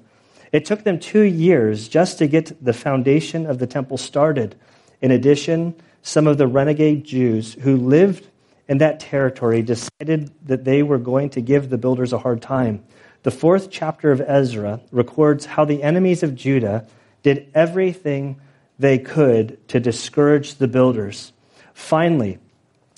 It 0.53 0.65
took 0.65 0.85
them 0.85 1.01
two 1.01 1.23
years 1.23 1.89
just 1.89 2.19
to 2.19 2.27
get 2.27 2.65
the 2.65 2.73
foundation 2.73 3.47
of 3.47 3.59
the 3.59 3.67
temple 3.67 3.99
started. 3.99 4.55
In 5.01 5.11
addition, 5.11 5.75
some 6.03 6.27
of 6.27 6.39
the 6.39 6.47
renegade 6.47 7.05
Jews 7.05 7.55
who 7.55 7.77
lived 7.77 8.29
in 8.69 8.79
that 8.79 9.01
territory 9.01 9.63
decided 9.63 10.31
that 10.47 10.65
they 10.65 10.83
were 10.83 10.99
going 10.99 11.31
to 11.31 11.41
give 11.41 11.69
the 11.69 11.79
builders 11.79 12.13
a 12.13 12.19
hard 12.19 12.41
time. 12.41 12.85
The 13.23 13.31
fourth 13.31 13.71
chapter 13.71 14.13
of 14.13 14.21
Ezra 14.21 14.81
records 14.91 15.47
how 15.47 15.65
the 15.65 15.83
enemies 15.83 16.23
of 16.23 16.35
Judah 16.35 16.87
did 17.23 17.51
everything 17.55 18.41
they 18.79 18.99
could 18.99 19.67
to 19.69 19.81
discourage 19.81 20.57
the 20.57 20.69
builders. 20.69 21.33
Finally, 21.73 22.39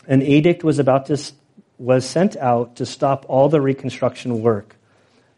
an 0.06 0.22
edict 0.22 0.64
was 0.64 0.78
about 0.78 1.06
to 1.06 1.18
was 1.78 2.06
sent 2.06 2.36
out 2.36 2.76
to 2.76 2.86
stop 2.86 3.26
all 3.28 3.48
the 3.48 3.60
reconstruction 3.60 4.40
work. 4.40 4.76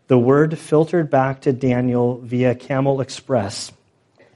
The 0.07 0.19
word 0.19 0.57
filtered 0.57 1.11
back 1.11 1.43
to 1.43 1.53
Daniel 1.53 2.19
via 2.19 2.55
Camel 2.55 3.01
Express, 3.01 3.73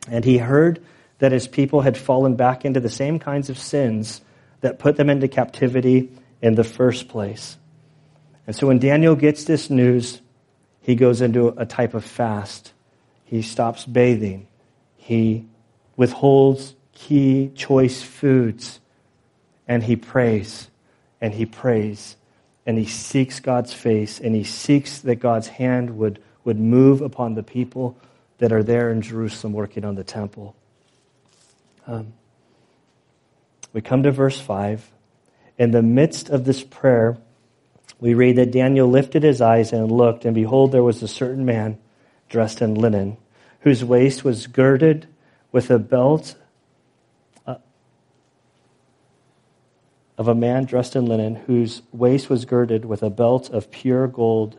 and 0.09 0.25
he 0.25 0.39
heard 0.39 0.85
that 1.19 1.31
his 1.31 1.47
people 1.47 1.83
had 1.83 1.97
fallen 1.97 2.35
back 2.35 2.65
into 2.65 2.81
the 2.81 2.91
same 2.91 3.21
kinds 3.21 3.49
of 3.49 3.59
sins 3.59 4.21
that 4.63 4.79
put 4.79 4.97
them 4.97 5.11
into 5.11 5.29
captivity 5.29 6.11
in 6.41 6.55
the 6.55 6.65
first 6.65 7.09
place. 7.09 7.59
And 8.47 8.57
so 8.57 8.67
when 8.67 8.79
Daniel 8.79 9.15
gets 9.15 9.45
this 9.45 9.71
news, 9.71 10.21
he 10.81 10.95
goes 10.95 11.21
into 11.21 11.49
a 11.49 11.67
type 11.67 11.95
of 11.95 12.05
fast. 12.05 12.73
He 13.25 13.43
stops 13.43 13.85
bathing. 13.85 14.49
He 14.97 15.47
withholds 15.97 16.75
key 16.93 17.53
choice 17.55 18.03
foods. 18.03 18.81
And 19.69 19.83
he 19.83 19.97
prays 19.97 20.69
and 21.21 21.33
he 21.33 21.47
prays 21.47 22.17
and 22.67 22.77
he 22.77 22.85
seeks 22.85 23.41
God's 23.41 23.73
face 23.73 24.21
and 24.21 24.35
he 24.35 24.45
seeks 24.45 25.01
that 25.01 25.17
God's 25.17 25.49
hand 25.49 25.97
would, 25.97 26.21
would 26.45 26.59
move 26.59 27.01
upon 27.01 27.35
the 27.35 27.43
people 27.43 27.97
that 28.39 28.53
are 28.53 28.63
there 28.63 28.91
in 28.91 29.03
Jerusalem 29.03 29.53
working 29.53 29.85
on 29.85 29.95
the 29.95 30.05
temple. 30.05 30.57
Um, 31.87 32.13
we 33.73 33.81
come 33.81 34.03
to 34.03 34.13
verse 34.13 34.41
5. 34.41 34.91
In 35.59 35.71
the 35.71 35.83
midst 35.83 36.29
of 36.29 36.45
this 36.45 36.63
prayer, 36.63 37.19
we 38.01 38.15
read 38.15 38.37
that 38.37 38.51
Daniel 38.51 38.89
lifted 38.89 39.23
his 39.23 39.41
eyes 39.41 39.73
and 39.73 39.91
looked, 39.91 40.25
and 40.25 40.35
behold, 40.35 40.73
there 40.73 40.83
was 40.83 41.03
a 41.03 41.09
certain 41.09 41.45
man 41.45 41.79
dressed 42.29 42.61
in 42.61 42.75
linen, 42.75 43.17
whose 43.61 43.85
waist 43.85 44.25
was 44.25 44.47
girded 44.47 45.07
with 45.53 45.71
a 45.71 45.79
belt 45.79 46.35
uh, 47.47 47.57
of 50.19 50.29
a 50.29 50.35
man 50.35 50.65
dressed 50.65 50.97
in 50.97 51.07
linen, 51.07 51.37
whose 51.37 51.83
waist 51.93 52.29
was 52.29 52.45
girded 52.45 52.85
with 52.85 53.03
a 53.03 53.11
belt 53.11 53.51
of 53.51 53.71
pure 53.71 54.09
gold. 54.09 54.59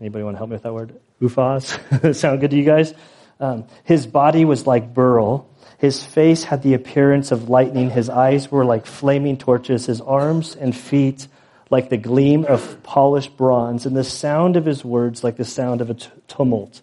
Anybody 0.00 0.24
want 0.24 0.36
to 0.36 0.38
help 0.38 0.50
me 0.50 0.54
with 0.54 0.62
that 0.62 0.72
word? 0.72 0.98
Uphaz? 1.20 2.14
Sound 2.16 2.40
good 2.40 2.50
to 2.52 2.56
you 2.56 2.64
guys? 2.64 2.94
Um, 3.38 3.66
his 3.84 4.06
body 4.06 4.44
was 4.44 4.66
like 4.66 4.94
beryl 4.94 5.49
his 5.80 6.04
face 6.04 6.44
had 6.44 6.62
the 6.62 6.74
appearance 6.74 7.32
of 7.32 7.48
lightning. 7.48 7.88
His 7.88 8.10
eyes 8.10 8.52
were 8.52 8.66
like 8.66 8.84
flaming 8.84 9.38
torches. 9.38 9.86
His 9.86 10.02
arms 10.02 10.54
and 10.54 10.76
feet 10.76 11.26
like 11.70 11.88
the 11.88 11.96
gleam 11.96 12.44
of 12.44 12.82
polished 12.82 13.34
bronze. 13.38 13.86
And 13.86 13.96
the 13.96 14.04
sound 14.04 14.56
of 14.58 14.66
his 14.66 14.84
words 14.84 15.24
like 15.24 15.38
the 15.38 15.44
sound 15.46 15.80
of 15.80 15.88
a 15.88 15.94
t- 15.94 16.10
tumult. 16.28 16.82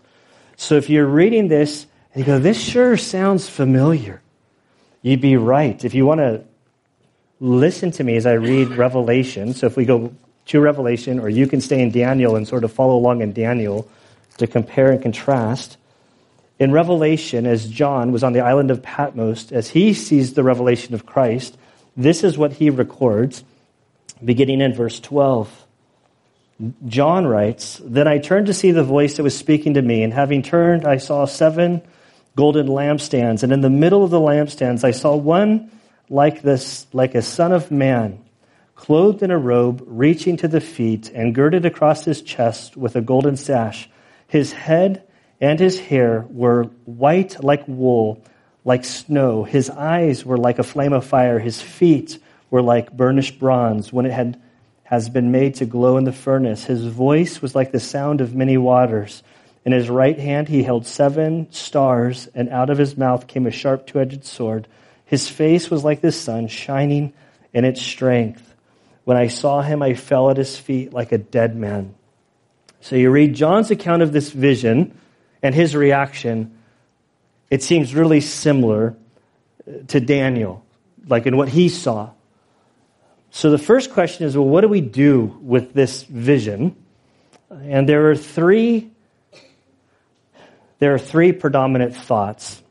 So 0.56 0.78
if 0.78 0.90
you're 0.90 1.06
reading 1.06 1.48
this 1.48 1.86
and 2.16 2.22
you 2.22 2.26
go, 2.26 2.40
this 2.40 2.60
sure 2.60 2.98
sounds 2.98 3.48
familiar, 3.48 4.20
you'd 5.04 5.22
be 5.22 5.38
right. 5.38 5.86
If 5.86 5.94
you 5.94 6.08
want 6.08 6.22
to 6.22 6.44
listen 7.40 7.92
to 7.92 8.04
me 8.04 8.16
as 8.16 8.26
I 8.26 8.34
read 8.34 8.70
Revelation, 8.70 9.54
so 9.54 9.68
if 9.68 9.78
we 9.78 9.86
go 9.86 10.12
to 10.48 10.60
Revelation, 10.60 11.20
or 11.20 11.30
you 11.30 11.46
can 11.46 11.62
stay 11.62 11.84
in 11.84 11.92
Daniel 11.92 12.36
and 12.36 12.48
sort 12.48 12.64
of 12.64 12.72
follow 12.74 12.96
along 12.96 13.22
in 13.22 13.32
Daniel 13.32 13.88
to 14.40 14.48
compare 14.48 14.92
and 14.92 15.04
contrast 15.04 15.78
in 16.60 16.72
Revelation, 16.72 17.46
as 17.46 17.68
John 17.68 18.12
was 18.12 18.24
on 18.24 18.34
the 18.34 18.42
island 18.42 18.72
of 18.72 18.82
Patmos, 18.82 19.52
as 19.52 19.70
he 19.70 19.94
sees 19.94 20.34
the 20.34 20.44
revelation 20.44 20.94
of 20.94 21.06
Christ, 21.06 21.58
this 21.96 22.24
is 22.24 22.38
what 22.38 22.54
he 22.54 22.70
records, 22.70 23.44
beginning 24.24 24.62
in 24.62 24.74
verse 24.74 25.00
12. 25.00 25.66
John 26.88 27.28
writes, 27.28 27.80
Then 27.84 28.08
I 28.08 28.18
turned 28.18 28.48
to 28.48 28.54
see 28.54 28.72
the 28.72 28.84
voice 28.84 29.18
that 29.18 29.24
was 29.24 29.38
speaking 29.38 29.76
to 29.76 29.82
me, 29.82 30.02
and 30.02 30.12
having 30.12 30.42
turned, 30.42 30.86
I 30.86 30.98
saw 30.98 31.26
seven 31.26 31.84
golden 32.36 32.68
lampstands, 32.68 33.44
and 33.44 33.54
in 33.54 33.62
the 33.62 33.70
middle 33.70 34.04
of 34.04 34.10
the 34.10 34.20
lampstands 34.20 34.84
I 34.84 34.92
saw 34.92 35.16
one 35.16 35.72
like 36.10 36.42
this, 36.42 36.88
like 36.94 37.14
a 37.14 37.22
son 37.22 37.52
of 37.52 37.70
man, 37.70 38.24
clothed 38.76 39.22
in 39.22 39.30
a 39.30 39.38
robe, 39.38 39.84
reaching 39.86 40.38
to 40.38 40.48
the 40.48 40.62
feet, 40.62 41.12
and 41.14 41.36
girded 41.36 41.66
across 41.66 42.06
his 42.06 42.22
chest 42.22 42.78
with 42.78 42.96
a 42.96 43.02
golden 43.02 43.38
sash. 43.38 43.90
His 44.28 44.54
head 44.54 45.07
and 45.40 45.60
his 45.60 45.80
hair 45.80 46.26
were 46.30 46.64
white 46.86 47.44
like 47.44 47.68
wool, 47.68 48.24
like 48.66 48.84
snow. 48.84 49.44
His 49.44 49.70
eyes 49.70 50.26
were 50.26 50.38
like 50.38 50.60
a 50.60 50.64
flame 50.64 50.94
of 50.94 51.06
fire. 51.06 51.40
His 51.40 51.62
feet 51.62 52.20
were 52.50 52.62
like 52.62 52.96
burnished 52.96 53.40
bronze 53.40 53.94
when 53.94 54.06
it 54.06 54.12
had, 54.12 54.42
has 54.84 55.10
been 55.10 55.32
made 55.32 55.56
to 55.56 55.66
glow 55.66 55.98
in 55.98 56.06
the 56.06 56.12
furnace. 56.12 56.64
His 56.64 56.86
voice 56.86 57.42
was 57.42 57.54
like 57.54 57.72
the 57.72 57.80
sound 57.80 58.22
of 58.22 58.36
many 58.36 58.58
waters. 58.58 59.22
In 59.64 59.74
his 59.74 59.90
right 59.90 60.18
hand 60.18 60.48
he 60.48 60.64
held 60.64 60.86
seven 60.86 61.52
stars, 61.52 62.28
and 62.34 62.50
out 62.50 62.70
of 62.70 62.78
his 62.78 62.98
mouth 62.98 63.28
came 63.28 63.46
a 63.46 63.52
sharp 63.52 63.86
two 63.86 64.00
edged 64.00 64.24
sword. 64.24 64.68
His 65.06 65.30
face 65.30 65.70
was 65.70 65.84
like 65.84 66.02
the 66.02 66.12
sun, 66.12 66.48
shining 66.48 67.14
in 67.54 67.66
its 67.66 67.82
strength. 67.82 68.44
When 69.04 69.18
I 69.18 69.28
saw 69.28 69.62
him, 69.62 69.82
I 69.82 69.94
fell 69.94 70.30
at 70.30 70.38
his 70.38 70.58
feet 70.58 70.94
like 70.94 71.12
a 71.12 71.18
dead 71.18 71.56
man. 71.56 71.94
So 72.82 72.96
you 72.96 73.10
read 73.10 73.36
John's 73.36 73.72
account 73.72 74.02
of 74.02 74.12
this 74.12 74.30
vision 74.30 74.98
and 75.42 75.54
his 75.54 75.76
reaction, 75.76 76.58
it 77.50 77.64
seems 77.64 77.94
really 77.94 78.22
similar 78.22 78.96
to 79.88 80.00
Daniel, 80.00 80.66
like 81.08 81.26
in 81.26 81.38
what 81.38 81.50
he 81.50 81.70
saw. 81.70 82.12
So 83.32 83.52
the 83.52 83.58
first 83.58 83.92
question 83.92 84.26
is 84.26 84.38
well, 84.38 84.48
what 84.48 84.62
do 84.62 84.68
we 84.68 84.82
do 84.82 85.38
with 85.42 85.74
this 85.74 86.04
vision? 86.04 86.76
And 87.50 87.88
there 87.88 88.10
are 88.10 88.16
three, 88.16 88.92
there 90.80 90.94
are 90.94 91.00
three 91.00 91.32
predominant 91.32 91.96
thoughts. 91.96 92.62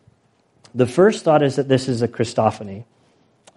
The 0.74 0.86
first 0.86 1.24
thought 1.24 1.42
is 1.42 1.56
that 1.56 1.68
this 1.68 1.88
is 1.88 2.02
a 2.02 2.08
Christophany, 2.08 2.84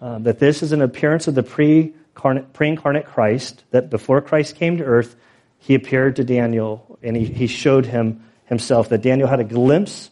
um, 0.00 0.22
that 0.22 0.38
this 0.38 0.62
is 0.62 0.72
an 0.72 0.82
appearance 0.82 1.28
of 1.28 1.34
the 1.34 1.42
pre 1.42 1.94
incarnate 2.60 3.06
Christ, 3.06 3.64
that 3.70 3.90
before 3.90 4.20
Christ 4.20 4.56
came 4.56 4.78
to 4.78 4.84
earth, 4.84 5.16
he 5.58 5.74
appeared 5.74 6.16
to 6.16 6.24
Daniel 6.24 6.98
and 7.02 7.16
he, 7.16 7.24
he 7.24 7.46
showed 7.46 7.86
him 7.86 8.24
himself, 8.50 8.90
that 8.90 9.00
Daniel 9.00 9.26
had 9.26 9.40
a 9.40 9.44
glimpse 9.44 10.10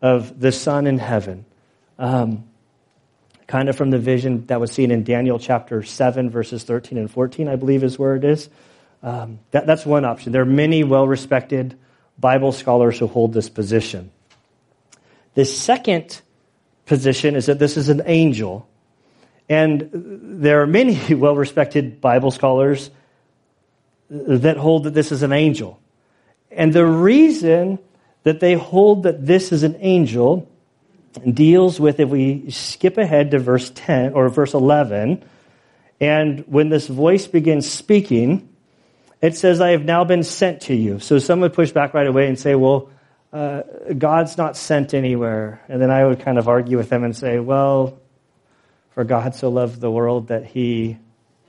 of 0.00 0.40
the 0.40 0.52
Son 0.52 0.86
in 0.86 0.96
heaven. 0.96 1.44
Um, 1.98 2.44
kind 3.46 3.68
of 3.68 3.76
from 3.76 3.90
the 3.90 3.98
vision 3.98 4.46
that 4.46 4.58
was 4.58 4.72
seen 4.72 4.90
in 4.90 5.04
Daniel 5.04 5.38
chapter 5.38 5.82
7, 5.82 6.30
verses 6.30 6.64
13 6.64 6.96
and 6.96 7.10
14, 7.10 7.48
I 7.48 7.56
believe 7.56 7.84
is 7.84 7.98
where 7.98 8.16
it 8.16 8.24
is. 8.24 8.48
Um, 9.02 9.40
that, 9.50 9.66
that's 9.66 9.84
one 9.84 10.06
option. 10.06 10.32
There 10.32 10.40
are 10.40 10.46
many 10.46 10.82
well 10.82 11.06
respected 11.06 11.78
Bible 12.18 12.52
scholars 12.52 12.98
who 12.98 13.06
hold 13.06 13.34
this 13.34 13.50
position. 13.50 14.10
The 15.34 15.44
second 15.44 16.22
position 16.86 17.36
is 17.36 17.46
that 17.46 17.58
this 17.58 17.76
is 17.76 17.88
an 17.90 18.02
angel. 18.06 18.66
And 19.48 19.90
there 19.92 20.62
are 20.62 20.66
many 20.66 21.14
well 21.14 21.36
respected 21.36 22.00
Bible 22.00 22.30
scholars 22.30 22.90
that 24.08 24.56
hold 24.56 24.84
that 24.84 24.94
this 24.94 25.12
is 25.12 25.22
an 25.22 25.32
angel. 25.32 25.80
And 26.56 26.72
the 26.72 26.86
reason 26.86 27.78
that 28.22 28.40
they 28.40 28.54
hold 28.54 29.04
that 29.04 29.24
this 29.24 29.52
is 29.52 29.62
an 29.62 29.76
angel 29.80 30.50
deals 31.30 31.78
with, 31.78 32.00
if 32.00 32.08
we 32.08 32.50
skip 32.50 32.98
ahead 32.98 33.30
to 33.32 33.38
verse 33.38 33.70
10 33.74 34.14
or 34.14 34.28
verse 34.28 34.54
11, 34.54 35.24
and 36.00 36.40
when 36.46 36.68
this 36.70 36.86
voice 36.86 37.26
begins 37.26 37.70
speaking, 37.70 38.48
it 39.20 39.36
says, 39.36 39.60
I 39.60 39.70
have 39.70 39.84
now 39.84 40.04
been 40.04 40.22
sent 40.22 40.62
to 40.62 40.74
you. 40.74 40.98
So 40.98 41.18
some 41.18 41.40
would 41.40 41.52
push 41.52 41.72
back 41.72 41.94
right 41.94 42.06
away 42.06 42.28
and 42.28 42.38
say, 42.38 42.54
well, 42.54 42.90
uh, 43.32 43.62
God's 43.96 44.36
not 44.36 44.56
sent 44.56 44.94
anywhere. 44.94 45.62
And 45.68 45.80
then 45.80 45.90
I 45.90 46.04
would 46.04 46.20
kind 46.20 46.38
of 46.38 46.48
argue 46.48 46.76
with 46.76 46.88
them 46.88 47.04
and 47.04 47.16
say, 47.16 47.38
well, 47.38 47.98
for 48.90 49.04
God 49.04 49.34
so 49.34 49.48
loved 49.48 49.80
the 49.80 49.90
world 49.90 50.28
that 50.28 50.44
he 50.44 50.98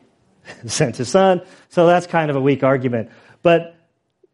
sent 0.66 0.98
his 0.98 1.10
son. 1.10 1.42
So 1.70 1.86
that's 1.88 2.08
kind 2.08 2.30
of 2.30 2.36
a 2.36 2.42
weak 2.42 2.64
argument. 2.64 3.10
But 3.42 3.75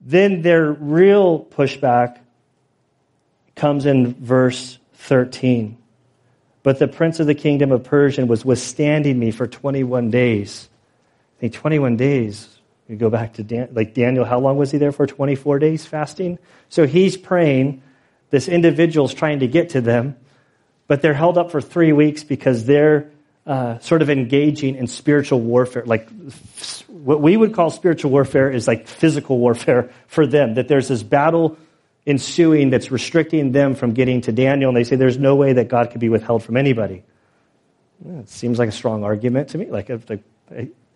then 0.02 0.42
their 0.42 0.72
real 0.72 1.46
pushback 1.46 2.20
comes 3.56 3.86
in 3.86 4.14
verse 4.16 4.80
13. 4.94 5.78
But 6.64 6.80
the 6.80 6.88
prince 6.88 7.20
of 7.20 7.28
the 7.28 7.36
kingdom 7.36 7.72
of 7.72 7.84
Persia 7.84 8.26
was 8.26 8.46
withstanding 8.46 9.18
me 9.18 9.32
for 9.32 9.48
21 9.48 10.10
days. 10.12 10.70
I 11.38 11.42
think 11.42 11.54
21 11.54 11.98
days. 11.98 12.48
You 12.88 12.98
go 12.98 13.10
back 13.10 13.34
to 13.34 13.44
Dan, 13.44 13.70
like 13.72 13.94
Daniel, 13.94 14.26
how 14.26 14.40
long 14.40 14.58
was 14.58 14.72
he 14.72 14.78
there 14.78 14.92
for? 14.92 15.08
24 15.08 15.60
days 15.60 15.86
fasting? 15.86 16.40
So 16.70 16.86
he's 16.86 17.16
praying. 17.16 17.82
This 18.32 18.48
individual's 18.48 19.14
trying 19.14 19.40
to 19.40 19.48
get 19.48 19.70
to 19.70 19.82
them, 19.82 20.18
but 20.88 21.02
they're 21.02 21.14
held 21.14 21.38
up 21.38 21.52
for 21.52 21.62
three 21.62 21.94
weeks 21.94 22.24
because 22.24 22.66
they're 22.66 23.10
uh, 23.46 23.80
sort 23.80 24.02
of 24.02 24.10
engaging 24.10 24.76
in 24.76 24.88
spiritual 24.88 25.40
warfare. 25.40 25.84
Like 25.86 26.08
what 26.92 27.22
we 27.22 27.38
would 27.38 27.54
call 27.54 27.70
spiritual 27.70 28.12
warfare 28.12 28.50
is 28.50 28.68
like 28.68 28.88
physical 28.88 29.38
warfare 29.38 29.92
for 30.08 30.28
them, 30.28 30.56
that 30.56 30.68
there's 30.68 30.88
this 30.88 31.04
battle 31.04 31.58
ensuing 32.06 32.70
that's 32.70 32.92
restricting 32.92 33.52
them 33.52 33.76
from 33.76 33.94
getting 33.94 34.22
to 34.22 34.32
Daniel, 34.32 34.70
and 34.70 34.78
they 34.78 34.84
say 34.84 34.96
there's 34.96 35.18
no 35.18 35.36
way 35.36 35.54
that 35.54 35.68
God 35.68 35.92
could 35.92 36.02
be 36.02 36.10
withheld 36.10 36.44
from 36.44 36.58
anybody. 36.58 37.04
it 38.06 38.30
seems 38.30 38.58
like 38.60 38.70
a 38.70 38.72
strong 38.72 39.04
argument 39.04 39.50
to 39.50 39.58
me. 39.58 39.70
Like, 39.70 39.90
like 40.10 40.24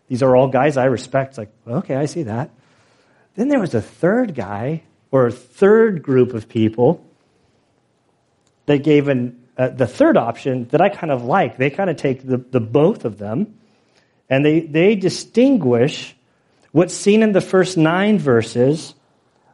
these 0.08 0.23
are 0.23 0.36
all 0.36 0.47
guys 0.47 0.77
I 0.77 0.86
respect. 0.86 1.38
like, 1.38 1.51
okay, 1.67 1.95
I 1.95 2.05
see 2.05 2.23
that. 2.23 2.49
Then 3.36 3.49
there 3.49 3.60
was 3.60 3.75
a 3.75 3.81
third 3.81 4.34
guy, 4.34 4.84
or 5.12 5.27
a 5.27 5.31
third 5.31 6.01
group 6.01 6.34
of 6.34 6.49
people, 6.49 7.05
that 8.65 8.84
gave 8.84 9.08
an, 9.08 9.39
uh, 9.58 9.69
the 9.69 9.88
third 9.88 10.17
option 10.17 10.67
that 10.69 10.81
I 10.81 10.89
kind 10.89 11.12
of 11.12 11.23
like. 11.23 11.58
They 11.58 11.69
kind 11.69 11.89
of 11.89 11.97
take 11.97 12.25
the, 12.25 12.38
the 12.38 12.60
both 12.60 13.05
of 13.05 13.17
them, 13.17 13.60
and 14.29 14.45
they, 14.45 14.61
they 14.61 14.95
distinguish 14.95 16.15
what's 16.71 16.93
seen 16.93 17.23
in 17.23 17.31
the 17.31 17.41
first 17.41 17.77
nine 17.77 18.19
verses 18.19 18.95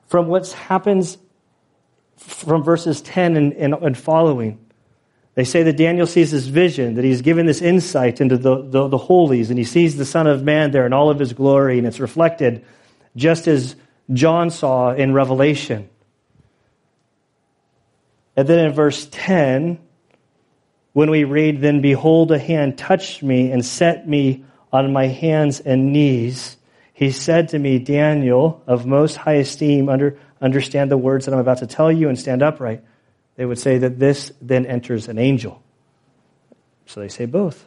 from 0.07 0.27
what 0.27 0.49
happens 0.51 1.17
from 2.17 2.63
verses 2.63 3.01
10 3.01 3.35
and, 3.35 3.53
and, 3.53 3.73
and 3.73 3.97
following. 3.97 4.59
They 5.33 5.43
say 5.43 5.63
that 5.63 5.77
Daniel 5.77 6.07
sees 6.07 6.31
this 6.31 6.45
vision, 6.45 6.95
that 6.95 7.05
he's 7.05 7.21
given 7.21 7.45
this 7.45 7.61
insight 7.61 8.21
into 8.21 8.37
the, 8.37 8.61
the, 8.63 8.87
the, 8.87 8.97
holies, 8.97 9.49
and 9.49 9.57
he 9.57 9.63
sees 9.63 9.95
the 9.95 10.05
Son 10.05 10.27
of 10.27 10.43
Man 10.43 10.71
there 10.71 10.85
in 10.85 10.93
all 10.93 11.09
of 11.09 11.19
his 11.19 11.33
glory, 11.33 11.77
and 11.77 11.87
it's 11.87 11.99
reflected 11.99 12.65
just 13.15 13.47
as 13.47 13.75
John 14.13 14.49
saw 14.49 14.91
in 14.91 15.13
Revelation. 15.13 15.89
And 18.35 18.47
then 18.47 18.65
in 18.65 18.73
verse 18.73 19.07
10, 19.11 19.79
when 20.93 21.09
we 21.09 21.23
read, 21.23 21.61
Then 21.61 21.81
behold, 21.81 22.31
a 22.31 22.39
hand 22.39 22.77
touched 22.77 23.23
me 23.23 23.51
and 23.51 23.65
set 23.65 24.07
me 24.07 24.43
on 24.71 24.93
my 24.93 25.07
hands 25.07 25.59
and 25.59 25.91
knees. 25.93 26.57
He 26.93 27.11
said 27.11 27.49
to 27.49 27.59
me, 27.59 27.79
Daniel, 27.79 28.63
of 28.67 28.85
most 28.85 29.17
high 29.17 29.33
esteem, 29.33 29.89
under, 29.89 30.17
understand 30.39 30.91
the 30.91 30.97
words 30.97 31.25
that 31.25 31.33
I'm 31.33 31.39
about 31.39 31.59
to 31.59 31.67
tell 31.67 31.91
you 31.91 32.09
and 32.09 32.17
stand 32.17 32.43
upright 32.43 32.83
they 33.35 33.45
would 33.45 33.59
say 33.59 33.79
that 33.79 33.97
this 33.97 34.31
then 34.41 34.65
enters 34.65 35.07
an 35.07 35.17
angel. 35.17 35.63
So 36.85 36.99
they 36.99 37.07
say 37.07 37.25
both. 37.25 37.65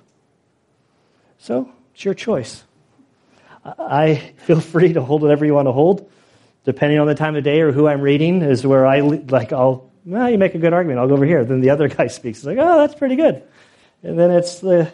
So 1.39 1.69
it's 1.93 2.05
your 2.05 2.15
choice. 2.15 2.63
I 3.65 4.33
feel 4.37 4.61
free 4.61 4.93
to 4.93 5.03
hold 5.03 5.23
whatever 5.23 5.45
you 5.45 5.55
want 5.55 5.67
to 5.67 5.73
hold, 5.73 6.11
depending 6.65 6.99
on 6.99 7.07
the 7.07 7.15
time 7.15 7.35
of 7.35 7.45
day 7.45 7.61
or 7.61 7.73
who 7.73 7.89
I'm 7.89 8.03
reading. 8.03 8.43
Is 8.43 8.67
where 8.67 8.87
I 8.87 9.01
like 9.01 9.53
I'll 9.53 9.91
well, 10.05 10.31
you 10.31 10.37
make 10.37 10.55
a 10.55 10.59
good 10.59 10.75
argument. 10.75 11.01
I'll 11.01 11.09
go 11.09 11.15
over 11.15 11.25
here. 11.25 11.45
Then 11.45 11.61
the 11.61 11.71
other 11.71 11.89
guy 11.99 12.09
speaks. 12.09 12.39
It's 12.39 12.47
like, 12.47 12.59
oh, 12.61 12.79
that's 12.79 12.95
pretty 12.95 13.17
good. 13.17 13.43
And 14.03 14.19
then 14.19 14.31
it's 14.31 14.61
the, 14.61 14.93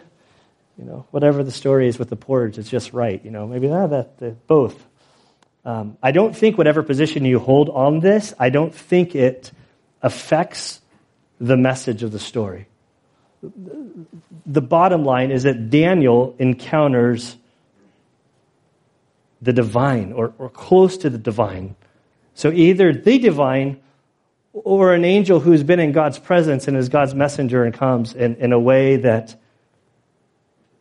you 0.77 0.85
know, 0.85 1.05
whatever 1.11 1.43
the 1.43 1.51
story 1.51 1.87
is 1.87 1.99
with 1.99 2.09
the 2.09 2.15
porridge, 2.15 2.57
it's 2.57 2.69
just 2.69 2.93
right. 2.93 3.23
You 3.23 3.31
know, 3.31 3.47
maybe 3.47 3.67
that, 3.67 4.17
that 4.17 4.47
both. 4.47 4.87
Um, 5.63 5.97
I 6.01 6.11
don't 6.11 6.35
think 6.35 6.57
whatever 6.57 6.81
position 6.81 7.23
you 7.25 7.39
hold 7.39 7.69
on 7.69 7.99
this, 7.99 8.33
I 8.39 8.49
don't 8.49 8.73
think 8.73 9.15
it 9.15 9.51
affects 10.01 10.81
the 11.39 11.57
message 11.57 12.03
of 12.03 12.11
the 12.11 12.19
story. 12.19 12.67
The 14.45 14.61
bottom 14.61 15.03
line 15.03 15.31
is 15.31 15.43
that 15.43 15.69
Daniel 15.69 16.35
encounters 16.39 17.35
the 19.41 19.53
divine 19.53 20.13
or, 20.13 20.33
or 20.37 20.49
close 20.49 20.97
to 20.97 21.09
the 21.09 21.17
divine. 21.17 21.75
So 22.35 22.51
either 22.51 22.93
the 22.93 23.19
divine 23.19 23.81
or 24.53 24.93
an 24.93 25.05
angel 25.05 25.39
who's 25.39 25.63
been 25.63 25.79
in 25.79 25.91
God's 25.91 26.19
presence 26.19 26.67
and 26.67 26.77
is 26.77 26.89
God's 26.89 27.15
messenger 27.15 27.63
and 27.63 27.73
comes 27.73 28.13
in, 28.13 28.35
in 28.35 28.53
a 28.53 28.59
way 28.59 28.97
that 28.97 29.35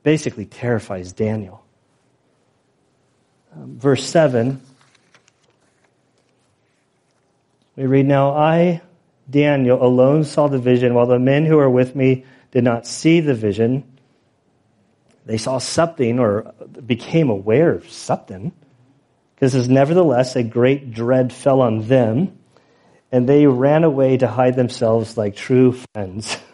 basically 0.03 0.47
terrifies 0.47 1.13
Daniel. 1.13 1.65
Um, 3.55 3.79
verse 3.79 4.05
7, 4.05 4.61
we 7.77 7.87
read, 7.87 8.07
Now 8.07 8.31
I 8.31 8.83
Daniel 9.31 9.83
alone 9.83 10.25
saw 10.25 10.49
the 10.49 10.59
vision, 10.59 10.95
while 10.95 11.07
the 11.07 11.19
men 11.19 11.47
who 11.47 11.57
were 11.57 11.71
with 11.71 11.95
me 11.95 12.25
did 12.51 12.65
not 12.65 12.87
see 12.87 13.21
the 13.21 13.35
vision. 13.35 13.85
They 15.27 15.39
saw 15.39 15.59
something 15.59 16.19
or 16.19 16.53
became 16.85 17.31
aware 17.31 17.73
of 17.73 17.91
something. 17.91 18.53
Because 19.35 19.55
as 19.55 19.69
nevertheless 19.69 20.37
a 20.37 20.43
great 20.43 20.93
dread 20.93 21.33
fell 21.33 21.61
on 21.61 21.87
them, 21.87 22.37
and 23.13 23.29
they 23.29 23.47
ran 23.47 23.85
away 23.85 24.17
to 24.17 24.27
hide 24.27 24.57
themselves 24.57 25.17
like 25.17 25.37
true 25.37 25.73
friends. 25.95 26.37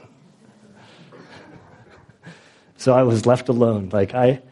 so 2.87 2.95
I 2.95 3.03
was 3.03 3.27
left 3.27 3.49
alone. 3.49 3.89
Like 3.93 4.15
I 4.15 4.43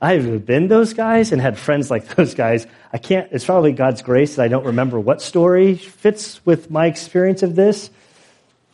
I've 0.00 0.46
been 0.46 0.68
those 0.68 0.94
guys 0.94 1.32
and 1.32 1.40
had 1.40 1.58
friends 1.58 1.90
like 1.90 2.06
those 2.16 2.34
guys. 2.34 2.66
I 2.94 2.96
can't, 2.96 3.30
it's 3.30 3.44
probably 3.44 3.72
God's 3.72 4.00
grace 4.00 4.36
that 4.36 4.42
I 4.42 4.48
don't 4.48 4.64
remember 4.64 4.98
what 4.98 5.20
story 5.20 5.74
fits 5.74 6.40
with 6.46 6.70
my 6.70 6.86
experience 6.86 7.42
of 7.42 7.54
this. 7.56 7.90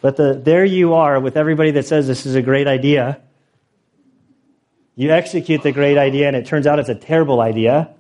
But 0.00 0.16
the, 0.16 0.34
there 0.34 0.64
you 0.64 0.94
are 0.94 1.18
with 1.18 1.36
everybody 1.36 1.72
that 1.72 1.86
says 1.86 2.06
this 2.06 2.24
is 2.24 2.36
a 2.36 2.42
great 2.42 2.68
idea. 2.68 3.20
You 4.94 5.10
execute 5.10 5.64
the 5.64 5.72
great 5.72 5.98
idea 5.98 6.28
and 6.28 6.36
it 6.36 6.46
turns 6.46 6.68
out 6.68 6.78
it's 6.78 6.88
a 6.88 6.94
terrible 6.94 7.40
idea. 7.40 7.90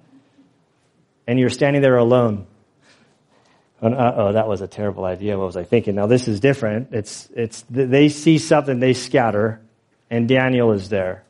And 1.26 1.40
you're 1.40 1.50
standing 1.50 1.82
there 1.82 1.96
alone. 1.96 2.46
Oh, 3.82 4.32
that 4.32 4.46
was 4.46 4.60
a 4.60 4.66
terrible 4.68 5.04
idea. 5.04 5.38
What 5.38 5.46
was 5.46 5.56
I 5.56 5.64
thinking? 5.64 5.94
Now 5.94 6.06
this 6.06 6.28
is 6.28 6.40
different. 6.40 6.88
It's, 6.92 7.28
it's, 7.34 7.64
they 7.70 8.08
see 8.08 8.38
something, 8.38 8.80
they 8.80 8.92
scatter, 8.92 9.60
and 10.10 10.28
Daniel 10.28 10.72
is 10.72 10.88
there. 10.88 11.24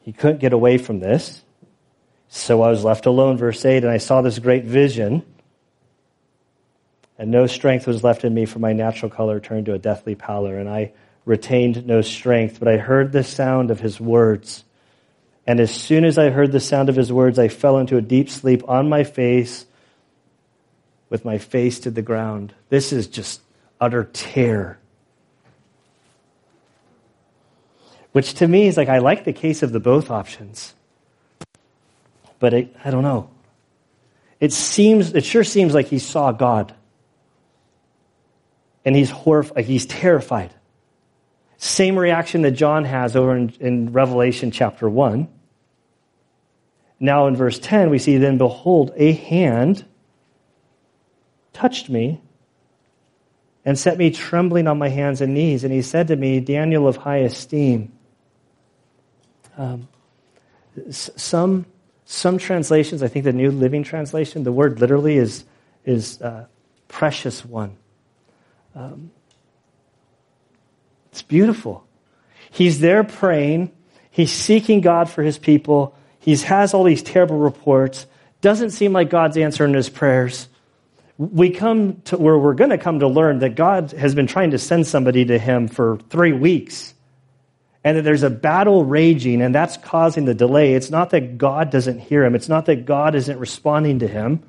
He 0.00 0.12
couldn't 0.12 0.40
get 0.40 0.52
away 0.52 0.78
from 0.78 0.98
this. 0.98 1.42
So 2.28 2.62
I 2.62 2.70
was 2.70 2.82
left 2.82 3.06
alone, 3.06 3.36
verse 3.36 3.64
8, 3.64 3.84
and 3.84 3.92
I 3.92 3.98
saw 3.98 4.22
this 4.22 4.38
great 4.38 4.64
vision. 4.64 5.22
And 7.18 7.30
no 7.30 7.46
strength 7.46 7.86
was 7.86 8.02
left 8.02 8.24
in 8.24 8.34
me, 8.34 8.46
for 8.46 8.58
my 8.58 8.72
natural 8.72 9.10
color 9.10 9.38
turned 9.38 9.66
to 9.66 9.74
a 9.74 9.78
deathly 9.78 10.14
pallor, 10.14 10.58
and 10.58 10.68
I 10.68 10.92
retained 11.24 11.86
no 11.86 12.00
strength. 12.00 12.58
But 12.58 12.68
I 12.68 12.78
heard 12.78 13.12
the 13.12 13.22
sound 13.22 13.70
of 13.70 13.78
his 13.78 14.00
words. 14.00 14.64
And 15.46 15.60
as 15.60 15.72
soon 15.72 16.04
as 16.04 16.18
I 16.18 16.30
heard 16.30 16.52
the 16.52 16.60
sound 16.60 16.88
of 16.88 16.96
his 16.96 17.12
words, 17.12 17.38
I 17.38 17.48
fell 17.48 17.78
into 17.78 17.96
a 17.96 18.02
deep 18.02 18.30
sleep 18.30 18.68
on 18.68 18.88
my 18.88 19.04
face 19.04 19.66
with 21.12 21.26
my 21.26 21.36
face 21.36 21.80
to 21.80 21.90
the 21.90 22.00
ground. 22.00 22.54
This 22.70 22.90
is 22.90 23.06
just 23.06 23.42
utter 23.78 24.04
terror. 24.14 24.78
Which 28.12 28.32
to 28.36 28.48
me 28.48 28.66
is 28.66 28.78
like, 28.78 28.88
I 28.88 28.98
like 28.98 29.24
the 29.24 29.34
case 29.34 29.62
of 29.62 29.72
the 29.72 29.78
both 29.78 30.10
options. 30.10 30.72
But 32.38 32.54
it, 32.54 32.76
I 32.82 32.90
don't 32.90 33.02
know. 33.02 33.28
It 34.40 34.54
seems, 34.54 35.12
it 35.12 35.26
sure 35.26 35.44
seems 35.44 35.74
like 35.74 35.88
he 35.88 35.98
saw 35.98 36.32
God. 36.32 36.74
And 38.86 38.96
he's 38.96 39.10
horrified, 39.10 39.66
he's 39.66 39.84
terrified. 39.84 40.50
Same 41.58 41.98
reaction 41.98 42.40
that 42.42 42.52
John 42.52 42.86
has 42.86 43.16
over 43.16 43.36
in, 43.36 43.52
in 43.60 43.92
Revelation 43.92 44.50
chapter 44.50 44.88
1. 44.88 45.28
Now 47.00 47.26
in 47.26 47.36
verse 47.36 47.58
10, 47.58 47.90
we 47.90 47.98
see, 47.98 48.16
Then 48.16 48.38
behold, 48.38 48.94
a 48.96 49.12
hand 49.12 49.84
touched 51.62 51.88
me 51.88 52.20
and 53.64 53.78
set 53.78 53.96
me 53.96 54.10
trembling 54.10 54.66
on 54.66 54.78
my 54.78 54.88
hands 54.88 55.20
and 55.20 55.32
knees. 55.32 55.62
And 55.62 55.72
he 55.72 55.80
said 55.80 56.08
to 56.08 56.16
me, 56.16 56.40
Daniel 56.40 56.88
of 56.88 56.96
high 56.96 57.18
esteem. 57.18 57.92
Um, 59.56 59.86
some, 60.90 61.66
some 62.04 62.38
translations, 62.38 63.00
I 63.00 63.06
think 63.06 63.24
the 63.24 63.32
New 63.32 63.52
Living 63.52 63.84
Translation, 63.84 64.42
the 64.42 64.50
word 64.50 64.80
literally 64.80 65.16
is, 65.16 65.44
is 65.84 66.20
uh, 66.20 66.46
precious 66.88 67.44
one. 67.44 67.76
Um, 68.74 69.12
it's 71.12 71.22
beautiful. 71.22 71.86
He's 72.50 72.80
there 72.80 73.04
praying. 73.04 73.70
He's 74.10 74.32
seeking 74.32 74.80
God 74.80 75.08
for 75.08 75.22
his 75.22 75.38
people. 75.38 75.94
He 76.18 76.34
has 76.34 76.74
all 76.74 76.82
these 76.82 77.04
terrible 77.04 77.38
reports. 77.38 78.06
Doesn't 78.40 78.70
seem 78.70 78.92
like 78.92 79.10
God's 79.10 79.36
answering 79.36 79.74
his 79.74 79.88
prayers. 79.88 80.48
We 81.30 81.50
come 81.50 82.00
to 82.06 82.16
where 82.16 82.36
we're 82.36 82.54
going 82.54 82.70
to 82.70 82.78
come 82.78 82.98
to 82.98 83.06
learn 83.06 83.38
that 83.40 83.54
God 83.54 83.92
has 83.92 84.14
been 84.14 84.26
trying 84.26 84.50
to 84.50 84.58
send 84.58 84.88
somebody 84.88 85.24
to 85.26 85.38
him 85.38 85.68
for 85.68 85.98
three 86.10 86.32
weeks 86.32 86.94
and 87.84 87.96
that 87.96 88.02
there's 88.02 88.24
a 88.24 88.30
battle 88.30 88.84
raging 88.84 89.40
and 89.40 89.54
that's 89.54 89.76
causing 89.76 90.24
the 90.24 90.34
delay. 90.34 90.74
It's 90.74 90.90
not 90.90 91.10
that 91.10 91.38
God 91.38 91.70
doesn't 91.70 92.00
hear 92.00 92.24
him, 92.24 92.34
it's 92.34 92.48
not 92.48 92.66
that 92.66 92.86
God 92.86 93.14
isn't 93.14 93.38
responding 93.38 94.00
to 94.00 94.08
him. 94.08 94.42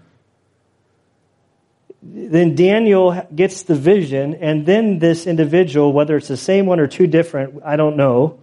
Then 2.01 2.55
Daniel 2.55 3.25
gets 3.33 3.63
the 3.63 3.75
vision, 3.75 4.35
and 4.35 4.65
then 4.65 4.99
this 4.99 5.25
individual, 5.25 5.93
whether 5.93 6.17
it's 6.17 6.27
the 6.27 6.35
same 6.35 6.65
one 6.65 6.81
or 6.81 6.87
two 6.87 7.07
different, 7.07 7.61
I 7.63 7.77
don't 7.77 7.95
know. 7.95 8.39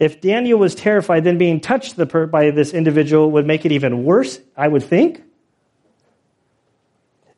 If 0.00 0.20
Daniel 0.20 0.58
was 0.58 0.74
terrified, 0.74 1.22
then 1.22 1.38
being 1.38 1.60
touched 1.60 1.96
by 1.96 2.50
this 2.50 2.74
individual 2.74 3.30
would 3.32 3.46
make 3.46 3.64
it 3.64 3.70
even 3.70 4.02
worse, 4.02 4.40
I 4.56 4.66
would 4.66 4.82
think. 4.82 5.22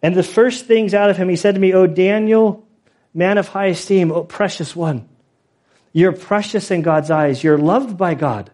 And 0.03 0.15
the 0.15 0.23
first 0.23 0.67
things 0.67 0.95
out 0.95 1.11
of 1.11 1.17
him, 1.17 1.29
he 1.29 1.37
said 1.37 1.55
to 1.55 1.61
me, 1.61 1.73
O 1.73 1.87
Daniel, 1.87 2.67
man 3.13 3.39
of 3.39 3.49
high 3.49 3.67
esteem, 3.67 4.13
O 4.13 4.25
precious 4.25 4.77
one. 4.77 5.09
You're 5.93 6.13
precious 6.13 6.71
in 6.71 6.83
God's 6.83 7.11
eyes. 7.11 7.43
You're 7.43 7.59
loved 7.59 7.97
by 7.97 8.15
God. 8.15 8.51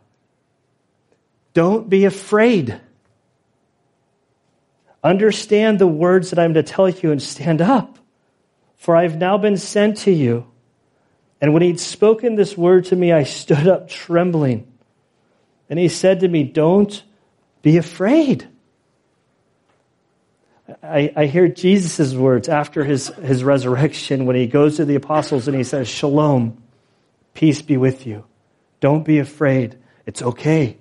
Don't 1.53 1.89
be 1.89 2.05
afraid. 2.05 2.81
Understand 5.03 5.79
the 5.79 5.87
words 5.87 6.31
that 6.31 6.39
I'm 6.39 6.55
to 6.55 6.63
tell 6.63 6.89
you 6.89 7.13
and 7.13 7.23
stand 7.23 7.61
up, 7.61 7.99
for 8.77 8.97
I've 8.97 9.17
now 9.17 9.37
been 9.37 9.59
sent 9.59 9.99
to 9.99 10.11
you. 10.11 10.47
And 11.41 11.53
when 11.53 11.63
he'd 11.63 11.81
spoken 11.81 12.37
this 12.37 12.57
word 12.57 12.87
to 12.87 12.97
me, 12.97 13.13
I 13.13 13.25
stood 13.25 13.69
up 13.69 13.89
trembling. 13.89 14.73
And 15.69 15.79
he 15.79 15.89
said 15.89 16.21
to 16.21 16.29
me, 16.29 16.43
Don't 16.45 17.03
be 17.61 17.77
afraid. 17.77 18.49
I, 20.83 21.13
I 21.15 21.27
hear 21.27 21.49
Jesus' 21.49 22.15
words 22.15 22.49
after 22.49 22.85
his, 22.85 23.09
his 23.09 23.45
resurrection 23.45 24.25
when 24.25 24.37
he 24.37 24.47
goes 24.47 24.77
to 24.77 24.85
the 24.85 24.95
apostles 24.95 25.47
and 25.49 25.57
he 25.57 25.65
says, 25.65 25.89
Shalom. 25.89 26.63
Peace 27.35 27.63
be 27.63 27.77
with 27.77 28.07
you. 28.07 28.25
Don't 28.81 29.05
be 29.05 29.19
afraid. 29.19 29.77
It's 30.07 30.23
okay. 30.23 30.79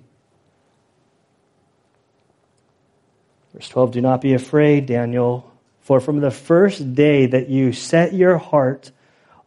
Verse 3.52 3.68
12 3.68 3.92
Do 3.92 4.00
not 4.00 4.20
be 4.20 4.34
afraid, 4.34 4.86
Daniel, 4.86 5.52
for 5.80 6.00
from 6.00 6.20
the 6.20 6.30
first 6.30 6.94
day 6.94 7.26
that 7.26 7.48
you 7.48 7.72
set 7.72 8.14
your 8.14 8.38
heart 8.38 8.90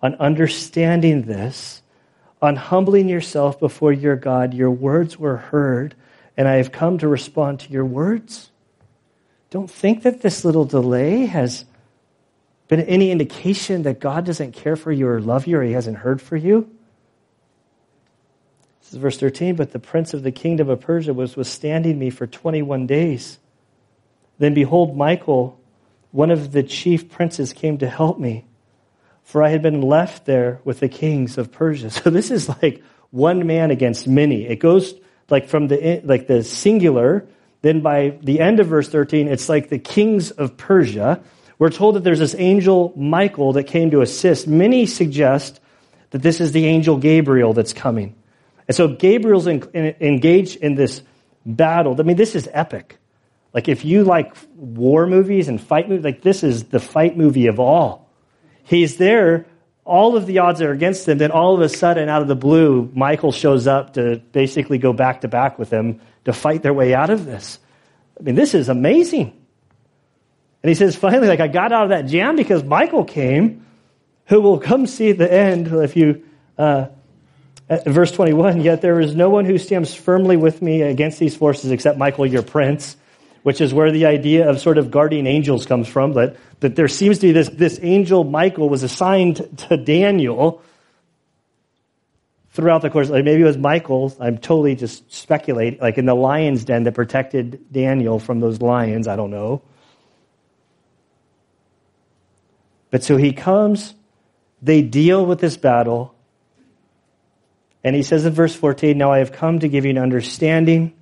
on 0.01 0.15
understanding 0.15 1.23
this, 1.23 1.81
on 2.41 2.55
humbling 2.55 3.09
yourself 3.09 3.59
before 3.59 3.91
your 3.91 4.15
God, 4.15 4.53
your 4.53 4.69
words 4.69 5.17
were 5.17 5.37
heard, 5.37 5.95
and 6.35 6.47
I 6.47 6.55
have 6.55 6.71
come 6.71 6.99
to 6.99 7.07
respond 7.07 7.61
to 7.61 7.71
your 7.71 7.85
words. 7.85 8.51
Don't 9.49 9.69
think 9.69 10.03
that 10.03 10.21
this 10.21 10.43
little 10.43 10.65
delay 10.65 11.25
has 11.25 11.65
been 12.67 12.81
any 12.81 13.11
indication 13.11 13.83
that 13.83 13.99
God 13.99 14.25
doesn't 14.25 14.51
care 14.51 14.75
for 14.75 14.91
you 14.91 15.07
or 15.07 15.21
love 15.21 15.47
you 15.47 15.57
or 15.57 15.63
he 15.63 15.71
hasn't 15.71 15.97
heard 15.97 16.21
for 16.21 16.35
you. 16.35 16.69
This 18.81 18.93
is 18.93 18.99
verse 18.99 19.17
13. 19.17 19.55
But 19.55 19.71
the 19.71 19.79
prince 19.79 20.13
of 20.13 20.23
the 20.23 20.31
kingdom 20.31 20.69
of 20.69 20.81
Persia 20.81 21.13
was 21.13 21.35
withstanding 21.35 21.97
me 21.97 22.09
for 22.09 22.27
21 22.27 22.87
days. 22.87 23.37
Then 24.37 24.53
behold, 24.53 24.95
Michael, 24.95 25.59
one 26.11 26.31
of 26.31 26.51
the 26.51 26.63
chief 26.63 27.09
princes, 27.09 27.53
came 27.53 27.77
to 27.79 27.89
help 27.89 28.19
me, 28.19 28.45
for 29.23 29.43
I 29.43 29.49
had 29.49 29.61
been 29.61 29.81
left 29.81 30.25
there 30.25 30.61
with 30.63 30.79
the 30.79 30.89
kings 30.89 31.37
of 31.37 31.51
Persia. 31.51 31.89
So 32.03 32.09
this 32.09 32.31
is 32.31 32.49
like 32.61 32.83
one 33.11 33.47
man 33.47 33.71
against 33.71 34.07
many. 34.07 34.45
It 34.45 34.57
goes 34.59 34.93
like 35.29 35.47
from 35.47 35.67
the 35.67 36.01
like 36.03 36.27
the 36.27 36.43
singular. 36.43 37.27
Then 37.61 37.81
by 37.81 38.17
the 38.21 38.39
end 38.39 38.59
of 38.59 38.67
verse 38.67 38.89
13, 38.89 39.27
it's 39.27 39.49
like 39.49 39.69
the 39.69 39.79
kings 39.79 40.31
of 40.31 40.57
Persia. 40.57 41.21
We're 41.59 41.69
told 41.69 41.95
that 41.95 42.03
there's 42.03 42.19
this 42.19 42.35
angel 42.37 42.93
Michael 42.95 43.53
that 43.53 43.63
came 43.63 43.91
to 43.91 44.01
assist. 44.01 44.47
Many 44.47 44.85
suggest 44.85 45.59
that 46.11 46.21
this 46.21 46.39
is 46.39 46.51
the 46.51 46.65
angel 46.65 46.97
Gabriel 46.97 47.53
that's 47.53 47.73
coming. 47.73 48.15
And 48.67 48.75
so 48.75 48.87
Gabriel's 48.87 49.47
in, 49.47 49.63
in, 49.73 49.95
engaged 49.99 50.57
in 50.57 50.75
this 50.75 51.01
battle. 51.45 51.95
I 51.99 52.03
mean, 52.03 52.17
this 52.17 52.35
is 52.35 52.49
epic. 52.51 52.97
Like, 53.53 53.67
if 53.67 53.85
you 53.85 54.03
like 54.03 54.35
war 54.55 55.07
movies 55.07 55.47
and 55.47 55.59
fight 55.59 55.89
movies, 55.89 56.03
like, 56.03 56.21
this 56.21 56.43
is 56.43 56.65
the 56.65 56.79
fight 56.79 57.17
movie 57.17 57.47
of 57.47 57.59
all. 57.59 58.09
He's 58.63 58.97
there, 58.97 59.47
all 59.85 60.17
of 60.17 60.25
the 60.25 60.39
odds 60.39 60.61
are 60.61 60.71
against 60.71 61.07
him, 61.07 61.17
then 61.17 61.31
all 61.31 61.55
of 61.55 61.61
a 61.61 61.69
sudden, 61.69 62.09
out 62.09 62.21
of 62.21 62.27
the 62.27 62.35
blue, 62.35 62.91
Michael 62.93 63.31
shows 63.31 63.65
up 63.65 63.93
to 63.93 64.21
basically 64.31 64.77
go 64.77 64.91
back 64.91 65.21
to 65.21 65.29
back 65.29 65.57
with 65.57 65.71
him 65.71 66.01
to 66.27 66.33
fight 66.33 66.61
their 66.61 66.73
way 66.73 66.93
out 66.93 67.09
of 67.09 67.25
this. 67.25 67.57
I 68.19 68.23
mean, 68.23 68.35
this 68.35 68.53
is 68.53 68.67
amazing. 68.67 69.27
And 70.61 70.69
he 70.69 70.75
says, 70.75 70.97
finally, 70.97 71.29
like, 71.29 71.39
I 71.39 71.47
got 71.47 71.71
out 71.71 71.83
of 71.83 71.89
that 71.89 72.07
jam 72.07 72.35
because 72.35 72.65
Michael 72.65 73.05
came, 73.05 73.65
who 74.25 74.41
will 74.41 74.59
come 74.59 74.87
see 74.87 75.13
the 75.13 75.31
end 75.31 75.67
if 75.67 75.95
you. 75.95 76.25
Uh, 76.57 76.87
verse 77.85 78.11
21 78.11 78.61
Yet 78.61 78.81
there 78.81 78.99
is 78.99 79.15
no 79.15 79.29
one 79.29 79.45
who 79.45 79.57
stands 79.57 79.95
firmly 79.95 80.35
with 80.35 80.61
me 80.61 80.81
against 80.81 81.17
these 81.17 81.35
forces 81.35 81.71
except 81.71 81.97
Michael, 81.97 82.25
your 82.25 82.43
prince, 82.43 82.97
which 83.43 83.61
is 83.61 83.73
where 83.73 83.91
the 83.91 84.05
idea 84.05 84.49
of 84.49 84.59
sort 84.59 84.77
of 84.77 84.91
guardian 84.91 85.27
angels 85.27 85.65
comes 85.65 85.87
from. 85.87 86.13
That, 86.13 86.35
that 86.59 86.75
there 86.75 86.89
seems 86.89 87.19
to 87.19 87.27
be 87.27 87.31
this, 87.31 87.47
this 87.47 87.79
angel, 87.81 88.25
Michael, 88.25 88.67
was 88.67 88.83
assigned 88.83 89.59
to 89.69 89.77
Daniel 89.77 90.61
throughout 92.57 92.81
the 92.81 92.89
course. 92.89 93.09
Like 93.09 93.23
maybe 93.23 93.41
it 93.41 93.45
was 93.45 93.57
Michael, 93.57 94.13
I'm 94.19 94.37
totally 94.37 94.75
just 94.75 95.13
speculating, 95.13 95.79
like 95.79 95.97
in 95.97 96.05
the 96.05 96.15
lion's 96.15 96.65
den 96.65 96.83
that 96.83 96.93
protected 96.93 97.71
Daniel 97.71 98.19
from 98.19 98.41
those 98.41 98.61
lions. 98.61 99.07
I 99.07 99.15
don't 99.15 99.31
know. 99.31 99.61
But 102.91 103.03
so 103.03 103.15
he 103.15 103.31
comes, 103.31 103.93
they 104.61 104.81
deal 104.81 105.25
with 105.25 105.39
this 105.39 105.55
battle 105.55 106.15
and 107.83 107.95
he 107.95 108.03
says 108.03 108.25
in 108.25 108.33
verse 108.33 108.55
14, 108.55 108.97
Now 108.97 109.13
I 109.13 109.19
have 109.19 109.31
come 109.31 109.59
to 109.59 109.69
give 109.69 109.85
you 109.85 109.91
an 109.91 109.97
understanding 109.97 110.93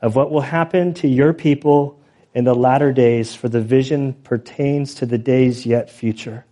of 0.00 0.16
what 0.16 0.30
will 0.30 0.40
happen 0.40 0.94
to 0.94 1.08
your 1.08 1.34
people 1.34 2.00
in 2.32 2.44
the 2.44 2.54
latter 2.54 2.92
days, 2.92 3.34
for 3.34 3.48
the 3.48 3.60
vision 3.60 4.14
pertains 4.14 4.94
to 4.94 5.06
the 5.06 5.18
days 5.18 5.66
yet 5.66 5.90
future. 5.90 6.46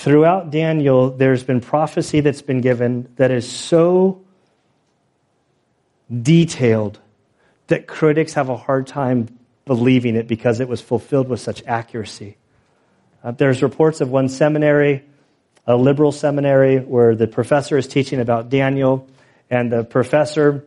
Throughout 0.00 0.50
Daniel, 0.50 1.10
there's 1.10 1.44
been 1.44 1.60
prophecy 1.60 2.20
that's 2.20 2.40
been 2.40 2.62
given 2.62 3.12
that 3.16 3.30
is 3.30 3.46
so 3.46 4.22
detailed 6.10 6.98
that 7.66 7.86
critics 7.86 8.32
have 8.32 8.48
a 8.48 8.56
hard 8.56 8.86
time 8.86 9.28
believing 9.66 10.16
it 10.16 10.26
because 10.26 10.60
it 10.60 10.68
was 10.68 10.80
fulfilled 10.80 11.28
with 11.28 11.38
such 11.38 11.62
accuracy. 11.66 12.38
Uh, 13.22 13.32
there's 13.32 13.62
reports 13.62 14.00
of 14.00 14.10
one 14.10 14.30
seminary 14.30 15.04
a 15.66 15.76
liberal 15.76 16.12
seminary 16.12 16.78
where 16.78 17.14
the 17.14 17.26
professor 17.26 17.76
is 17.76 17.86
teaching 17.86 18.20
about 18.20 18.48
Daniel, 18.48 19.06
and 19.50 19.70
the 19.70 19.84
professor 19.84 20.64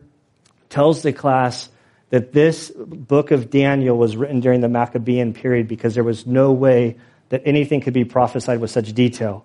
tells 0.68 1.02
the 1.02 1.12
class 1.12 1.68
that 2.10 2.32
this 2.32 2.70
book 2.70 3.32
of 3.32 3.50
Daniel 3.50 3.98
was 3.98 4.16
written 4.16 4.38
during 4.38 4.60
the 4.60 4.68
Maccabean 4.68 5.34
period 5.34 5.66
because 5.66 5.96
there 5.96 6.04
was 6.04 6.24
no 6.24 6.52
way 6.52 6.98
that 7.34 7.42
anything 7.44 7.80
could 7.80 7.92
be 7.92 8.04
prophesied 8.04 8.60
with 8.60 8.70
such 8.70 8.92
detail. 8.92 9.44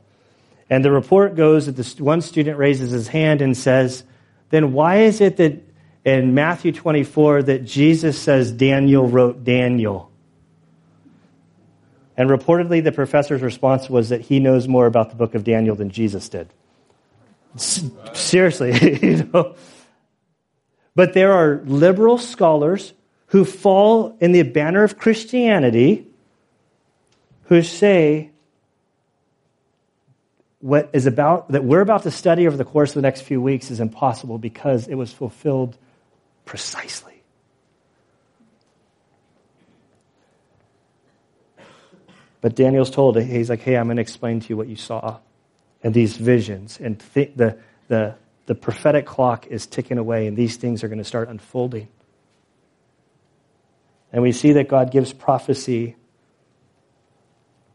And 0.69 0.85
the 0.85 0.91
report 0.91 1.35
goes 1.35 1.65
that 1.65 1.75
the 1.75 2.03
one 2.03 2.21
student 2.21 2.59
raises 2.59 2.91
his 2.91 3.07
hand 3.07 3.41
and 3.41 3.57
says, 3.57 4.03
Then 4.51 4.73
why 4.73 4.97
is 4.97 5.19
it 5.19 5.37
that 5.37 5.63
in 6.05 6.33
Matthew 6.33 6.71
24 6.71 7.43
that 7.43 7.65
Jesus 7.65 8.19
says 8.19 8.51
Daniel 8.51 9.07
wrote 9.07 9.43
Daniel. 9.43 10.11
And 12.15 12.29
reportedly, 12.29 12.83
the 12.83 12.91
professor's 12.91 13.41
response 13.41 13.89
was 13.89 14.09
that 14.09 14.21
he 14.21 14.39
knows 14.39 14.67
more 14.67 14.85
about 14.85 15.09
the 15.09 15.15
book 15.15 15.35
of 15.35 15.43
Daniel 15.43 15.75
than 15.75 15.89
Jesus 15.89 16.27
did. 16.29 16.49
Seriously, 17.55 18.99
you 19.01 19.29
know. 19.33 19.55
But 20.95 21.13
there 21.13 21.31
are 21.31 21.61
liberal 21.65 22.17
scholars 22.17 22.93
who 23.27 23.45
fall 23.45 24.17
in 24.19 24.31
the 24.31 24.43
banner 24.43 24.83
of 24.83 24.97
Christianity 24.97 26.08
who 27.49 27.63
say 27.63 28.29
what 30.59 30.89
is 30.93 31.07
about 31.07 31.51
that 31.51 31.63
we're 31.63 31.81
about 31.81 32.03
to 32.03 32.11
study 32.11 32.47
over 32.47 32.55
the 32.55 32.65
course 32.65 32.91
of 32.91 32.95
the 32.95 33.01
next 33.01 33.21
few 33.21 33.41
weeks 33.41 33.71
is 33.71 33.79
impossible 33.79 34.37
because 34.37 34.87
it 34.87 34.95
was 34.95 35.11
fulfilled 35.11 35.77
precisely. 36.45 37.23
But 42.41 42.55
Daniel's 42.55 42.89
told, 42.89 43.19
he's 43.21 43.49
like, 43.49 43.61
hey, 43.61 43.75
I'm 43.75 43.87
going 43.87 43.97
to 43.97 44.01
explain 44.01 44.39
to 44.39 44.49
you 44.49 44.55
what 44.55 44.67
you 44.67 44.77
saw 44.77 45.17
and 45.83 45.93
these 45.93 46.15
visions. 46.15 46.79
And 46.79 47.03
th- 47.13 47.33
the, 47.35 47.57
the, 47.89 48.15
the 48.45 48.55
prophetic 48.55 49.05
clock 49.05 49.47
is 49.47 49.67
ticking 49.67 49.97
away, 49.97 50.25
and 50.25 50.37
these 50.37 50.55
things 50.55 50.83
are 50.83 50.87
going 50.87 50.99
to 50.99 51.03
start 51.03 51.27
unfolding. 51.27 51.89
And 54.13 54.23
we 54.23 54.31
see 54.31 54.53
that 54.53 54.69
God 54.69 54.91
gives 54.91 55.11
prophecy 55.11 55.97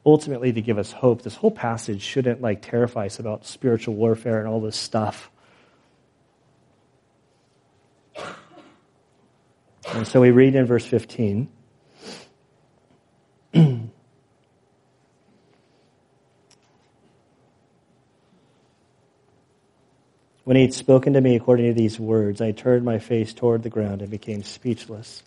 ultimately 0.06 0.52
to 0.52 0.60
give 0.60 0.78
us 0.78 0.92
hope. 0.92 1.22
This 1.22 1.36
whole 1.36 1.50
passage 1.50 2.02
shouldn't 2.02 2.40
like 2.40 2.62
terrify 2.62 3.06
us 3.06 3.18
about 3.18 3.46
spiritual 3.46 3.94
warfare 3.94 4.38
and 4.38 4.48
all 4.48 4.60
this 4.60 4.76
stuff. 4.76 5.30
And 9.94 10.06
so 10.06 10.20
we 10.20 10.30
read 10.30 10.54
in 10.54 10.66
verse 10.66 10.84
15. 10.84 11.48
when 13.52 13.90
he 20.46 20.62
had 20.62 20.74
spoken 20.74 21.12
to 21.12 21.20
me 21.20 21.36
according 21.36 21.66
to 21.66 21.74
these 21.74 22.00
words, 22.00 22.40
I 22.40 22.50
turned 22.52 22.84
my 22.84 22.98
face 22.98 23.32
toward 23.32 23.62
the 23.62 23.70
ground 23.70 24.02
and 24.02 24.10
became 24.10 24.42
speechless. 24.42 25.22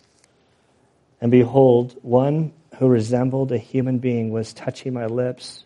And 1.20 1.30
behold, 1.30 1.98
one 2.02 2.52
who 2.78 2.86
resembled 2.86 3.52
a 3.52 3.58
human 3.58 3.98
being 3.98 4.30
was 4.30 4.52
touching 4.52 4.92
my 4.92 5.06
lips 5.06 5.64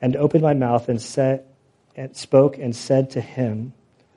and 0.00 0.16
opened 0.16 0.42
my 0.42 0.54
mouth 0.54 0.88
and 0.88 1.00
said 1.00 1.44
and 1.96 2.16
spoke 2.16 2.58
and 2.58 2.74
said 2.74 3.10
to 3.10 3.20
him 3.20 3.74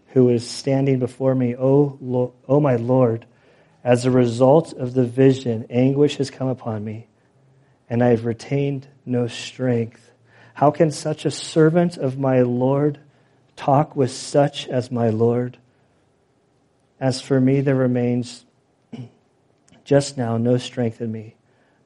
who 0.09 0.26
was 0.26 0.47
standing 0.47 0.99
before 0.99 1.34
me, 1.34 1.55
O, 1.55 1.97
Lord, 2.01 2.32
o 2.47 2.59
my 2.59 2.76
Lord, 2.76 3.26
as 3.84 4.05
a 4.05 4.11
result 4.11 4.74
of 4.74 4.93
the 4.93 5.05
vision, 5.05 5.65
anguish 5.69 6.17
has 6.17 6.30
come 6.30 6.47
upon 6.47 6.84
me, 6.84 7.07
and 7.89 8.03
I 8.03 8.09
have 8.09 8.26
retained 8.26 8.88
no 9.05 9.28
strength. 9.28 10.11
How 10.53 10.69
can 10.69 10.91
such 10.91 11.26
a 11.26 11.32
servant 11.32 11.97
of 11.97 12.19
my 12.19 12.41
Lord 12.41 12.99
talk 13.55 13.95
with 13.95 14.11
such 14.11 14.67
as 14.67 14.91
my 14.91 15.09
Lord? 15.09 15.57
As 16.99 17.22
for 17.22 17.41
me, 17.41 17.61
there 17.61 17.76
remains 17.76 18.45
just 19.84 20.17
now 20.17 20.38
no 20.38 20.57
strength 20.57 21.01
in 21.01 21.11
me, 21.11 21.36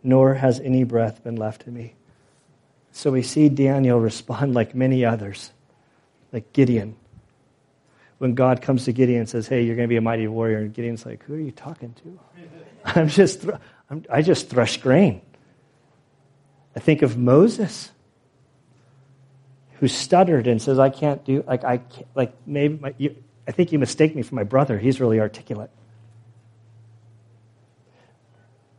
nor 0.03 0.35
has 0.35 0.59
any 0.59 0.83
breath 0.83 1.23
been 1.23 1.35
left 1.35 1.67
in 1.67 1.73
me. 1.73 1.95
So 2.91 3.11
we 3.11 3.23
see 3.23 3.49
Daniel 3.49 3.99
respond 3.99 4.53
like 4.53 4.73
many 4.73 5.03
others, 5.03 5.51
like 6.31 6.53
Gideon 6.53 6.95
when 8.17 8.33
God 8.33 8.61
comes 8.61 8.85
to 8.85 8.93
Gideon 8.93 9.21
and 9.21 9.29
says, 9.29 9.47
Hey, 9.47 9.63
you're 9.63 9.75
going 9.75 9.87
to 9.87 9.91
be 9.91 9.97
a 9.97 10.01
mighty 10.01 10.27
warrior. 10.27 10.59
And 10.59 10.73
Gideon's 10.73 11.05
like, 11.05 11.23
Who 11.23 11.35
are 11.35 11.39
you 11.39 11.51
talking 11.51 11.93
to? 12.03 12.19
I'm 12.85 13.09
just, 13.09 13.43
th- 13.43 13.55
I'm, 13.89 14.05
I 14.11 14.21
just 14.21 14.49
thresh 14.49 14.77
grain. 14.77 15.21
I 16.75 16.79
think 16.79 17.01
of 17.01 17.17
Moses, 17.17 17.91
who 19.79 19.87
stuttered 19.87 20.47
and 20.47 20.61
says, 20.61 20.79
I 20.79 20.89
can't 20.89 21.23
do, 21.25 21.43
like, 21.47 21.63
I 21.63 21.77
can't, 21.77 22.07
like, 22.15 22.33
maybe, 22.45 22.77
my, 22.77 22.93
you, 22.97 23.15
I 23.47 23.51
think 23.51 23.71
you 23.71 23.79
mistake 23.79 24.15
me 24.15 24.21
for 24.21 24.35
my 24.35 24.43
brother. 24.43 24.77
He's 24.77 24.99
really 24.99 25.19
articulate. 25.19 25.69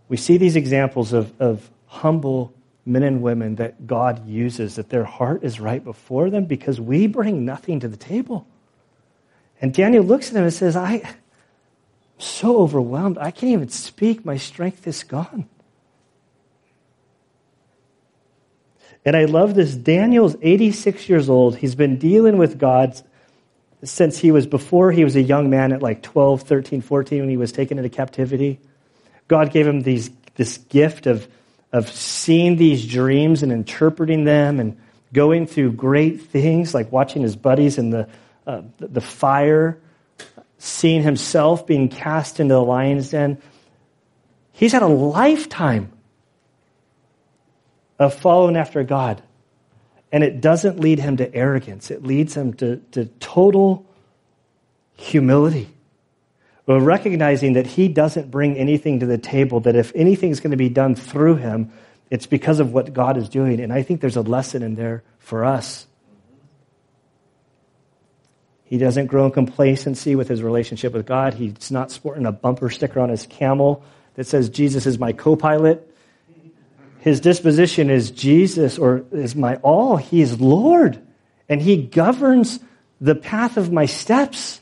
We 0.09 0.17
see 0.17 0.37
these 0.37 0.57
examples 0.57 1.13
of, 1.13 1.33
of 1.41 1.69
humble 1.87 2.53
men 2.85 3.03
and 3.03 3.21
women 3.21 3.57
that 3.57 3.87
God 3.87 4.27
uses, 4.29 4.77
that 4.77 4.89
their 4.89 5.05
heart 5.05 5.43
is 5.43 5.59
right 5.59 5.83
before 5.83 6.31
them 6.31 6.45
because 6.45 6.81
we 6.81 7.07
bring 7.07 7.45
nothing 7.45 7.81
to 7.81 7.89
the 7.89 7.97
table. 7.97 8.47
And 9.61 9.75
Daniel 9.75 10.05
looks 10.05 10.31
at 10.31 10.37
him 10.37 10.45
and 10.45 10.53
says, 10.53 10.77
I, 10.77 10.95
am 10.95 11.15
so 12.19 12.59
overwhelmed. 12.59 13.19
I 13.19 13.31
can't 13.31 13.53
even 13.53 13.69
speak. 13.69 14.25
My 14.25 14.37
strength 14.37 14.87
is 14.87 15.03
gone. 15.03 15.49
And 19.05 19.17
I 19.17 19.25
love 19.25 19.55
this. 19.55 19.75
Daniel's 19.75 20.37
86 20.43 21.09
years 21.09 21.29
old. 21.29 21.57
He's 21.57 21.75
been 21.75 21.97
dealing 21.97 22.39
with 22.39 22.59
God 22.59 23.01
since 23.83 24.19
he 24.19 24.33
was 24.33 24.47
before 24.47 24.91
he 24.91 25.05
was 25.05 25.17
a 25.17 25.23
young 25.23 25.49
man 25.49 25.73
at 25.73 25.83
like 25.83 26.03
12, 26.03 26.43
13, 26.43 26.81
14 26.81 27.21
when 27.21 27.29
he 27.29 27.37
was 27.37 27.53
taken 27.53 27.79
into 27.79 27.89
captivity. 27.89 28.59
God 29.29 29.53
gave 29.53 29.67
him 29.67 29.83
these, 29.83 30.11
this 30.35 30.59
gift 30.59 31.07
of, 31.07 31.27
of 31.73 31.89
seeing 31.89 32.57
these 32.57 32.87
dreams 32.87 33.43
and 33.43 33.53
interpreting 33.53 34.25
them 34.25 34.61
and 34.61 34.79
going 35.13 35.47
through 35.47 35.73
great 35.73 36.23
things 36.23 36.75
like 36.75 36.93
watching 36.93 37.23
his 37.23 37.37
buddies 37.37 37.79
in 37.79 37.91
the 37.91 38.09
uh, 38.47 38.63
the 38.79 39.01
fire, 39.01 39.79
seeing 40.59 41.03
himself 41.03 41.67
being 41.67 41.89
cast 41.89 42.39
into 42.39 42.55
the 42.55 42.63
lion's 42.63 43.11
den. 43.11 43.39
He's 44.53 44.73
had 44.73 44.83
a 44.83 44.89
lifetime 44.89 45.93
of 47.99 48.15
following 48.15 48.57
after 48.57 48.85
God. 48.85 49.23
And 50.13 50.23
it 50.23 50.41
doesn't 50.41 50.79
lead 50.79 51.01
him 51.01 51.17
to 51.17 51.35
arrogance, 51.35 51.91
it 51.91 52.05
leads 52.05 52.37
him 52.37 52.55
to, 52.55 52.77
to 52.93 53.07
total 53.19 53.85
humility. 54.97 55.69
But 56.67 56.81
recognizing 56.81 57.55
that 57.55 57.67
he 57.67 57.89
doesn't 57.89 58.31
bring 58.31 58.57
anything 58.57 59.01
to 59.01 59.07
the 59.07 59.19
table, 59.19 59.61
that 59.61 59.77
if 59.77 59.93
anything's 59.95 60.41
going 60.41 60.51
to 60.51 60.57
be 60.57 60.69
done 60.69 60.97
through 60.97 61.37
him, 61.37 61.73
it's 62.11 62.27
because 62.27 62.61
of 62.61 62.73
what 62.73 62.93
God 62.93 63.17
is 63.17 63.29
doing. 63.29 63.61
And 63.61 63.73
I 63.73 63.83
think 63.83 64.01
there's 64.01 64.17
a 64.17 64.23
lesson 64.23 64.63
in 64.63 64.75
there 64.75 65.05
for 65.19 65.45
us. 65.45 65.87
He 68.65 68.79
doesn't 68.79 69.07
grow 69.07 69.27
in 69.27 69.31
complacency 69.31 70.17
with 70.17 70.27
his 70.27 70.43
relationship 70.43 70.93
with 70.93 71.07
God. 71.07 71.35
He's 71.35 71.71
not 71.71 71.93
sporting 71.93 72.27
a 72.27 72.33
bumper 72.33 72.69
sticker 72.69 72.99
on 72.99 73.11
his 73.11 73.25
camel 73.27 73.85
that 74.15 74.27
says, 74.27 74.49
Jesus 74.49 74.87
is 74.87 74.99
my 74.99 75.13
co 75.13 75.37
pilot. 75.37 75.89
His 76.99 77.21
disposition 77.21 77.91
is 77.91 78.11
Jesus 78.11 78.77
or 78.77 79.05
is 79.13 79.37
my 79.37 79.57
all. 79.57 79.97
He 79.97 80.21
is 80.21 80.41
Lord, 80.41 81.01
and 81.49 81.63
he 81.63 81.77
governs 81.77 82.59
the 83.01 83.15
path 83.15 83.57
of 83.57 83.71
my 83.71 83.87
steps. 83.87 84.61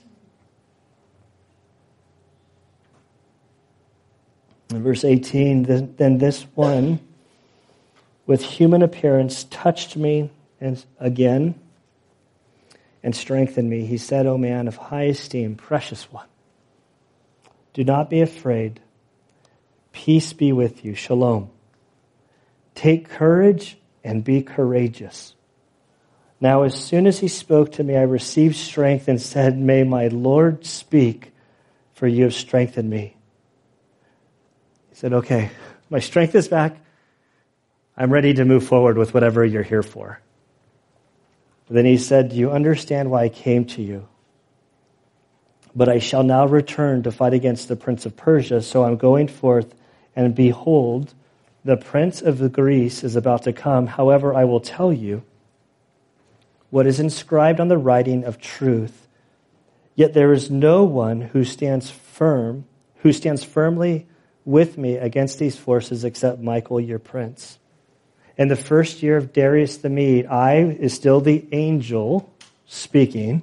In 4.71 4.83
verse 4.83 5.05
18, 5.05 5.95
then 5.97 6.19
this 6.19 6.43
one 6.55 7.01
with 8.27 8.43
human 8.43 8.83
appearance 8.83 9.45
touched 9.45 9.97
me 9.97 10.31
and 10.61 10.83
again 10.99 11.55
and 13.03 13.15
strengthened 13.15 13.69
me. 13.69 13.85
He 13.85 13.99
said, 13.99 14.27
O 14.27 14.39
man 14.39 14.67
of 14.67 14.77
high 14.77 15.05
esteem, 15.05 15.57
precious 15.57 16.11
one, 16.11 16.27
do 17.75 17.85
not 17.85 18.09
be 18.09 18.23
afraid. 18.23 18.81
Peace 19.93 20.33
be 20.33 20.53
with 20.53 20.85
you. 20.85 20.95
Shalom. 20.95 21.51
Take 22.75 23.09
courage 23.09 23.77
and 24.03 24.25
be 24.25 24.43
courageous. 24.43 25.35
Now, 26.41 26.63
as 26.63 26.75
soon 26.75 27.07
as 27.07 27.21
he 27.21 27.29
spoke 27.29 27.73
to 27.73 27.85
me, 27.85 27.97
I 27.97 28.03
received 28.03 28.57
strength 28.57 29.07
and 29.09 29.21
said, 29.21 29.57
May 29.57 29.85
my 29.85 30.09
Lord 30.09 30.67
speak, 30.67 31.33
for 31.95 32.07
you 32.07 32.25
have 32.25 32.35
strengthened 32.35 32.91
me. 32.91 33.14
He 34.95 35.01
said, 35.01 35.13
Okay, 35.13 35.51
my 35.91 35.99
strength 35.99 36.37
is 36.37 36.47
back. 36.47 36.77
I'm 37.97 38.13
ready 38.13 38.33
to 38.35 38.45
move 38.45 38.65
forward 38.65 38.97
with 38.97 39.13
whatever 39.13 39.45
you're 39.45 39.65
here 39.65 39.83
for. 39.83 40.21
Then 41.69 41.85
he 41.85 41.97
said, 41.99 42.29
Do 42.29 42.37
you 42.37 42.53
understand 42.53 43.11
why 43.11 43.25
I 43.25 43.29
came 43.29 43.65
to 43.67 43.83
you? 43.83 44.07
But 45.75 45.89
I 45.89 45.99
shall 45.99 46.23
now 46.23 46.47
return 46.47 47.03
to 47.03 47.11
fight 47.11 47.35
against 47.35 47.67
the 47.67 47.75
prince 47.75 48.07
of 48.07 48.17
Persia. 48.17 48.63
So 48.63 48.85
I'm 48.85 48.97
going 48.97 49.27
forth, 49.27 49.75
and 50.15 50.33
behold, 50.33 51.13
the 51.65 51.77
prince 51.77 52.23
of 52.23 52.53
Greece 52.53 53.03
is 53.03 53.17
about 53.17 53.43
to 53.43 53.53
come. 53.53 53.89
However, 53.89 54.33
I 54.33 54.45
will 54.45 54.61
tell 54.61 54.93
you 54.93 55.25
what 56.71 56.87
is 56.87 57.01
inscribed 57.01 57.59
on 57.59 57.67
the 57.67 57.79
writing 57.79 58.23
of 58.23 58.41
truth. 58.41 59.09
Yet 59.97 60.15
there 60.15 60.33
is 60.33 60.53
no 60.53 60.85
one 60.85 61.21
who 61.21 61.43
stands 61.43 61.91
firm, 61.91 62.67
who 62.99 63.13
stands 63.13 63.43
firmly 63.43 64.07
with 64.45 64.77
me 64.77 64.97
against 64.97 65.39
these 65.39 65.57
forces 65.57 66.05
except 66.05 66.41
Michael, 66.41 66.81
your 66.81 66.99
prince. 66.99 67.59
In 68.37 68.49
the 68.49 68.57
first 68.57 69.03
year 69.03 69.17
of 69.17 69.33
Darius 69.33 69.79
the 69.79 69.89
Mede, 69.89 70.27
I 70.27 70.57
is 70.57 70.93
still 70.93 71.21
the 71.21 71.45
angel 71.53 72.31
speaking, 72.67 73.43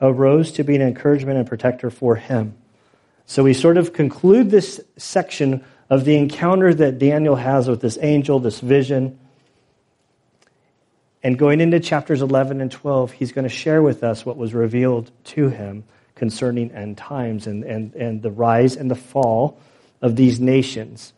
arose 0.00 0.52
to 0.52 0.64
be 0.64 0.74
an 0.74 0.82
encouragement 0.82 1.38
and 1.38 1.46
protector 1.46 1.90
for 1.90 2.16
him. 2.16 2.54
So 3.26 3.42
we 3.42 3.54
sort 3.54 3.76
of 3.76 3.92
conclude 3.92 4.50
this 4.50 4.80
section 4.96 5.64
of 5.88 6.04
the 6.04 6.16
encounter 6.16 6.74
that 6.74 6.98
Daniel 6.98 7.36
has 7.36 7.68
with 7.68 7.80
this 7.80 7.98
angel, 8.00 8.40
this 8.40 8.60
vision. 8.60 9.18
And 11.22 11.38
going 11.38 11.60
into 11.60 11.80
chapters 11.80 12.22
11 12.22 12.60
and 12.60 12.70
12, 12.70 13.12
he's 13.12 13.32
going 13.32 13.44
to 13.44 13.54
share 13.54 13.82
with 13.82 14.02
us 14.04 14.26
what 14.26 14.36
was 14.36 14.54
revealed 14.54 15.10
to 15.24 15.48
him 15.48 15.84
concerning 16.14 16.70
end 16.72 16.98
times 16.98 17.46
and, 17.46 17.62
and, 17.64 17.94
and 17.94 18.22
the 18.22 18.30
rise 18.30 18.76
and 18.76 18.90
the 18.90 18.94
fall 18.96 19.60
of 20.02 20.16
these 20.16 20.40
nations 20.40 21.12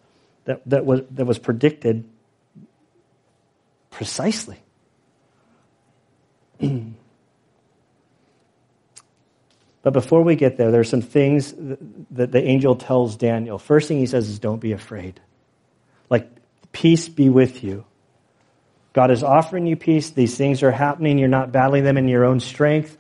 that, 0.45 0.62
that, 0.66 0.85
was, 0.85 1.03
that 1.11 1.26
was 1.26 1.39
predicted 1.39 2.05
precisely. 3.91 4.61
but 6.61 6.72
before 9.93 10.22
we 10.22 10.37
get 10.37 10.57
there, 10.57 10.70
there 10.70 10.81
are 10.81 10.85
some 10.85 11.03
things 11.03 11.55
that 12.12 12.33
the 12.33 12.43
angel 12.43 12.76
tells 12.76 13.16
Daniel. 13.16 13.59
First 13.59 13.89
thing 13.89 13.99
he 13.99 14.07
says 14.07 14.29
is, 14.29 14.39
Don't 14.39 14.61
be 14.61 14.72
afraid. 14.72 15.20
Like, 16.11 16.29
peace 16.72 17.09
be 17.09 17.29
with 17.29 17.62
you. 17.62 17.85
God 18.93 19.11
is 19.11 19.22
offering 19.22 19.66
you 19.66 19.76
peace. 19.76 20.11
These 20.11 20.37
things 20.37 20.62
are 20.62 20.72
happening. 20.72 21.18
You're 21.18 21.29
not 21.29 21.53
battling 21.53 21.85
them 21.85 21.97
in 21.97 22.09
your 22.09 22.24
own 22.24 22.41
strength. 22.41 22.97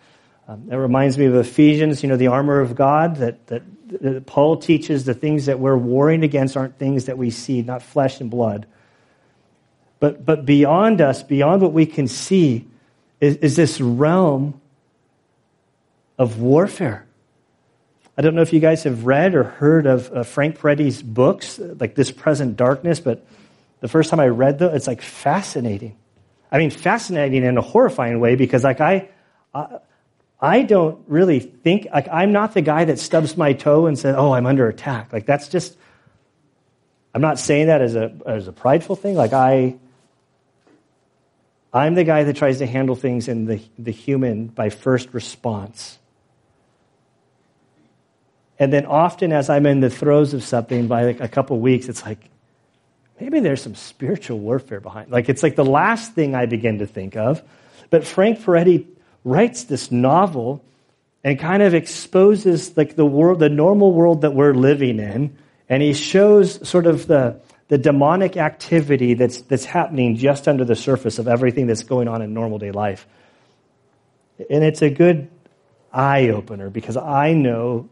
Um, 0.48 0.66
that 0.68 0.78
reminds 0.78 1.18
me 1.18 1.26
of 1.26 1.34
Ephesians, 1.34 2.02
you 2.02 2.08
know, 2.08 2.16
the 2.16 2.28
armor 2.28 2.60
of 2.60 2.74
God 2.74 3.16
that, 3.16 3.46
that, 3.48 3.62
that 4.00 4.24
Paul 4.24 4.56
teaches 4.56 5.04
the 5.04 5.12
things 5.12 5.44
that 5.44 5.60
we're 5.60 5.76
warring 5.76 6.24
against 6.24 6.56
aren't 6.56 6.78
things 6.78 7.04
that 7.04 7.18
we 7.18 7.28
see, 7.28 7.60
not 7.60 7.82
flesh 7.82 8.18
and 8.22 8.30
blood. 8.30 8.66
But, 10.00 10.24
but 10.24 10.46
beyond 10.46 11.02
us, 11.02 11.22
beyond 11.22 11.60
what 11.60 11.74
we 11.74 11.84
can 11.84 12.08
see, 12.08 12.66
is, 13.20 13.36
is 13.36 13.56
this 13.56 13.78
realm 13.78 14.58
of 16.16 16.40
warfare. 16.40 17.04
I 18.16 18.22
don't 18.22 18.34
know 18.34 18.42
if 18.42 18.54
you 18.54 18.60
guys 18.60 18.84
have 18.84 19.04
read 19.04 19.34
or 19.34 19.44
heard 19.44 19.86
of 19.86 20.10
uh, 20.10 20.22
Frank 20.22 20.58
Peretti's 20.58 21.02
books, 21.02 21.58
like 21.58 21.94
This 21.94 22.10
Present 22.10 22.56
Darkness, 22.56 23.00
but 23.00 23.24
the 23.80 23.88
first 23.88 24.08
time 24.08 24.18
I 24.18 24.28
read 24.28 24.60
them, 24.60 24.74
it's 24.74 24.86
like 24.86 25.02
fascinating. 25.02 25.96
I 26.50 26.56
mean, 26.56 26.70
fascinating 26.70 27.44
in 27.44 27.58
a 27.58 27.60
horrifying 27.60 28.18
way 28.18 28.34
because, 28.34 28.64
like, 28.64 28.80
I, 28.80 29.10
I, 29.54 29.78
I 30.40 30.62
don't 30.62 31.02
really 31.08 31.40
think, 31.40 31.88
like, 31.92 32.08
I'm 32.12 32.30
not 32.30 32.54
the 32.54 32.60
guy 32.60 32.84
that 32.84 32.98
stubs 32.98 33.36
my 33.36 33.52
toe 33.54 33.86
and 33.86 33.98
says, 33.98 34.14
oh, 34.16 34.32
I'm 34.32 34.46
under 34.46 34.68
attack. 34.68 35.12
Like, 35.12 35.26
that's 35.26 35.48
just, 35.48 35.76
I'm 37.12 37.20
not 37.20 37.40
saying 37.40 37.66
that 37.66 37.82
as 37.82 37.96
a, 37.96 38.14
as 38.24 38.46
a 38.46 38.52
prideful 38.52 38.94
thing. 38.94 39.16
Like, 39.16 39.32
I, 39.32 39.76
I'm 41.72 41.94
the 41.94 42.04
guy 42.04 42.22
that 42.22 42.36
tries 42.36 42.58
to 42.58 42.66
handle 42.66 42.94
things 42.94 43.26
in 43.26 43.46
the, 43.46 43.60
the 43.78 43.90
human 43.90 44.46
by 44.46 44.70
first 44.70 45.12
response. 45.12 45.98
And 48.60 48.72
then 48.72 48.86
often, 48.86 49.32
as 49.32 49.50
I'm 49.50 49.66
in 49.66 49.80
the 49.80 49.90
throes 49.90 50.34
of 50.34 50.44
something, 50.44 50.86
by 50.86 51.04
like 51.04 51.20
a 51.20 51.28
couple 51.28 51.58
weeks, 51.60 51.88
it's 51.88 52.04
like, 52.04 52.30
maybe 53.20 53.40
there's 53.40 53.62
some 53.62 53.74
spiritual 53.74 54.38
warfare 54.38 54.80
behind. 54.80 55.10
Like 55.10 55.28
it's 55.28 55.42
like 55.42 55.56
the 55.56 55.64
last 55.64 56.14
thing 56.14 56.34
I 56.34 56.46
begin 56.46 56.78
to 56.78 56.86
think 56.86 57.16
of. 57.16 57.42
But 57.90 58.04
Frank 58.04 58.40
Peretti 58.40 58.86
writes 59.28 59.64
this 59.64 59.90
novel 59.90 60.64
and 61.24 61.38
kind 61.38 61.62
of 61.62 61.74
exposes 61.74 62.76
like 62.76 62.96
the 62.96 63.06
world, 63.06 63.40
the 63.40 63.48
normal 63.48 63.92
world 63.92 64.22
that 64.22 64.34
we're 64.34 64.54
living 64.54 64.98
in, 64.98 65.36
and 65.68 65.82
he 65.82 65.92
shows 65.92 66.66
sort 66.68 66.86
of 66.86 67.06
the 67.06 67.40
the 67.68 67.78
demonic 67.78 68.36
activity 68.36 69.14
that's 69.14 69.42
that's 69.42 69.64
happening 69.64 70.16
just 70.16 70.48
under 70.48 70.64
the 70.64 70.76
surface 70.76 71.18
of 71.18 71.28
everything 71.28 71.66
that's 71.66 71.82
going 71.82 72.08
on 72.08 72.22
in 72.22 72.32
normal 72.32 72.58
day 72.58 72.70
life. 72.70 73.06
And 74.50 74.64
it's 74.64 74.82
a 74.82 74.90
good 74.90 75.28
eye 75.92 76.28
opener 76.28 76.70
because 76.70 76.96
I 76.96 77.32
know 77.32 77.88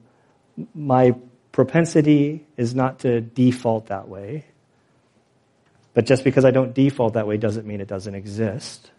my 0.75 1.15
propensity 1.53 2.47
is 2.57 2.75
not 2.75 3.01
to 3.01 3.21
default 3.21 3.87
that 3.87 4.09
way. 4.09 4.45
But 5.95 6.07
just 6.07 6.25
because 6.25 6.45
I 6.45 6.51
don't 6.51 6.75
default 6.75 7.15
that 7.15 7.27
way 7.27 7.39
doesn't 7.39 7.67
mean 7.67 7.81
it 7.81 7.89
doesn't 7.89 8.15
exist. 8.15 8.91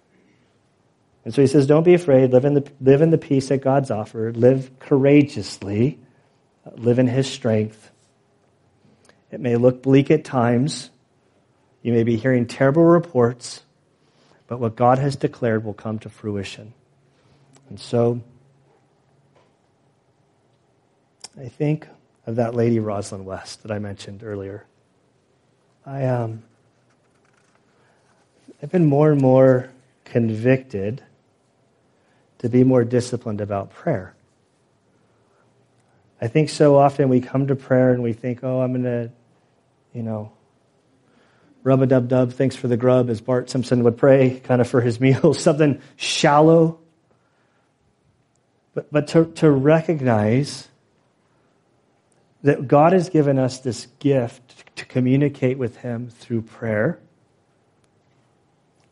And 1.28 1.36
so 1.36 1.42
he 1.42 1.48
says, 1.48 1.68
Don't 1.68 1.84
be 1.84 1.94
afraid. 1.94 2.32
Live 2.32 2.46
in 2.46 2.54
the, 2.54 2.72
live 2.80 3.02
in 3.02 3.10
the 3.10 3.18
peace 3.18 3.50
that 3.50 3.58
God's 3.58 3.92
offered. 3.92 4.38
Live 4.38 4.72
courageously. 4.80 6.00
Live 6.78 7.00
in 7.00 7.08
his 7.08 7.30
strength. 7.30 7.92
It 9.30 9.42
may 9.42 9.58
look 9.58 9.84
bleak 9.84 10.10
at 10.10 10.24
times. 10.24 10.90
You 11.82 11.92
may 11.92 12.04
be 12.04 12.16
hearing 12.16 12.48
terrible 12.48 12.86
reports. 12.86 13.62
But 14.48 14.62
what 14.62 14.78
God 14.78 15.00
has 15.00 15.18
declared 15.18 15.66
will 15.66 15.74
come 15.74 16.00
to 16.00 16.10
fruition. 16.10 16.74
And 17.68 17.78
so 17.78 18.22
I 21.38 21.50
think 21.50 21.90
of 22.26 22.38
that 22.38 22.56
lady, 22.56 22.80
Rosalind 22.80 23.26
West, 23.26 23.64
that 23.64 23.72
I 23.74 23.80
mentioned 23.80 24.24
earlier. 24.24 24.66
I, 25.86 26.06
um, 26.06 26.44
I've 28.64 28.72
been 28.72 28.86
more 28.86 29.12
and 29.12 29.20
more 29.20 29.70
convicted 30.06 31.04
to 32.40 32.50
be 32.50 32.64
more 32.64 32.84
disciplined 32.84 33.42
about 33.42 33.72
prayer. 33.72 34.14
I 36.22 36.28
think 36.28 36.50
so 36.50 36.76
often 36.76 37.10
we 37.10 37.22
come 37.22 37.48
to 37.48 37.56
prayer 37.56 37.92
and 37.92 38.02
we 38.02 38.14
think, 38.14 38.44
oh, 38.44 38.62
I'm 38.62 38.72
going 38.72 38.84
to, 38.84 39.12
you 39.94 40.04
know, 40.04 40.32
rub 41.64 41.82
a 41.82 41.86
dub 41.86 42.08
dub, 42.08 42.34
thanks 42.34 42.56
for 42.56 42.68
the 42.68 42.78
grub, 42.78 43.10
as 43.10 43.22
Bart 43.22 43.50
Simpson 43.50 43.84
would 43.84 43.98
pray, 43.98 44.40
kind 44.40 44.62
of 44.62 44.68
for 44.68 44.82
his 44.82 45.00
meal, 45.02 45.34
something 45.34 45.82
shallow. 45.96 46.80
But, 48.74 48.92
but 48.92 49.08
to, 49.10 49.26
to 49.36 49.50
recognize 49.50 50.68
that 52.44 52.68
God 52.68 52.94
has 52.94 53.10
given 53.10 53.40
us 53.40 53.60
this 53.60 53.88
gift 54.00 54.76
to 54.78 54.86
communicate 54.86 55.58
with 55.58 55.78
Him 55.78 56.10
through 56.10 56.44
prayer 56.44 57.00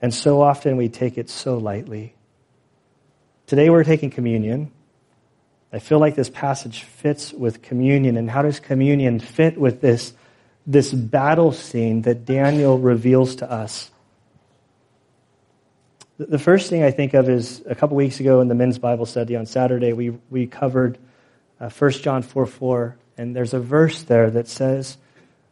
and 0.01 0.13
so 0.13 0.41
often 0.41 0.77
we 0.77 0.89
take 0.89 1.17
it 1.17 1.29
so 1.29 1.57
lightly. 1.57 2.14
Today 3.47 3.69
we're 3.69 3.83
taking 3.83 4.09
communion. 4.09 4.71
I 5.71 5.77
feel 5.77 5.99
like 5.99 6.15
this 6.15 6.29
passage 6.29 6.81
fits 6.81 7.31
with 7.31 7.61
communion. 7.61 8.17
And 8.17 8.29
how 8.29 8.41
does 8.41 8.59
communion 8.59 9.19
fit 9.19 9.57
with 9.57 9.81
this, 9.81 10.13
this 10.65 10.91
battle 10.91 11.51
scene 11.51 12.01
that 12.03 12.25
Daniel 12.25 12.79
reveals 12.79 13.35
to 13.37 13.51
us? 13.51 13.91
The 16.17 16.39
first 16.39 16.69
thing 16.69 16.81
I 16.81 16.91
think 16.91 17.13
of 17.13 17.29
is 17.29 17.61
a 17.67 17.75
couple 17.75 17.97
weeks 17.97 18.19
ago 18.19 18.41
in 18.41 18.47
the 18.47 18.55
men's 18.55 18.79
Bible 18.79 19.05
study 19.05 19.35
on 19.35 19.45
Saturday, 19.45 19.93
we, 19.93 20.11
we 20.29 20.47
covered 20.47 20.97
uh, 21.59 21.69
1 21.69 21.91
John 21.91 22.23
4 22.23 22.45
4, 22.45 22.97
and 23.17 23.35
there's 23.35 23.53
a 23.53 23.59
verse 23.59 24.03
there 24.03 24.31
that 24.31 24.47
says, 24.47 24.97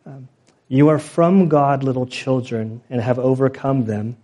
um, 0.06 0.30
You 0.70 0.88
are 0.88 1.00
from 1.00 1.50
God, 1.50 1.84
little 1.84 2.06
children, 2.06 2.82
and 2.90 3.02
have 3.02 3.20
overcome 3.20 3.86
them 3.86 4.16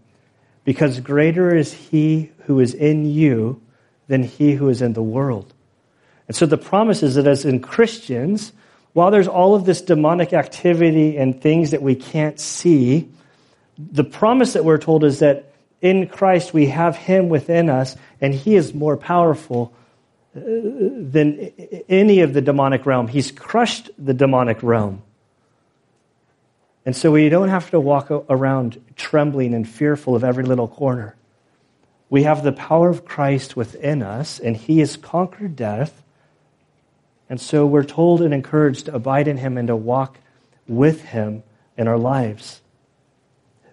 because 0.69 0.99
greater 0.99 1.55
is 1.55 1.73
he 1.73 2.29
who 2.45 2.59
is 2.59 2.75
in 2.75 3.03
you 3.03 3.59
than 4.05 4.21
he 4.21 4.51
who 4.51 4.69
is 4.69 4.83
in 4.83 4.93
the 4.93 5.01
world. 5.01 5.51
And 6.27 6.37
so 6.37 6.45
the 6.45 6.59
promise 6.59 7.01
is 7.01 7.15
that 7.15 7.25
as 7.25 7.43
in 7.43 7.59
Christians, 7.59 8.53
while 8.93 9.09
there's 9.09 9.27
all 9.27 9.55
of 9.55 9.65
this 9.65 9.81
demonic 9.81 10.31
activity 10.31 11.17
and 11.17 11.41
things 11.41 11.71
that 11.71 11.81
we 11.81 11.95
can't 11.95 12.39
see, 12.39 13.09
the 13.79 14.03
promise 14.03 14.53
that 14.53 14.63
we're 14.63 14.77
told 14.77 15.03
is 15.03 15.17
that 15.17 15.53
in 15.81 16.07
Christ 16.07 16.53
we 16.53 16.67
have 16.67 16.95
him 16.95 17.29
within 17.29 17.67
us 17.67 17.95
and 18.21 18.31
he 18.31 18.55
is 18.55 18.71
more 18.71 18.95
powerful 18.95 19.73
uh, 20.35 20.39
than 20.39 21.51
any 21.89 22.19
of 22.19 22.35
the 22.35 22.41
demonic 22.41 22.85
realm. 22.85 23.07
He's 23.07 23.31
crushed 23.31 23.89
the 23.97 24.13
demonic 24.13 24.61
realm. 24.61 25.01
And 26.89 26.95
so 26.95 27.11
we 27.11 27.29
don't 27.29 27.49
have 27.49 27.69
to 27.69 27.79
walk 27.79 28.09
around 28.09 28.83
trembling 28.95 29.53
and 29.53 29.69
fearful 29.69 30.15
of 30.15 30.23
every 30.23 30.43
little 30.43 30.67
corner. 30.67 31.15
We 32.09 32.23
have 32.23 32.41
the 32.41 32.51
power 32.51 32.89
of 32.89 33.05
Christ 33.05 33.55
within 33.55 34.01
us, 34.01 34.39
and 34.39 34.57
He 34.57 34.79
has 34.79 34.97
conquered 34.97 35.55
death. 35.55 36.01
And 37.29 37.39
so 37.39 37.67
we're 37.67 37.83
told 37.83 38.23
and 38.23 38.33
encouraged 38.33 38.87
to 38.87 38.95
abide 38.95 39.27
in 39.27 39.37
Him 39.37 39.55
and 39.55 39.67
to 39.67 39.75
walk 39.75 40.17
with 40.67 41.03
Him 41.03 41.43
in 41.77 41.87
our 41.87 41.99
lives. 41.99 42.59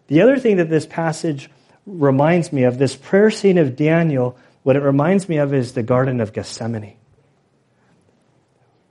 The 0.08 0.20
other 0.20 0.38
thing 0.38 0.58
that 0.58 0.68
this 0.68 0.84
passage 0.84 1.48
reminds 1.86 2.52
me 2.52 2.64
of, 2.64 2.76
this 2.76 2.96
prayer 2.96 3.30
scene 3.30 3.56
of 3.56 3.76
Daniel, 3.76 4.36
what 4.62 4.76
it 4.76 4.82
reminds 4.82 5.26
me 5.26 5.38
of 5.38 5.54
is 5.54 5.72
the 5.72 5.82
Garden 5.82 6.20
of 6.20 6.34
Gethsemane 6.34 6.98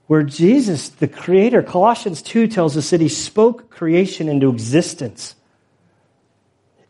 where 0.07 0.23
Jesus, 0.23 0.89
the 0.89 1.07
creator, 1.07 1.63
Colossians 1.63 2.21
2 2.21 2.47
tells 2.47 2.77
us 2.77 2.91
that 2.91 3.01
he 3.01 3.09
spoke 3.09 3.69
creation 3.69 4.29
into 4.29 4.49
existence. 4.49 5.35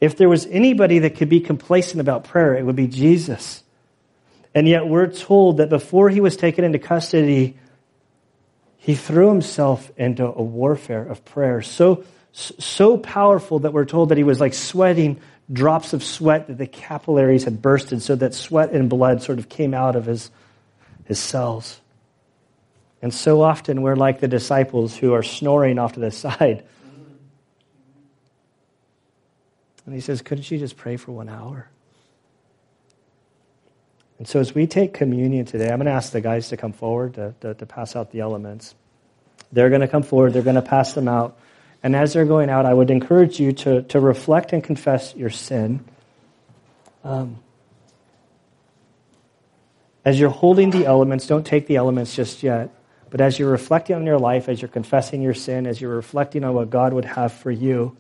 If 0.02 0.18
there 0.18 0.28
was 0.28 0.46
anybody 0.48 1.00
that 1.00 1.16
could 1.16 1.30
be 1.30 1.40
complacent 1.40 2.02
about 2.02 2.26
prayer, 2.26 2.56
it 2.56 2.66
would 2.66 2.76
be 2.76 2.88
Jesus. 2.88 3.64
And 4.54 4.68
yet 4.68 4.88
we're 4.88 5.08
told 5.08 5.58
that 5.58 5.70
before 5.70 6.10
he 6.10 6.20
was 6.20 6.36
taken 6.36 6.64
into 6.64 6.80
custody, 6.80 7.58
he 8.78 8.96
threw 8.96 9.30
himself 9.30 9.92
into 9.98 10.26
a 10.26 10.44
warfare 10.44 11.04
of 11.04 11.24
prayer. 11.26 11.62
So, 11.62 12.04
so 12.34 12.98
powerful 12.98 13.60
that 13.60 13.74
we're 13.74 13.86
told 13.86 14.10
that 14.10 14.18
he 14.18 14.24
was 14.24 14.40
like 14.40 14.54
sweating 14.54 15.20
drops 15.52 15.94
of 15.94 16.04
sweat 16.04 16.48
that 16.48 16.58
the 16.58 16.68
capillaries 16.68 17.46
had 17.46 17.62
bursted 17.62 18.02
so 18.02 18.16
that 18.16 18.34
sweat 18.34 18.72
and 18.72 18.90
blood 18.90 19.22
sort 19.22 19.40
of 19.40 19.48
came 19.48 19.74
out 19.74 19.96
of 19.96 20.06
his, 20.06 20.32
his 21.06 21.20
cells. 21.20 21.80
And 23.02 23.14
so 23.14 23.42
often 23.42 23.82
we're 23.82 23.96
like 23.96 24.20
the 24.20 24.28
disciples 24.28 24.96
who 24.96 25.14
are 25.14 25.24
snoring 25.24 25.80
off 25.80 25.94
to 25.94 26.00
the 26.00 26.12
side. 26.26 26.64
And 29.86 29.94
he 29.94 30.02
says, 30.02 30.22
Couldn't 30.22 30.50
you 30.50 30.58
just 30.58 30.78
pray 30.78 30.98
for 30.98 31.12
one 31.12 31.30
hour? 31.30 31.70
And 34.18 34.28
so 34.28 34.40
as 34.40 34.56
we 34.56 34.66
take 34.66 34.94
communion 34.94 35.46
today, 35.46 35.70
I'm 35.70 35.78
going 35.78 35.86
to 35.88 35.92
ask 35.92 36.12
the 36.12 36.22
guys 36.22 36.50
to 36.50 36.58
come 36.58 36.72
forward 36.72 37.16
to, 37.16 37.36
to, 37.42 37.54
to 37.54 37.66
pass 37.66 37.96
out 37.96 38.12
the 38.12 38.22
elements. 38.22 38.74
They're 39.52 39.70
going 39.70 39.82
to 39.82 39.88
come 39.88 40.04
forward, 40.04 40.34
they're 40.34 40.42
going 40.42 40.56
to 40.56 40.62
pass 40.62 40.94
them 40.94 41.08
out. 41.08 41.38
And 41.84 41.96
as 41.96 42.14
they're 42.14 42.26
going 42.26 42.50
out, 42.50 42.66
I 42.66 42.74
would 42.74 42.90
encourage 42.90 43.40
you 43.40 43.52
to, 43.52 43.84
to 43.84 44.00
reflect 44.00 44.54
and 44.54 44.64
confess 44.64 45.14
your 45.16 45.30
sin. 45.30 45.84
Um, 47.04 47.38
as 50.04 50.20
you're 50.20 50.30
holding 50.30 50.72
the 50.72 50.86
elements, 50.86 51.28
don't 51.28 51.46
take 51.46 51.68
the 51.68 51.76
elements 51.76 52.16
just 52.16 52.42
yet. 52.42 52.72
But 53.16 53.22
as 53.22 53.40
you're 53.40 53.50
reflecting 53.50 53.96
on 53.96 54.06
your 54.06 54.20
life, 54.20 54.50
as 54.50 54.62
you're 54.62 54.68
confessing 54.68 55.22
your 55.22 55.34
sin, 55.34 55.68
as 55.68 55.80
you're 55.80 55.96
reflecting 55.96 56.44
on 56.44 56.54
what 56.54 56.70
God 56.70 56.92
would 56.92 57.06
have 57.06 57.32
for 57.32 57.50
you, 57.50 57.96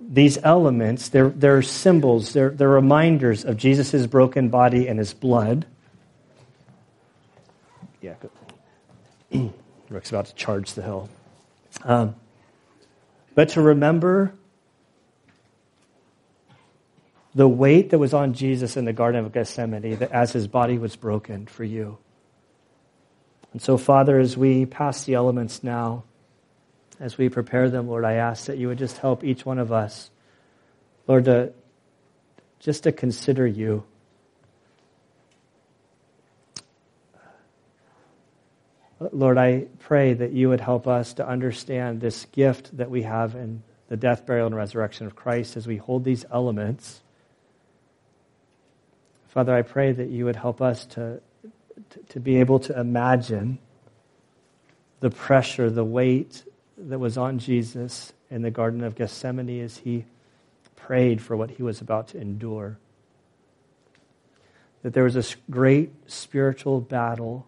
these 0.00 0.38
elements, 0.42 1.10
they're, 1.10 1.28
they're 1.28 1.60
symbols, 1.60 2.32
they're, 2.32 2.48
they're 2.48 2.70
reminders 2.70 3.44
of 3.44 3.58
Jesus' 3.58 4.06
broken 4.06 4.48
body 4.48 4.88
and 4.88 4.98
his 4.98 5.12
blood. 5.12 5.66
Yeah, 8.00 8.14
Rick's 9.90 10.08
about 10.08 10.24
to 10.24 10.34
charge 10.36 10.72
the 10.72 10.80
hill. 10.80 11.10
Um, 11.84 12.14
but 13.34 13.50
to 13.50 13.60
remember 13.60 14.32
the 17.34 17.46
weight 17.46 17.90
that 17.90 17.98
was 17.98 18.14
on 18.14 18.32
Jesus 18.32 18.78
in 18.78 18.86
the 18.86 18.94
Garden 18.94 19.22
of 19.22 19.34
Gethsemane 19.34 19.96
that 19.96 20.12
as 20.12 20.32
his 20.32 20.48
body 20.48 20.78
was 20.78 20.96
broken 20.96 21.44
for 21.44 21.62
you. 21.62 21.98
And 23.52 23.62
so, 23.62 23.76
Father, 23.76 24.18
as 24.18 24.36
we 24.36 24.66
pass 24.66 25.04
the 25.04 25.14
elements 25.14 25.62
now, 25.62 26.04
as 27.00 27.16
we 27.18 27.28
prepare 27.28 27.70
them, 27.70 27.88
Lord, 27.88 28.04
I 28.04 28.14
ask 28.14 28.46
that 28.46 28.58
you 28.58 28.68
would 28.68 28.78
just 28.78 28.98
help 28.98 29.24
each 29.24 29.46
one 29.46 29.58
of 29.58 29.72
us, 29.72 30.10
Lord, 31.06 31.24
to 31.26 31.52
just 32.58 32.84
to 32.84 32.92
consider 32.92 33.46
you. 33.46 33.84
Lord, 39.12 39.36
I 39.36 39.66
pray 39.78 40.14
that 40.14 40.32
you 40.32 40.48
would 40.48 40.60
help 40.60 40.86
us 40.86 41.14
to 41.14 41.28
understand 41.28 42.00
this 42.00 42.24
gift 42.26 42.76
that 42.78 42.90
we 42.90 43.02
have 43.02 43.34
in 43.34 43.62
the 43.88 43.96
death, 43.96 44.24
burial, 44.26 44.46
and 44.46 44.56
resurrection 44.56 45.06
of 45.06 45.14
Christ 45.14 45.56
as 45.56 45.66
we 45.66 45.76
hold 45.76 46.02
these 46.02 46.24
elements 46.32 47.02
Father, 49.36 49.54
I 49.54 49.60
pray 49.60 49.92
that 49.92 50.08
you 50.08 50.24
would 50.24 50.36
help 50.36 50.62
us 50.62 50.86
to, 50.86 51.20
to, 52.08 52.20
be 52.20 52.36
able 52.36 52.58
to 52.60 52.78
imagine 52.78 53.58
the 55.00 55.10
pressure, 55.10 55.70
the 55.70 55.84
weight 55.84 56.44
that 56.78 56.98
was 56.98 57.16
on 57.16 57.38
Jesus 57.38 58.12
in 58.30 58.42
the 58.42 58.50
Garden 58.50 58.82
of 58.82 58.94
Gethsemane 58.94 59.60
as 59.60 59.78
he 59.78 60.04
prayed 60.74 61.20
for 61.20 61.36
what 61.36 61.50
he 61.50 61.62
was 61.62 61.80
about 61.80 62.08
to 62.08 62.20
endure. 62.20 62.78
That 64.82 64.92
there 64.92 65.04
was 65.04 65.14
this 65.14 65.36
great 65.50 65.92
spiritual 66.06 66.80
battle 66.80 67.46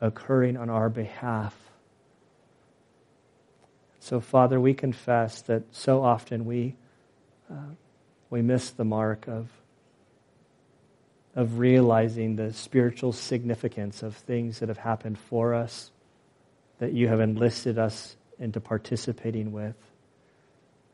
occurring 0.00 0.56
on 0.56 0.70
our 0.70 0.88
behalf. 0.88 1.54
So, 4.00 4.20
Father, 4.20 4.60
we 4.60 4.74
confess 4.74 5.40
that 5.42 5.62
so 5.74 6.02
often 6.02 6.44
we, 6.44 6.74
uh, 7.50 7.74
we 8.28 8.42
miss 8.42 8.70
the 8.70 8.84
mark 8.84 9.26
of 9.28 9.48
of 11.34 11.58
realizing 11.58 12.36
the 12.36 12.52
spiritual 12.52 13.12
significance 13.12 14.02
of 14.02 14.16
things 14.16 14.60
that 14.60 14.68
have 14.68 14.78
happened 14.78 15.18
for 15.18 15.54
us, 15.54 15.90
that 16.78 16.92
you 16.92 17.08
have 17.08 17.20
enlisted 17.20 17.78
us 17.78 18.16
into 18.38 18.60
participating 18.60 19.52
with. 19.52 19.76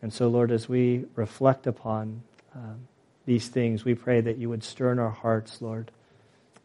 And 0.02 0.12
so, 0.12 0.28
Lord, 0.28 0.50
as 0.50 0.68
we 0.68 1.04
reflect 1.14 1.66
upon 1.66 2.22
um, 2.54 2.88
these 3.26 3.48
things, 3.48 3.84
we 3.84 3.94
pray 3.94 4.20
that 4.20 4.38
you 4.38 4.48
would 4.48 4.64
stir 4.64 4.92
in 4.92 4.98
our 4.98 5.10
hearts, 5.10 5.60
Lord, 5.60 5.90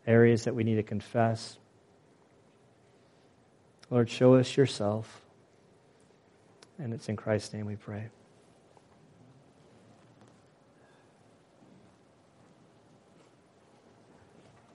areas 0.07 0.45
that 0.45 0.55
we 0.55 0.63
need 0.63 0.75
to 0.75 0.83
confess. 0.83 1.57
Lord, 3.89 4.09
show 4.09 4.35
us 4.35 4.55
yourself. 4.55 5.21
And 6.79 6.93
it's 6.93 7.09
in 7.09 7.15
Christ's 7.15 7.53
name 7.53 7.65
we 7.65 7.75
pray. 7.75 8.09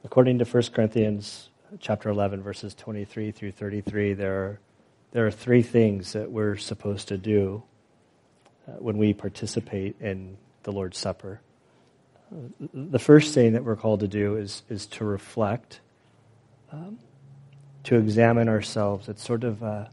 According 0.03 0.39
to 0.39 0.47
1 0.47 0.63
Corinthians 0.73 1.51
chapter 1.79 2.09
11, 2.09 2.43
verses 2.43 2.75
23 2.75 3.33
through 3.33 3.53
33, 3.53 4.15
there 4.15 4.35
are, 4.35 4.61
there 5.13 5.27
are 5.27 5.31
three 5.31 5.61
things 5.61 6.15
that 6.15 6.31
we're 6.31 6.57
supposed 6.57 7.09
to 7.09 7.19
do 7.19 7.63
uh, 8.67 8.73
when 8.79 8.97
we 8.97 9.13
participate 9.13 10.01
in 10.01 10.39
the 10.63 10.73
Lord's 10.73 10.97
Supper. 10.97 11.41
The 12.73 12.99
first 12.99 13.35
thing 13.35 13.53
that 13.53 13.63
we're 13.63 13.77
called 13.77 14.01
to 14.01 14.09
do 14.09 14.37
is, 14.37 14.63
is 14.71 14.87
to 14.87 15.05
reflect, 15.05 15.81
um, 16.73 16.99
to 17.85 17.97
examine 17.97 18.49
ourselves. 18.49 19.07
It's 19.07 19.23
sort 19.23 19.45
of 19.45 19.63
uh, 19.63 19.85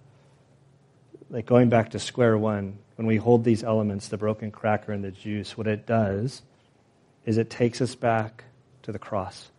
like 1.30 1.46
going 1.46 1.68
back 1.68 1.92
to 1.92 2.00
square 2.00 2.38
one. 2.38 2.78
When 2.96 3.08
we 3.08 3.18
hold 3.18 3.44
these 3.44 3.62
elements, 3.62 4.08
the 4.08 4.18
broken 4.18 4.52
cracker 4.52 4.94
and 4.94 5.04
the 5.04 5.12
juice, 5.12 5.58
what 5.58 5.68
it 5.68 5.86
does 5.86 6.44
is 7.26 7.38
it 7.38 7.50
takes 7.50 7.82
us 7.82 7.94
back 7.94 8.46
to 8.84 8.94
the 8.94 9.00
cross 9.00 9.52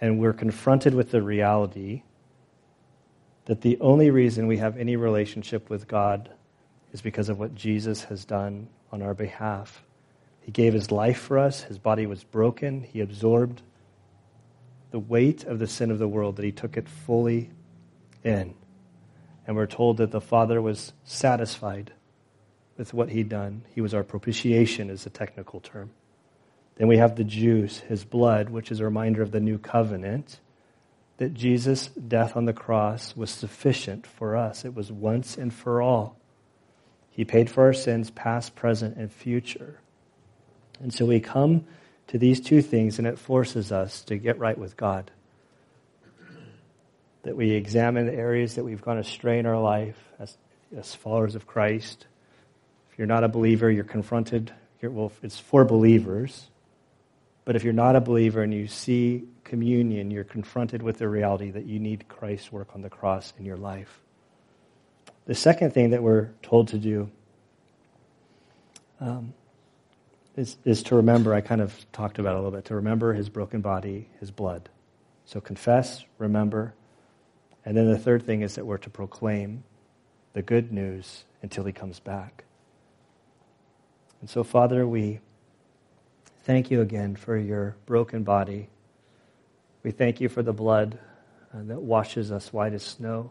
and 0.00 0.18
we're 0.18 0.32
confronted 0.32 0.94
with 0.94 1.10
the 1.10 1.22
reality 1.22 2.02
that 3.44 3.60
the 3.60 3.78
only 3.80 4.10
reason 4.10 4.46
we 4.46 4.58
have 4.58 4.76
any 4.76 4.96
relationship 4.96 5.68
with 5.68 5.86
God 5.86 6.30
is 6.92 7.02
because 7.02 7.28
of 7.28 7.38
what 7.38 7.54
Jesus 7.54 8.04
has 8.04 8.24
done 8.24 8.68
on 8.92 9.02
our 9.02 9.14
behalf. 9.14 9.84
He 10.40 10.52
gave 10.52 10.72
his 10.72 10.90
life 10.90 11.18
for 11.18 11.38
us, 11.38 11.62
his 11.62 11.78
body 11.78 12.06
was 12.06 12.24
broken, 12.24 12.82
he 12.82 13.00
absorbed 13.00 13.62
the 14.90 14.98
weight 14.98 15.44
of 15.44 15.58
the 15.58 15.66
sin 15.66 15.90
of 15.90 15.98
the 15.98 16.08
world, 16.08 16.36
that 16.36 16.44
he 16.44 16.52
took 16.52 16.76
it 16.76 16.88
fully 16.88 17.50
in. 18.24 18.54
And 19.46 19.56
we're 19.56 19.66
told 19.66 19.98
that 19.98 20.10
the 20.10 20.20
Father 20.20 20.60
was 20.60 20.92
satisfied 21.04 21.92
with 22.76 22.92
what 22.94 23.10
he'd 23.10 23.28
done. 23.28 23.64
He 23.74 23.80
was 23.80 23.94
our 23.94 24.02
propitiation, 24.02 24.90
is 24.90 25.04
the 25.04 25.10
technical 25.10 25.60
term. 25.60 25.90
Then 26.80 26.88
we 26.88 26.96
have 26.96 27.14
the 27.14 27.24
juice, 27.24 27.80
his 27.80 28.06
blood, 28.06 28.48
which 28.48 28.70
is 28.70 28.80
a 28.80 28.84
reminder 28.84 29.20
of 29.20 29.32
the 29.32 29.38
new 29.38 29.58
covenant, 29.58 30.40
that 31.18 31.34
Jesus' 31.34 31.88
death 31.88 32.38
on 32.38 32.46
the 32.46 32.54
cross 32.54 33.14
was 33.14 33.30
sufficient 33.30 34.06
for 34.06 34.34
us. 34.34 34.64
It 34.64 34.74
was 34.74 34.90
once 34.90 35.36
and 35.36 35.52
for 35.52 35.82
all. 35.82 36.16
He 37.10 37.26
paid 37.26 37.50
for 37.50 37.64
our 37.64 37.74
sins, 37.74 38.10
past, 38.10 38.54
present, 38.56 38.96
and 38.96 39.12
future. 39.12 39.78
And 40.80 40.90
so 40.90 41.04
we 41.04 41.20
come 41.20 41.66
to 42.06 42.16
these 42.16 42.40
two 42.40 42.62
things, 42.62 42.96
and 42.96 43.06
it 43.06 43.18
forces 43.18 43.72
us 43.72 44.00
to 44.04 44.16
get 44.16 44.38
right 44.38 44.56
with 44.56 44.74
God. 44.78 45.10
That 47.24 47.36
we 47.36 47.50
examine 47.50 48.06
the 48.06 48.14
areas 48.14 48.54
that 48.54 48.64
we've 48.64 48.80
gone 48.80 48.96
astray 48.96 49.38
in 49.38 49.44
our 49.44 49.60
life 49.60 50.02
as, 50.18 50.34
as 50.74 50.94
followers 50.94 51.34
of 51.34 51.46
Christ. 51.46 52.06
If 52.90 52.96
you're 52.96 53.06
not 53.06 53.22
a 53.22 53.28
believer, 53.28 53.70
you're 53.70 53.84
confronted. 53.84 54.50
You're, 54.80 54.92
well, 54.92 55.12
it's 55.22 55.38
for 55.38 55.66
believers. 55.66 56.46
But 57.44 57.56
if 57.56 57.64
you're 57.64 57.72
not 57.72 57.96
a 57.96 58.00
believer 58.00 58.42
and 58.42 58.52
you 58.52 58.66
see 58.66 59.24
communion, 59.44 60.10
you're 60.10 60.24
confronted 60.24 60.82
with 60.82 60.98
the 60.98 61.08
reality 61.08 61.50
that 61.50 61.66
you 61.66 61.80
need 61.80 62.06
Christ's 62.08 62.52
work 62.52 62.68
on 62.74 62.82
the 62.82 62.90
cross 62.90 63.32
in 63.38 63.44
your 63.44 63.56
life. 63.56 64.00
The 65.26 65.34
second 65.34 65.72
thing 65.72 65.90
that 65.90 66.02
we're 66.02 66.30
told 66.42 66.68
to 66.68 66.78
do 66.78 67.10
um, 69.00 69.34
is, 70.36 70.56
is 70.64 70.82
to 70.84 70.96
remember, 70.96 71.34
I 71.34 71.40
kind 71.40 71.60
of 71.60 71.74
talked 71.92 72.18
about 72.18 72.34
it 72.34 72.34
a 72.34 72.38
little 72.38 72.50
bit, 72.50 72.66
to 72.66 72.74
remember 72.76 73.12
his 73.14 73.28
broken 73.28 73.60
body, 73.60 74.08
his 74.20 74.30
blood. 74.30 74.68
So 75.24 75.40
confess, 75.40 76.04
remember. 76.18 76.74
And 77.64 77.76
then 77.76 77.90
the 77.90 77.98
third 77.98 78.24
thing 78.24 78.42
is 78.42 78.54
that 78.56 78.66
we're 78.66 78.78
to 78.78 78.90
proclaim 78.90 79.64
the 80.32 80.42
good 80.42 80.72
news 80.72 81.24
until 81.42 81.64
he 81.64 81.72
comes 81.72 82.00
back. 82.00 82.44
And 84.20 84.28
so, 84.28 84.44
Father, 84.44 84.86
we 84.86 85.20
thank 86.44 86.70
you 86.70 86.80
again 86.80 87.16
for 87.16 87.36
your 87.36 87.76
broken 87.86 88.22
body. 88.22 88.68
We 89.82 89.90
thank 89.90 90.20
you 90.20 90.28
for 90.28 90.42
the 90.42 90.52
blood 90.52 90.98
uh, 91.54 91.62
that 91.64 91.80
washes 91.80 92.30
us 92.30 92.52
white 92.52 92.74
as 92.74 92.82
snow. 92.82 93.30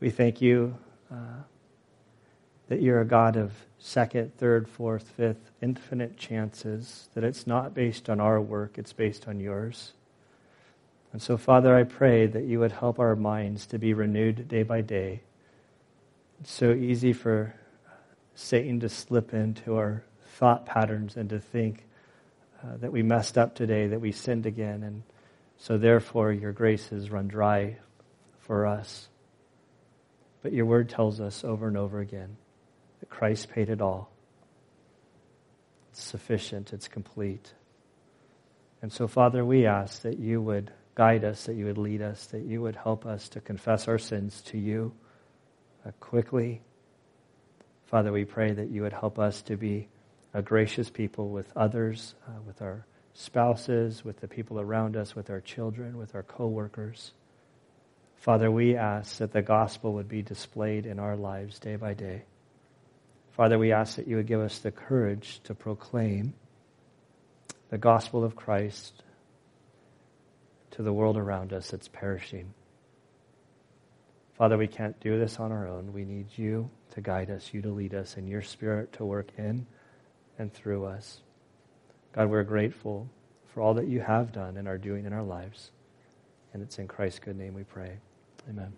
We 0.00 0.10
thank 0.10 0.40
you 0.40 0.76
uh, 1.10 1.42
that 2.68 2.80
you're 2.80 3.00
a 3.00 3.06
God 3.06 3.36
of 3.36 3.52
second, 3.78 4.36
third, 4.36 4.68
fourth, 4.68 5.08
fifth, 5.16 5.50
infinite 5.60 6.16
chances, 6.16 7.08
that 7.14 7.24
it's 7.24 7.46
not 7.46 7.74
based 7.74 8.08
on 8.08 8.20
our 8.20 8.40
work, 8.40 8.78
it's 8.78 8.92
based 8.92 9.26
on 9.26 9.40
yours. 9.40 9.92
And 11.12 11.20
so, 11.20 11.36
Father, 11.36 11.74
I 11.74 11.82
pray 11.82 12.26
that 12.26 12.44
you 12.44 12.60
would 12.60 12.72
help 12.72 12.98
our 12.98 13.16
minds 13.16 13.66
to 13.66 13.78
be 13.78 13.94
renewed 13.94 14.46
day 14.46 14.62
by 14.62 14.80
day. 14.80 15.22
It's 16.40 16.52
so 16.52 16.72
easy 16.72 17.12
for 17.12 17.54
Satan 18.34 18.78
to 18.80 18.88
slip 18.88 19.34
into 19.34 19.76
our 19.76 20.04
thought 20.40 20.64
patterns 20.64 21.16
and 21.16 21.28
to 21.28 21.38
think 21.38 21.86
uh, 22.64 22.78
that 22.78 22.90
we 22.90 23.02
messed 23.02 23.36
up 23.36 23.54
today, 23.54 23.88
that 23.88 24.00
we 24.00 24.10
sinned 24.10 24.46
again. 24.46 24.82
And 24.82 25.02
So 25.58 25.76
therefore, 25.76 26.32
your 26.32 26.52
graces 26.52 27.10
run 27.10 27.28
dry 27.28 27.76
for 28.40 28.66
us. 28.66 29.08
But 30.42 30.54
your 30.54 30.64
word 30.64 30.88
tells 30.88 31.20
us 31.20 31.44
over 31.44 31.68
and 31.68 31.76
over 31.76 32.00
again 32.00 32.38
that 33.00 33.10
Christ 33.10 33.50
paid 33.50 33.68
it 33.68 33.82
all. 33.82 34.10
It's 35.90 36.02
sufficient, 36.02 36.72
it's 36.72 36.88
complete. 36.88 37.52
And 38.80 38.90
so, 38.90 39.06
Father, 39.06 39.44
we 39.44 39.66
ask 39.66 40.02
that 40.02 40.18
you 40.18 40.40
would 40.40 40.72
guide 40.94 41.24
us, 41.24 41.44
that 41.44 41.54
you 41.54 41.66
would 41.66 41.76
lead 41.76 42.00
us, 42.00 42.26
that 42.26 42.44
you 42.44 42.62
would 42.62 42.76
help 42.76 43.04
us 43.04 43.28
to 43.30 43.40
confess 43.40 43.88
our 43.88 43.98
sins 43.98 44.40
to 44.46 44.58
you 44.58 44.94
uh, 45.86 45.90
quickly. 46.00 46.62
Father, 47.86 48.10
we 48.10 48.24
pray 48.24 48.52
that 48.52 48.70
you 48.70 48.82
would 48.82 48.94
help 48.94 49.18
us 49.18 49.42
to 49.42 49.56
be 49.56 49.88
a 50.32 50.42
gracious 50.42 50.90
people 50.90 51.30
with 51.30 51.52
others, 51.56 52.14
uh, 52.26 52.40
with 52.46 52.62
our 52.62 52.86
spouses, 53.14 54.04
with 54.04 54.20
the 54.20 54.28
people 54.28 54.60
around 54.60 54.96
us, 54.96 55.14
with 55.14 55.30
our 55.30 55.40
children, 55.40 55.98
with 55.98 56.14
our 56.14 56.22
coworkers. 56.22 57.12
Father, 58.16 58.50
we 58.50 58.76
ask 58.76 59.18
that 59.18 59.32
the 59.32 59.42
gospel 59.42 59.94
would 59.94 60.08
be 60.08 60.22
displayed 60.22 60.86
in 60.86 60.98
our 60.98 61.16
lives 61.16 61.58
day 61.58 61.76
by 61.76 61.94
day. 61.94 62.22
Father, 63.32 63.58
we 63.58 63.72
ask 63.72 63.96
that 63.96 64.06
you 64.06 64.16
would 64.16 64.26
give 64.26 64.40
us 64.40 64.58
the 64.58 64.70
courage 64.70 65.40
to 65.44 65.54
proclaim 65.54 66.34
the 67.70 67.78
gospel 67.78 68.24
of 68.24 68.36
Christ 68.36 69.02
to 70.72 70.82
the 70.82 70.92
world 70.92 71.16
around 71.16 71.52
us 71.52 71.70
that's 71.70 71.88
perishing. 71.88 72.52
Father, 74.34 74.56
we 74.56 74.66
can't 74.66 74.98
do 75.00 75.18
this 75.18 75.38
on 75.38 75.52
our 75.52 75.66
own. 75.66 75.92
We 75.92 76.04
need 76.04 76.26
you 76.36 76.70
to 76.92 77.00
guide 77.00 77.30
us, 77.30 77.52
you 77.52 77.62
to 77.62 77.70
lead 77.70 77.94
us, 77.94 78.16
and 78.16 78.28
your 78.28 78.42
spirit 78.42 78.92
to 78.94 79.04
work 79.04 79.28
in 79.36 79.66
and 80.40 80.52
through 80.52 80.86
us. 80.86 81.20
God, 82.12 82.30
we're 82.30 82.42
grateful 82.42 83.08
for 83.52 83.60
all 83.60 83.74
that 83.74 83.86
you 83.86 84.00
have 84.00 84.32
done 84.32 84.56
and 84.56 84.66
are 84.66 84.78
doing 84.78 85.04
in 85.04 85.12
our 85.12 85.22
lives. 85.22 85.70
And 86.52 86.62
it's 86.62 86.78
in 86.78 86.88
Christ's 86.88 87.20
good 87.20 87.36
name 87.36 87.54
we 87.54 87.62
pray. 87.62 87.98
Amen. 88.48 88.72